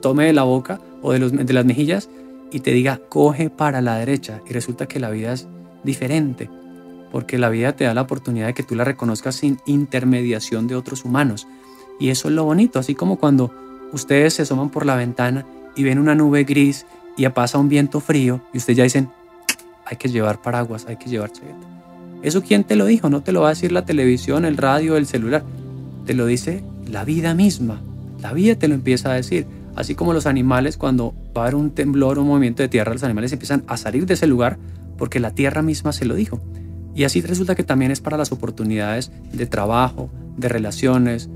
tome 0.00 0.26
de 0.26 0.32
la 0.32 0.44
boca 0.44 0.80
o 1.02 1.10
de, 1.10 1.18
los, 1.18 1.32
de 1.32 1.52
las 1.52 1.64
mejillas 1.64 2.08
y 2.52 2.60
te 2.60 2.70
diga, 2.70 3.00
coge 3.08 3.50
para 3.50 3.80
la 3.80 3.96
derecha. 3.96 4.42
Y 4.48 4.52
resulta 4.52 4.86
que 4.86 5.00
la 5.00 5.10
vida 5.10 5.32
es 5.32 5.48
diferente 5.82 6.48
porque 7.10 7.38
la 7.38 7.48
vida 7.48 7.74
te 7.74 7.84
da 7.84 7.94
la 7.94 8.02
oportunidad 8.02 8.46
de 8.46 8.54
que 8.54 8.62
tú 8.62 8.74
la 8.74 8.84
reconozcas 8.84 9.36
sin 9.36 9.58
intermediación 9.66 10.66
de 10.66 10.76
otros 10.76 11.04
humanos. 11.04 11.46
Y 11.98 12.10
eso 12.10 12.28
es 12.28 12.34
lo 12.34 12.44
bonito, 12.44 12.78
así 12.78 12.94
como 12.94 13.16
cuando 13.16 13.52
ustedes 13.92 14.34
se 14.34 14.42
asoman 14.42 14.70
por 14.70 14.86
la 14.86 14.96
ventana 14.96 15.46
y 15.76 15.82
ven 15.82 15.98
una 15.98 16.14
nube 16.14 16.44
gris 16.44 16.86
y 17.16 17.28
pasa 17.28 17.58
un 17.58 17.68
viento 17.68 18.00
frío 18.00 18.40
y 18.52 18.58
ustedes 18.58 18.76
ya 18.78 18.84
dicen, 18.84 19.10
hay 19.84 19.96
que 19.96 20.08
llevar 20.08 20.40
paraguas, 20.40 20.86
hay 20.88 20.96
que 20.96 21.10
llevar 21.10 21.32
chaqueta. 21.32 21.66
¿Eso 22.22 22.42
quién 22.42 22.64
te 22.64 22.76
lo 22.76 22.86
dijo? 22.86 23.10
No 23.10 23.22
te 23.22 23.32
lo 23.32 23.42
va 23.42 23.48
a 23.48 23.50
decir 23.50 23.72
la 23.72 23.84
televisión, 23.84 24.44
el 24.44 24.56
radio, 24.56 24.96
el 24.96 25.06
celular. 25.06 25.42
Te 26.06 26.14
lo 26.14 26.26
dice 26.26 26.62
la 26.86 27.04
vida 27.04 27.34
misma. 27.34 27.80
La 28.20 28.32
vida 28.32 28.54
te 28.54 28.68
lo 28.68 28.74
empieza 28.74 29.10
a 29.10 29.14
decir. 29.14 29.46
Así 29.74 29.94
como 29.94 30.12
los 30.12 30.26
animales, 30.26 30.76
cuando 30.76 31.14
va 31.36 31.42
a 31.42 31.44
haber 31.44 31.54
un 31.54 31.70
temblor 31.70 32.18
o 32.18 32.22
un 32.22 32.28
movimiento 32.28 32.62
de 32.62 32.68
tierra, 32.68 32.92
los 32.92 33.02
animales 33.02 33.32
empiezan 33.32 33.64
a 33.66 33.76
salir 33.76 34.06
de 34.06 34.14
ese 34.14 34.26
lugar 34.26 34.58
porque 34.98 35.20
la 35.20 35.30
tierra 35.30 35.62
misma 35.62 35.92
se 35.92 36.04
lo 36.04 36.14
dijo. 36.14 36.40
Y 36.94 37.04
así 37.04 37.20
resulta 37.20 37.54
que 37.54 37.64
también 37.64 37.90
es 37.90 38.00
para 38.00 38.16
las 38.16 38.32
oportunidades 38.32 39.12
de 39.32 39.46
trabajo, 39.46 40.10
de 40.36 40.48
relaciones. 40.48 41.30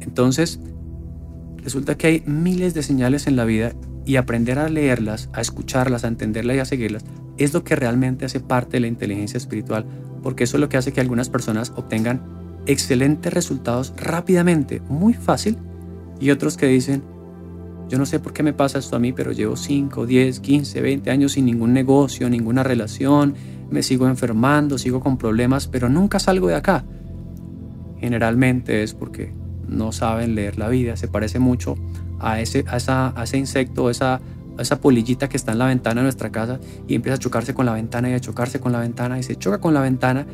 Entonces, 0.00 0.60
resulta 1.58 1.96
que 1.96 2.06
hay 2.06 2.22
miles 2.26 2.74
de 2.74 2.82
señales 2.82 3.26
en 3.26 3.36
la 3.36 3.44
vida 3.44 3.72
y 4.04 4.16
aprender 4.16 4.58
a 4.58 4.68
leerlas, 4.68 5.30
a 5.32 5.40
escucharlas, 5.40 6.04
a 6.04 6.08
entenderlas 6.08 6.56
y 6.56 6.60
a 6.60 6.64
seguirlas 6.64 7.04
es 7.36 7.52
lo 7.52 7.64
que 7.64 7.76
realmente 7.76 8.24
hace 8.24 8.40
parte 8.40 8.72
de 8.76 8.80
la 8.80 8.86
inteligencia 8.86 9.38
espiritual, 9.38 9.84
porque 10.22 10.44
eso 10.44 10.56
es 10.56 10.60
lo 10.60 10.68
que 10.68 10.76
hace 10.76 10.92
que 10.92 11.00
algunas 11.00 11.28
personas 11.28 11.72
obtengan 11.76 12.22
excelentes 12.66 13.32
resultados 13.32 13.92
rápidamente, 13.96 14.80
muy 14.88 15.14
fácil, 15.14 15.58
y 16.20 16.30
otros 16.30 16.56
que 16.56 16.66
dicen, 16.66 17.02
yo 17.88 17.98
no 17.98 18.06
sé 18.06 18.20
por 18.20 18.32
qué 18.32 18.42
me 18.42 18.52
pasa 18.52 18.78
esto 18.78 18.96
a 18.96 18.98
mí, 18.98 19.12
pero 19.12 19.32
llevo 19.32 19.56
5, 19.56 20.06
10, 20.06 20.40
15, 20.40 20.80
20 20.80 21.10
años 21.10 21.32
sin 21.32 21.44
ningún 21.44 21.72
negocio, 21.72 22.28
ninguna 22.30 22.62
relación, 22.62 23.34
me 23.70 23.82
sigo 23.82 24.08
enfermando, 24.08 24.78
sigo 24.78 25.00
con 25.00 25.18
problemas, 25.18 25.68
pero 25.68 25.88
nunca 25.88 26.18
salgo 26.18 26.48
de 26.48 26.54
acá. 26.54 26.84
Generalmente 27.98 28.82
es 28.82 28.94
porque 28.94 29.32
no 29.68 29.92
saben 29.92 30.34
leer 30.34 30.58
la 30.58 30.68
vida. 30.68 30.96
Se 30.96 31.08
parece 31.08 31.38
mucho 31.38 31.76
a 32.18 32.40
ese, 32.40 32.64
a 32.68 33.22
ese 33.22 33.38
insecto, 33.38 33.90
esa, 33.90 34.20
a 34.58 34.62
esa 34.62 34.80
polillita 34.80 35.28
que 35.28 35.36
está 35.36 35.52
en 35.52 35.58
la 35.58 35.66
ventana 35.66 36.00
de 36.00 36.04
nuestra 36.04 36.30
casa 36.30 36.60
y 36.86 36.94
empieza 36.94 37.16
a 37.16 37.18
chocarse 37.18 37.54
con 37.54 37.66
la 37.66 37.72
ventana 37.72 38.10
y 38.10 38.14
a 38.14 38.20
chocarse 38.20 38.60
con 38.60 38.72
la 38.72 38.80
ventana 38.80 39.18
y 39.18 39.22
se 39.22 39.36
choca 39.36 39.58
con 39.58 39.74
la 39.74 39.80
ventana 39.80 40.26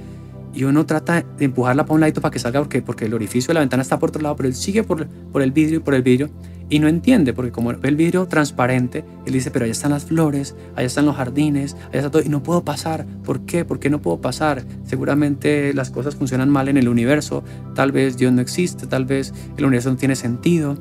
y 0.53 0.65
uno 0.65 0.85
trata 0.85 1.23
de 1.23 1.45
empujarla 1.45 1.85
para 1.85 1.95
un 1.95 2.01
ladito 2.01 2.21
para 2.21 2.33
que 2.33 2.39
salga 2.39 2.61
porque, 2.61 2.83
porque 2.83 3.05
el 3.05 3.15
orificio 3.15 3.49
de 3.49 3.55
la 3.55 3.61
ventana 3.61 3.83
está 3.83 3.99
por 3.99 4.09
otro 4.09 4.21
lado, 4.21 4.37
pero 4.37 4.49
él 4.49 4.55
sigue 4.55 4.83
por, 4.83 5.07
por 5.07 5.43
el 5.43 5.53
vidrio 5.53 5.79
y 5.79 5.83
por 5.83 5.95
el 5.95 6.03
vidrio 6.03 6.31
y 6.71 6.79
no 6.79 6.87
entiende, 6.87 7.35
porque 7.35 7.51
como 7.51 7.71
ve 7.77 7.89
el 7.89 7.97
vidrio 7.97 8.27
transparente, 8.27 9.05
él 9.27 9.33
dice, 9.33 9.51
pero 9.51 9.65
allá 9.65 9.73
están 9.73 9.91
las 9.91 10.05
flores, 10.05 10.55
allá 10.77 10.87
están 10.87 11.05
los 11.05 11.17
jardines, 11.17 11.75
allá 11.89 11.99
está 11.99 12.11
todo, 12.11 12.23
y 12.23 12.29
no 12.29 12.45
puedo 12.45 12.65
pasar. 12.65 13.05
¿Por 13.25 13.41
qué? 13.45 13.65
¿Por 13.65 13.81
qué 13.81 13.91
no 13.91 14.01
puedo 14.01 14.21
pasar? 14.21 14.65
Seguramente 14.85 15.75
las 15.75 15.91
cosas 15.91 16.15
funcionan 16.15 16.49
mal 16.49 16.69
en 16.69 16.77
el 16.77 16.89
universo, 16.89 17.43
tal 17.75 17.91
vez 17.91 18.17
Dios 18.17 18.33
no 18.33 18.41
existe, 18.41 18.87
tal 18.87 19.05
vez 19.05 19.35
el 19.59 19.65
universo 19.65 19.91
no 19.91 19.97
tiene 19.97 20.15
sentido, 20.15 20.79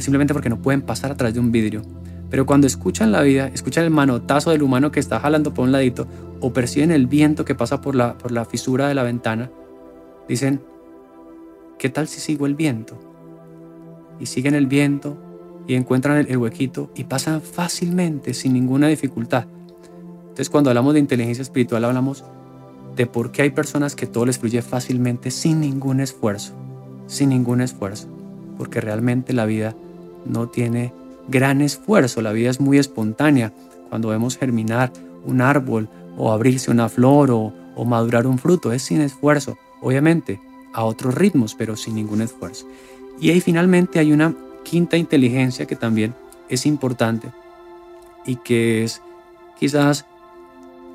simplemente 0.00 0.34
porque 0.34 0.50
no 0.50 0.60
pueden 0.60 0.82
pasar 0.82 1.16
a 1.16 1.30
de 1.30 1.40
un 1.40 1.52
vidrio. 1.52 1.82
Pero 2.30 2.44
cuando 2.44 2.66
escuchan 2.66 3.12
la 3.12 3.22
vida, 3.22 3.46
escuchan 3.54 3.84
el 3.84 3.90
manotazo 3.90 4.50
del 4.50 4.62
humano 4.62 4.90
que 4.90 5.00
está 5.00 5.20
jalando 5.20 5.54
por 5.54 5.64
un 5.64 5.72
ladito, 5.72 6.08
o 6.40 6.52
perciben 6.52 6.90
el 6.90 7.06
viento 7.06 7.44
que 7.44 7.54
pasa 7.54 7.80
por 7.80 7.94
la, 7.94 8.18
por 8.18 8.32
la 8.32 8.44
fisura 8.44 8.88
de 8.88 8.94
la 8.94 9.04
ventana, 9.04 9.50
dicen, 10.28 10.60
¿qué 11.78 11.88
tal 11.90 12.08
si 12.08 12.18
sigo 12.20 12.44
el 12.46 12.56
viento? 12.56 12.98
Y 14.18 14.26
siguen 14.26 14.56
el 14.56 14.66
viento 14.66 15.16
y 15.68 15.74
encuentran 15.74 16.26
el, 16.26 16.36
huequito 16.36 16.90
y 16.96 17.04
pasan 17.04 17.42
fácilmente, 17.42 18.34
sin 18.34 18.54
ninguna 18.54 18.88
dificultad. 18.88 19.44
Entonces 20.22 20.50
cuando 20.50 20.70
hablamos 20.70 20.94
de 20.94 21.00
inteligencia 21.00 21.42
espiritual 21.42 21.84
hablamos 21.84 22.24
de 22.96 23.06
por 23.06 23.30
qué 23.30 23.42
hay 23.42 23.50
personas 23.50 23.94
que 23.94 24.06
todo 24.06 24.26
les 24.26 24.38
fluye 24.38 24.62
fácilmente 24.62 25.30
sin 25.30 25.60
ningún 25.60 26.00
esfuerzo, 26.00 26.54
sin 27.06 27.28
ningún 27.28 27.60
esfuerzo, 27.60 28.08
porque 28.56 28.80
realmente 28.80 29.34
la 29.34 29.44
vida 29.44 29.76
no 30.24 30.48
tiene 30.48 30.92
gran 31.28 31.60
esfuerzo, 31.60 32.22
la 32.22 32.32
vida 32.32 32.48
es 32.48 32.60
muy 32.60 32.78
espontánea. 32.78 33.52
Cuando 33.90 34.08
vemos 34.08 34.38
germinar 34.38 34.90
un 35.26 35.42
árbol 35.42 35.88
o 36.16 36.32
abrirse 36.32 36.70
una 36.70 36.88
flor 36.88 37.30
o, 37.30 37.52
o 37.76 37.84
madurar 37.84 38.26
un 38.26 38.38
fruto, 38.38 38.72
es 38.72 38.82
sin 38.82 39.02
esfuerzo, 39.02 39.58
obviamente 39.82 40.40
a 40.72 40.84
otros 40.84 41.14
ritmos, 41.14 41.54
pero 41.54 41.76
sin 41.76 41.94
ningún 41.94 42.22
esfuerzo. 42.22 42.66
Y 43.20 43.30
ahí 43.30 43.40
finalmente 43.40 43.98
hay 43.98 44.12
una 44.12 44.34
quinta 44.64 44.96
inteligencia 44.96 45.66
que 45.66 45.76
también 45.76 46.14
es 46.48 46.66
importante 46.66 47.28
y 48.26 48.36
que 48.36 48.84
es 48.84 49.02
quizás 49.58 50.06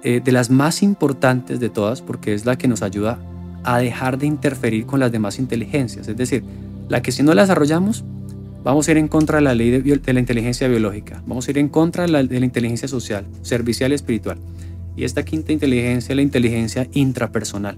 eh, 0.04 0.21
de 0.23 0.32
las 0.32 0.49
más 0.49 0.84
importantes 0.84 1.60
de 1.60 1.69
todas 1.69 2.02
porque 2.02 2.34
es 2.34 2.45
la 2.45 2.58
que 2.58 2.67
nos 2.67 2.82
ayuda 2.82 3.19
a 3.63 3.80
dejar 3.80 4.17
de 4.17 4.28
interferir 4.28 4.86
con 4.86 4.99
las 4.99 5.12
demás 5.12 5.39
inteligencias. 5.39 6.08
Es 6.08 6.17
decir, 6.17 6.43
la 6.89 7.02
que 7.02 7.12
si 7.12 7.23
no 7.23 7.34
la 7.34 7.43
desarrollamos, 7.43 8.04
vamos 8.63 8.88
a 8.88 8.91
ir 8.91 8.97
en 8.97 9.08
contra 9.08 9.38
de 9.38 9.43
la 9.43 9.56
ley 9.56 9.71
de, 9.71 10.13
la 10.13 10.19
inteligencia 10.19 10.67
biológica, 10.67 11.23
vamos 11.26 11.47
a 11.47 11.52
ir 11.52 11.58
en 11.58 11.69
contra 11.69 12.04
de 12.04 12.10
la, 12.10 12.23
de 12.23 12.39
la 12.39 12.45
inteligencia 12.45 12.88
social, 12.88 13.26
servicial 13.41 13.91
y 13.91 13.95
espiritual. 13.95 14.38
Y 14.95 15.06
esta 15.06 15.23
quinta 15.23 15.52
inteligencia 15.52 16.13
es 16.13 16.15
la 16.15 16.21
inteligencia 16.21 16.88
intrapersonal. 16.93 17.78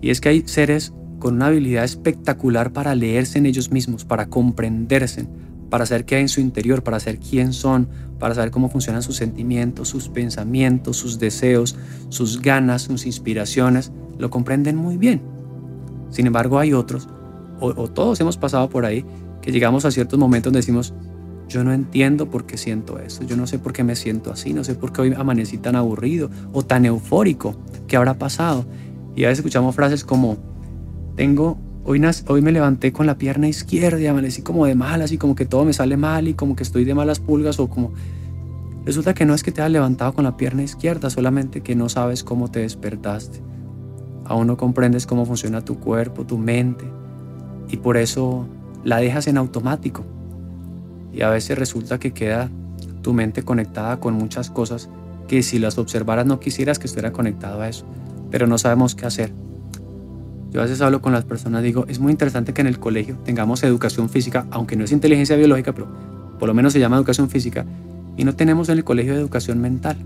Y 0.00 0.10
es 0.10 0.20
que 0.20 0.30
hay 0.30 0.42
seres 0.46 0.92
con 1.22 1.36
una 1.36 1.46
habilidad 1.46 1.84
espectacular 1.84 2.72
para 2.72 2.96
leerse 2.96 3.38
en 3.38 3.46
ellos 3.46 3.70
mismos, 3.70 4.04
para 4.04 4.26
comprenderse, 4.26 5.28
para 5.70 5.86
saber 5.86 6.04
qué 6.04 6.16
hay 6.16 6.22
en 6.22 6.28
su 6.28 6.40
interior, 6.40 6.82
para 6.82 6.98
saber 6.98 7.20
quién 7.20 7.52
son, 7.52 7.86
para 8.18 8.34
saber 8.34 8.50
cómo 8.50 8.68
funcionan 8.68 9.04
sus 9.04 9.18
sentimientos, 9.18 9.88
sus 9.88 10.08
pensamientos, 10.08 10.96
sus 10.96 11.20
deseos, 11.20 11.76
sus 12.08 12.42
ganas, 12.42 12.82
sus 12.82 13.06
inspiraciones, 13.06 13.92
lo 14.18 14.30
comprenden 14.30 14.74
muy 14.74 14.96
bien. 14.96 15.22
Sin 16.10 16.26
embargo, 16.26 16.58
hay 16.58 16.72
otros, 16.72 17.08
o, 17.60 17.72
todos 17.86 18.20
hemos 18.20 18.36
pasado 18.36 18.68
por 18.68 18.84
ahí, 18.84 19.04
que 19.42 19.52
llegamos 19.52 19.84
a 19.84 19.92
ciertos 19.92 20.18
momentos 20.18 20.52
donde 20.52 20.58
decimos, 20.58 20.92
yo 21.48 21.62
no 21.62 21.72
entiendo 21.72 22.30
por 22.30 22.46
qué 22.46 22.58
siento 22.58 22.98
eso, 22.98 23.22
yo 23.22 23.36
no 23.36 23.46
sé 23.46 23.60
por 23.60 23.72
qué 23.72 23.84
me 23.84 23.94
siento 23.94 24.32
así, 24.32 24.52
no 24.54 24.64
sé 24.64 24.74
por 24.74 24.92
qué 24.92 25.02
hoy 25.02 25.14
amanecí 25.16 25.56
tan 25.56 25.76
aburrido 25.76 26.30
o 26.52 26.64
tan 26.64 26.84
eufórico, 26.84 27.54
¿qué 27.86 27.96
habrá 27.96 28.14
pasado? 28.14 28.64
Y 29.14 29.22
a 29.22 29.28
veces 29.28 29.38
escuchamos 29.38 29.76
frases 29.76 30.02
como, 30.02 30.51
tengo, 31.16 31.58
hoy, 31.84 32.00
hoy 32.28 32.42
me 32.42 32.52
levanté 32.52 32.92
con 32.92 33.06
la 33.06 33.18
pierna 33.18 33.48
izquierda 33.48 34.00
y 34.00 34.06
amanecí 34.06 34.42
como 34.42 34.66
de 34.66 34.74
malas 34.74 35.12
y 35.12 35.18
como 35.18 35.34
que 35.34 35.46
todo 35.46 35.64
me 35.64 35.72
sale 35.72 35.96
mal 35.96 36.28
y 36.28 36.34
como 36.34 36.56
que 36.56 36.62
estoy 36.62 36.84
de 36.84 36.94
malas 36.94 37.20
pulgas 37.20 37.58
o 37.60 37.68
como... 37.68 37.92
Resulta 38.84 39.14
que 39.14 39.24
no 39.24 39.34
es 39.34 39.44
que 39.44 39.52
te 39.52 39.62
hayas 39.62 39.72
levantado 39.72 40.12
con 40.12 40.24
la 40.24 40.36
pierna 40.36 40.64
izquierda, 40.64 41.08
solamente 41.08 41.60
que 41.60 41.76
no 41.76 41.88
sabes 41.88 42.24
cómo 42.24 42.50
te 42.50 42.60
despertaste. 42.60 43.40
Aún 44.24 44.48
no 44.48 44.56
comprendes 44.56 45.06
cómo 45.06 45.24
funciona 45.24 45.64
tu 45.64 45.78
cuerpo, 45.78 46.26
tu 46.26 46.36
mente, 46.36 46.84
y 47.68 47.76
por 47.76 47.96
eso 47.96 48.48
la 48.82 48.96
dejas 48.96 49.28
en 49.28 49.36
automático. 49.36 50.04
Y 51.12 51.22
a 51.22 51.30
veces 51.30 51.58
resulta 51.58 52.00
que 52.00 52.12
queda 52.12 52.50
tu 53.02 53.12
mente 53.12 53.44
conectada 53.44 54.00
con 54.00 54.14
muchas 54.14 54.50
cosas 54.50 54.88
que 55.28 55.42
si 55.42 55.58
las 55.58 55.78
observaras 55.78 56.26
no 56.26 56.40
quisieras 56.40 56.78
que 56.78 56.86
estuviera 56.86 57.12
conectado 57.12 57.60
a 57.60 57.68
eso, 57.68 57.86
pero 58.30 58.46
no 58.46 58.58
sabemos 58.58 58.94
qué 58.94 59.06
hacer. 59.06 59.32
Yo 60.52 60.60
a 60.60 60.64
veces 60.64 60.82
hablo 60.82 61.00
con 61.00 61.12
las 61.14 61.24
personas, 61.24 61.62
digo, 61.62 61.86
es 61.88 61.98
muy 61.98 62.12
interesante 62.12 62.52
que 62.52 62.60
en 62.60 62.66
el 62.66 62.78
colegio 62.78 63.16
tengamos 63.24 63.62
educación 63.62 64.10
física, 64.10 64.46
aunque 64.50 64.76
no 64.76 64.84
es 64.84 64.92
inteligencia 64.92 65.34
biológica, 65.34 65.72
pero 65.72 65.88
por 66.38 66.46
lo 66.46 66.52
menos 66.54 66.74
se 66.74 66.78
llama 66.78 66.96
educación 66.96 67.30
física, 67.30 67.64
y 68.18 68.24
no 68.24 68.34
tenemos 68.34 68.68
en 68.68 68.76
el 68.76 68.84
colegio 68.84 69.14
educación 69.14 69.62
mental. 69.62 69.96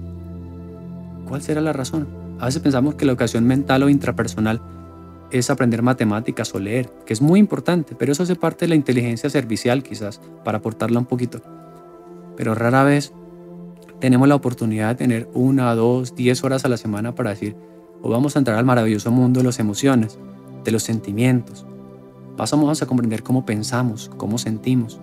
¿Cuál 1.26 1.42
será 1.42 1.60
la 1.60 1.72
razón? 1.72 2.06
A 2.38 2.46
veces 2.46 2.62
pensamos 2.62 2.94
que 2.94 3.04
la 3.04 3.12
educación 3.12 3.44
mental 3.44 3.82
o 3.82 3.88
intrapersonal 3.88 4.62
es 5.32 5.50
aprender 5.50 5.82
matemáticas 5.82 6.54
o 6.54 6.60
leer, 6.60 6.90
que 7.04 7.12
es 7.12 7.20
muy 7.20 7.40
importante, 7.40 7.96
pero 7.98 8.12
eso 8.12 8.22
hace 8.22 8.36
parte 8.36 8.66
de 8.66 8.68
la 8.68 8.76
inteligencia 8.76 9.28
servicial 9.28 9.82
quizás, 9.82 10.20
para 10.44 10.58
aportarla 10.58 11.00
un 11.00 11.06
poquito. 11.06 11.40
Pero 12.36 12.54
rara 12.54 12.84
vez 12.84 13.12
tenemos 13.98 14.28
la 14.28 14.36
oportunidad 14.36 14.90
de 14.90 14.94
tener 14.94 15.28
una, 15.34 15.74
dos, 15.74 16.14
diez 16.14 16.44
horas 16.44 16.64
a 16.64 16.68
la 16.68 16.76
semana 16.76 17.16
para 17.16 17.30
decir, 17.30 17.56
o 18.00 18.10
vamos 18.10 18.36
a 18.36 18.38
entrar 18.38 18.58
al 18.58 18.64
maravilloso 18.64 19.10
mundo 19.10 19.40
de 19.40 19.46
las 19.46 19.58
emociones, 19.58 20.20
de 20.66 20.72
los 20.72 20.82
sentimientos. 20.82 21.64
Pasamos 22.36 22.82
a 22.82 22.86
comprender 22.86 23.22
cómo 23.22 23.46
pensamos, 23.46 24.10
cómo 24.18 24.36
sentimos, 24.36 25.00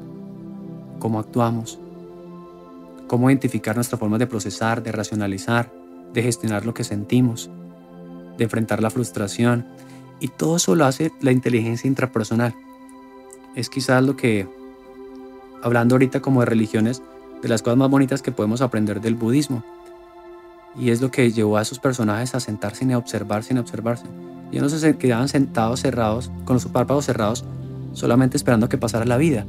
cómo 1.00 1.20
actuamos, 1.20 1.80
cómo 3.08 3.30
identificar 3.32 3.74
nuestra 3.74 3.98
forma 3.98 4.20
de 4.20 4.28
procesar, 4.28 4.84
de 4.84 4.92
racionalizar, 4.92 5.74
de 6.14 6.22
gestionar 6.22 6.66
lo 6.66 6.76
que 6.76 6.84
sentimos, 6.84 7.50
de 8.38 8.44
enfrentar 8.44 8.84
la 8.84 8.92
frustración. 8.92 9.66
Y 10.20 10.28
todo 10.28 10.58
eso 10.58 10.76
lo 10.76 10.86
hace 10.86 11.12
la 11.22 11.32
inteligencia 11.32 11.88
intrapersonal. 11.88 12.54
Es 13.56 13.70
quizás 13.70 14.04
lo 14.04 14.16
que, 14.16 14.48
hablando 15.64 15.96
ahorita 15.96 16.22
como 16.22 16.42
de 16.42 16.46
religiones, 16.46 17.02
de 17.42 17.50
las 17.50 17.62
cosas 17.62 17.78
más 17.78 17.90
bonitas 17.90 18.22
que 18.22 18.32
podemos 18.32 18.62
aprender 18.62 19.02
del 19.02 19.16
budismo. 19.16 19.64
Y 20.78 20.90
es 20.90 21.02
lo 21.02 21.12
que 21.12 21.32
llevó 21.32 21.58
a 21.58 21.62
esos 21.62 21.80
personajes 21.80 22.36
a 22.36 22.40
sentarse 22.40 22.86
y 22.86 22.92
a 22.92 22.98
observar 22.98 23.44
sin 23.44 23.58
observarse. 23.58 24.06
Y 24.52 24.60
no 24.60 24.70
se 24.70 24.98
quedaban 24.98 25.30
sentados 25.30 25.82
cerrados, 25.82 26.32
con 26.46 26.56
los 26.56 26.66
párpados 26.66 27.06
cerrados, 27.06 27.46
solamente 27.94 28.38
esperando 28.38 28.70
que 28.70 28.78
pasara 28.78 29.06
la 29.06 29.18
vida, 29.18 29.46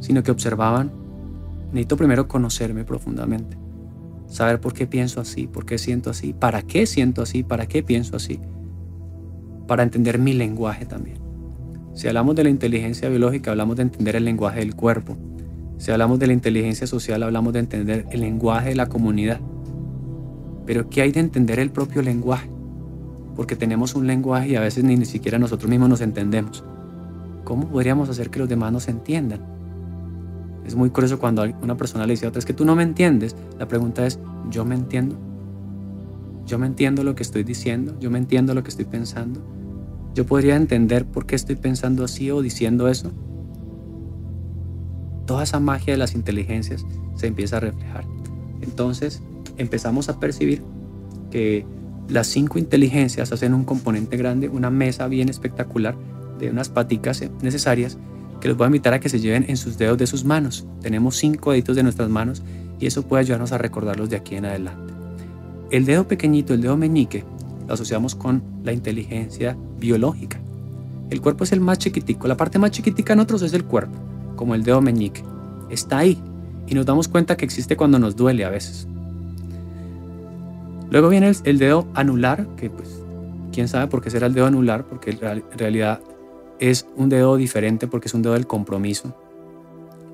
sino 0.00 0.22
que 0.22 0.30
observaban, 0.30 0.92
necesito 1.72 1.96
primero 1.96 2.28
conocerme 2.28 2.84
profundamente 2.84 3.64
saber 4.34 4.60
por 4.60 4.72
qué 4.72 4.86
pienso 4.86 5.20
así, 5.20 5.46
por 5.46 5.64
qué 5.64 5.78
siento 5.78 6.10
así, 6.10 6.32
para 6.32 6.62
qué 6.62 6.86
siento 6.86 7.22
así, 7.22 7.42
para 7.42 7.66
qué 7.66 7.82
pienso 7.82 8.16
así, 8.16 8.40
para 9.68 9.84
entender 9.84 10.18
mi 10.18 10.32
lenguaje 10.32 10.86
también. 10.86 11.18
Si 11.94 12.08
hablamos 12.08 12.34
de 12.34 12.42
la 12.42 12.50
inteligencia 12.50 13.08
biológica, 13.08 13.52
hablamos 13.52 13.76
de 13.76 13.82
entender 13.82 14.16
el 14.16 14.24
lenguaje 14.24 14.58
del 14.58 14.74
cuerpo. 14.74 15.16
Si 15.78 15.92
hablamos 15.92 16.18
de 16.18 16.26
la 16.26 16.32
inteligencia 16.32 16.88
social, 16.88 17.22
hablamos 17.22 17.52
de 17.52 17.60
entender 17.60 18.06
el 18.10 18.20
lenguaje 18.20 18.70
de 18.70 18.74
la 18.74 18.88
comunidad. 18.88 19.40
Pero 20.66 20.88
¿qué 20.88 21.02
hay 21.02 21.12
de 21.12 21.20
entender 21.20 21.58
el 21.58 21.70
propio 21.70 22.02
lenguaje? 22.02 22.50
Porque 23.36 23.56
tenemos 23.56 23.94
un 23.94 24.06
lenguaje 24.06 24.50
y 24.50 24.56
a 24.56 24.60
veces 24.60 24.84
ni, 24.84 24.96
ni 24.96 25.04
siquiera 25.04 25.38
nosotros 25.38 25.68
mismos 25.68 25.88
nos 25.88 26.00
entendemos. 26.00 26.64
¿Cómo 27.44 27.68
podríamos 27.68 28.08
hacer 28.08 28.30
que 28.30 28.38
los 28.38 28.48
demás 28.48 28.72
nos 28.72 28.88
entiendan? 28.88 29.40
Es 30.64 30.74
muy 30.74 30.90
curioso 30.90 31.18
cuando 31.18 31.44
una 31.62 31.76
persona 31.76 32.06
le 32.06 32.14
dice 32.14 32.26
a 32.26 32.30
otra, 32.30 32.38
es 32.38 32.46
que 32.46 32.54
tú 32.54 32.64
no 32.64 32.74
me 32.74 32.82
entiendes. 32.82 33.36
La 33.58 33.68
pregunta 33.68 34.06
es, 34.06 34.18
¿yo 34.50 34.64
me 34.64 34.74
entiendo? 34.74 35.16
¿Yo 36.46 36.58
me 36.58 36.66
entiendo 36.66 37.04
lo 37.04 37.14
que 37.14 37.22
estoy 37.22 37.44
diciendo? 37.44 37.96
¿Yo 38.00 38.10
me 38.10 38.18
entiendo 38.18 38.54
lo 38.54 38.62
que 38.62 38.70
estoy 38.70 38.86
pensando? 38.86 39.40
¿Yo 40.14 40.24
podría 40.24 40.56
entender 40.56 41.04
por 41.04 41.26
qué 41.26 41.34
estoy 41.34 41.56
pensando 41.56 42.04
así 42.04 42.30
o 42.30 42.40
diciendo 42.40 42.88
eso? 42.88 43.12
Toda 45.26 45.42
esa 45.42 45.60
magia 45.60 45.94
de 45.94 45.98
las 45.98 46.14
inteligencias 46.14 46.86
se 47.14 47.26
empieza 47.26 47.56
a 47.58 47.60
reflejar. 47.60 48.04
Entonces 48.62 49.22
empezamos 49.56 50.08
a 50.08 50.20
percibir 50.20 50.62
que 51.30 51.66
las 52.08 52.26
cinco 52.26 52.58
inteligencias 52.58 53.32
hacen 53.32 53.54
un 53.54 53.64
componente 53.64 54.16
grande, 54.16 54.48
una 54.48 54.70
mesa 54.70 55.08
bien 55.08 55.28
espectacular 55.28 55.96
de 56.38 56.50
unas 56.50 56.68
paticas 56.68 57.22
necesarias 57.42 57.98
que 58.40 58.48
los 58.48 58.56
voy 58.56 58.66
a 58.66 58.68
invitar 58.68 58.92
a 58.92 59.00
que 59.00 59.08
se 59.08 59.20
lleven 59.20 59.46
en 59.48 59.56
sus 59.56 59.78
dedos 59.78 59.96
de 59.96 60.06
sus 60.06 60.24
manos. 60.24 60.66
Tenemos 60.82 61.16
cinco 61.16 61.52
deditos 61.52 61.76
de 61.76 61.82
nuestras 61.82 62.08
manos 62.10 62.42
y 62.78 62.86
eso 62.86 63.02
puede 63.02 63.22
ayudarnos 63.22 63.52
a 63.52 63.58
recordarlos 63.58 64.10
de 64.10 64.16
aquí 64.16 64.36
en 64.36 64.44
adelante. 64.44 64.92
El 65.70 65.86
dedo 65.86 66.06
pequeñito, 66.06 66.52
el 66.52 66.60
dedo 66.60 66.76
meñique, 66.76 67.24
lo 67.66 67.74
asociamos 67.74 68.14
con 68.14 68.42
la 68.62 68.72
inteligencia 68.72 69.56
biológica. 69.78 70.40
El 71.10 71.20
cuerpo 71.20 71.44
es 71.44 71.52
el 71.52 71.60
más 71.60 71.78
chiquitico, 71.78 72.28
la 72.28 72.36
parte 72.36 72.58
más 72.58 72.70
chiquitica 72.70 73.12
en 73.12 73.20
otros 73.20 73.42
es 73.42 73.54
el 73.54 73.64
cuerpo, 73.64 73.98
como 74.36 74.54
el 74.54 74.62
dedo 74.62 74.80
meñique. 74.80 75.22
Está 75.70 75.98
ahí 75.98 76.22
y 76.66 76.74
nos 76.74 76.86
damos 76.86 77.08
cuenta 77.08 77.36
que 77.36 77.44
existe 77.44 77.76
cuando 77.76 77.98
nos 77.98 78.16
duele 78.16 78.44
a 78.44 78.50
veces. 78.50 78.86
Luego 80.94 81.08
viene 81.08 81.32
el, 81.42 81.58
dedo 81.58 81.88
anular, 81.94 82.46
que 82.54 82.70
pues 82.70 83.02
quién 83.50 83.66
sabe 83.66 83.88
por 83.88 84.00
qué 84.00 84.10
será 84.10 84.28
el 84.28 84.32
dedo 84.32 84.46
anular, 84.46 84.86
porque 84.86 85.10
en 85.10 85.58
realidad 85.58 85.98
es 86.60 86.86
un 86.94 87.08
dedo 87.08 87.36
diferente 87.36 87.88
porque 87.88 88.06
es 88.06 88.14
un 88.14 88.22
dedo 88.22 88.34
del 88.34 88.46
compromiso. 88.46 89.12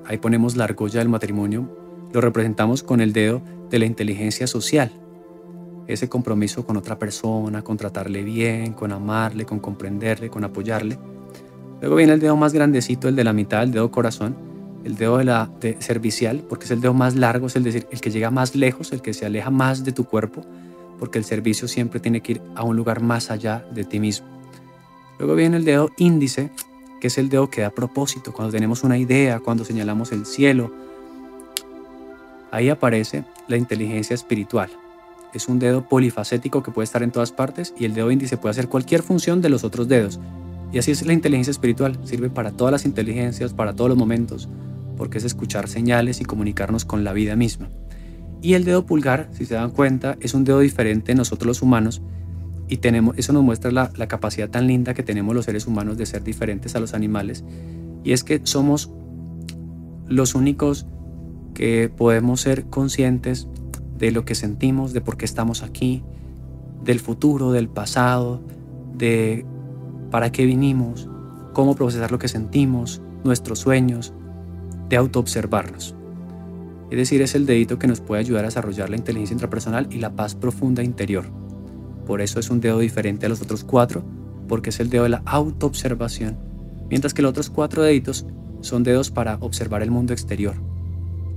Ahí 0.07 0.17
ponemos 0.17 0.55
la 0.55 0.63
argolla 0.63 0.97
del 0.97 1.07
matrimonio, 1.07 1.69
lo 2.11 2.19
representamos 2.19 2.81
con 2.81 2.99
el 2.99 3.13
dedo 3.13 3.43
de 3.69 3.77
la 3.77 3.85
inteligencia 3.85 4.47
social. 4.47 4.91
Ese 5.85 6.09
compromiso 6.09 6.65
con 6.65 6.77
otra 6.77 6.97
persona, 6.97 7.61
con 7.61 7.77
tratarle 7.77 8.23
bien, 8.23 8.73
con 8.73 8.91
amarle, 8.91 9.45
con 9.45 9.59
comprenderle, 9.59 10.31
con 10.31 10.43
apoyarle. 10.45 10.97
Luego 11.79 11.95
viene 11.95 12.13
el 12.13 12.19
dedo 12.19 12.35
más 12.37 12.53
grandecito, 12.53 13.07
el 13.07 13.15
de 13.15 13.23
la 13.23 13.33
mitad, 13.33 13.61
el 13.61 13.71
dedo 13.71 13.91
corazón, 13.91 14.35
el 14.83 14.95
dedo 14.95 15.19
de 15.19 15.25
la 15.25 15.51
servicial, 15.77 16.43
porque 16.49 16.65
es 16.65 16.71
el 16.71 16.81
dedo 16.81 16.95
más 16.95 17.15
largo, 17.15 17.45
es 17.45 17.55
el 17.55 17.63
decir, 17.63 17.85
el 17.91 18.01
que 18.01 18.09
llega 18.09 18.31
más 18.31 18.55
lejos, 18.55 18.91
el 18.93 19.03
que 19.03 19.13
se 19.13 19.27
aleja 19.27 19.51
más 19.51 19.83
de 19.83 19.91
tu 19.91 20.05
cuerpo, 20.05 20.43
porque 21.01 21.17
el 21.17 21.25
servicio 21.25 21.67
siempre 21.67 21.99
tiene 21.99 22.21
que 22.21 22.33
ir 22.33 22.41
a 22.53 22.63
un 22.63 22.75
lugar 22.75 23.01
más 23.01 23.31
allá 23.31 23.65
de 23.73 23.83
ti 23.85 23.99
mismo. 23.99 24.27
Luego 25.17 25.33
viene 25.33 25.57
el 25.57 25.65
dedo 25.65 25.89
índice, 25.97 26.51
que 26.99 27.07
es 27.07 27.17
el 27.17 27.27
dedo 27.27 27.49
que 27.49 27.61
da 27.61 27.71
propósito, 27.71 28.31
cuando 28.31 28.51
tenemos 28.51 28.83
una 28.83 28.99
idea, 28.99 29.39
cuando 29.39 29.65
señalamos 29.65 30.11
el 30.11 30.27
cielo. 30.27 30.71
Ahí 32.51 32.69
aparece 32.69 33.23
la 33.47 33.57
inteligencia 33.57 34.13
espiritual. 34.13 34.69
Es 35.33 35.47
un 35.47 35.57
dedo 35.57 35.89
polifacético 35.89 36.61
que 36.61 36.69
puede 36.69 36.83
estar 36.83 37.01
en 37.01 37.09
todas 37.09 37.31
partes 37.31 37.73
y 37.79 37.85
el 37.85 37.95
dedo 37.95 38.11
índice 38.11 38.37
puede 38.37 38.51
hacer 38.51 38.69
cualquier 38.69 39.01
función 39.01 39.41
de 39.41 39.49
los 39.49 39.63
otros 39.63 39.87
dedos. 39.87 40.19
Y 40.71 40.77
así 40.77 40.91
es 40.91 41.03
la 41.03 41.13
inteligencia 41.13 41.49
espiritual, 41.49 41.97
sirve 42.03 42.29
para 42.29 42.51
todas 42.51 42.73
las 42.73 42.85
inteligencias, 42.85 43.55
para 43.55 43.73
todos 43.73 43.89
los 43.89 43.97
momentos, 43.97 44.47
porque 44.97 45.17
es 45.17 45.23
escuchar 45.23 45.67
señales 45.67 46.21
y 46.21 46.25
comunicarnos 46.25 46.85
con 46.85 47.03
la 47.03 47.11
vida 47.11 47.35
misma. 47.35 47.69
Y 48.41 48.55
el 48.55 48.65
dedo 48.65 48.85
pulgar, 48.85 49.29
si 49.33 49.45
se 49.45 49.53
dan 49.53 49.71
cuenta, 49.71 50.17
es 50.19 50.33
un 50.33 50.43
dedo 50.43 50.59
diferente 50.59 51.11
en 51.11 51.19
nosotros 51.19 51.47
los 51.47 51.61
humanos 51.61 52.01
y 52.67 52.77
tenemos, 52.77 53.17
eso 53.17 53.33
nos 53.33 53.43
muestra 53.43 53.69
la, 53.69 53.91
la 53.97 54.07
capacidad 54.07 54.49
tan 54.49 54.65
linda 54.65 54.93
que 54.93 55.03
tenemos 55.03 55.35
los 55.35 55.45
seres 55.45 55.67
humanos 55.67 55.97
de 55.97 56.05
ser 56.05 56.23
diferentes 56.23 56.73
a 56.75 56.79
los 56.79 56.93
animales. 56.93 57.43
Y 58.03 58.13
es 58.13 58.23
que 58.23 58.41
somos 58.45 58.89
los 60.07 60.35
únicos 60.35 60.87
que 61.53 61.89
podemos 61.89 62.41
ser 62.41 62.65
conscientes 62.65 63.47
de 63.97 64.11
lo 64.11 64.25
que 64.25 64.35
sentimos, 64.35 64.93
de 64.93 65.01
por 65.01 65.17
qué 65.17 65.25
estamos 65.25 65.63
aquí, 65.63 66.01
del 66.83 66.99
futuro, 66.99 67.51
del 67.51 67.67
pasado, 67.67 68.41
de 68.95 69.45
para 70.09 70.31
qué 70.31 70.45
vinimos, 70.45 71.09
cómo 71.53 71.75
procesar 71.75 72.11
lo 72.11 72.19
que 72.19 72.27
sentimos, 72.27 73.01
nuestros 73.23 73.59
sueños, 73.59 74.13
de 74.89 74.97
autoobservarnos. 74.97 75.95
Es 76.91 76.97
decir, 76.97 77.21
es 77.21 77.35
el 77.35 77.45
dedito 77.45 77.79
que 77.79 77.87
nos 77.87 78.01
puede 78.01 78.19
ayudar 78.19 78.43
a 78.43 78.49
desarrollar 78.49 78.89
la 78.89 78.97
inteligencia 78.97 79.33
intrapersonal 79.33 79.87
y 79.91 79.99
la 79.99 80.13
paz 80.13 80.35
profunda 80.35 80.83
interior. 80.83 81.23
Por 82.05 82.19
eso 82.19 82.37
es 82.37 82.49
un 82.49 82.59
dedo 82.59 82.79
diferente 82.79 83.25
a 83.25 83.29
los 83.29 83.41
otros 83.41 83.63
cuatro, 83.63 84.03
porque 84.49 84.71
es 84.71 84.79
el 84.81 84.89
dedo 84.89 85.03
de 85.03 85.09
la 85.09 85.23
autoobservación, 85.25 86.37
mientras 86.89 87.13
que 87.13 87.21
los 87.21 87.29
otros 87.29 87.49
cuatro 87.49 87.81
deditos 87.81 88.25
son 88.59 88.83
dedos 88.83 89.09
para 89.09 89.35
observar 89.35 89.83
el 89.83 89.89
mundo 89.89 90.11
exterior, 90.11 90.55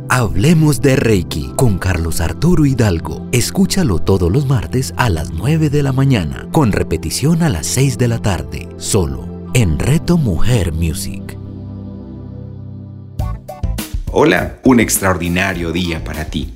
Hablemos 0.09 0.81
de 0.81 0.97
Reiki 0.97 1.53
con 1.57 1.79
Carlos 1.79 2.21
Arturo 2.21 2.65
Hidalgo. 2.65 3.27
Escúchalo 3.33 3.99
todos 3.99 4.31
los 4.31 4.47
martes 4.47 4.95
a 4.97 5.09
las 5.09 5.33
9 5.33 5.69
de 5.69 5.83
la 5.83 5.93
mañana, 5.93 6.49
con 6.53 6.73
repetición 6.73 7.43
a 7.43 7.49
las 7.49 7.67
6 7.67 7.99
de 7.99 8.09
la 8.09 8.21
tarde, 8.21 8.69
solo 8.77 9.27
en 9.55 9.79
Reto 9.79 10.17
Mujer 10.17 10.73
Music. 10.73 11.37
Hola, 14.13 14.59
un 14.65 14.81
extraordinario 14.81 15.73
día 15.73 16.05
para 16.05 16.27
ti 16.27 16.56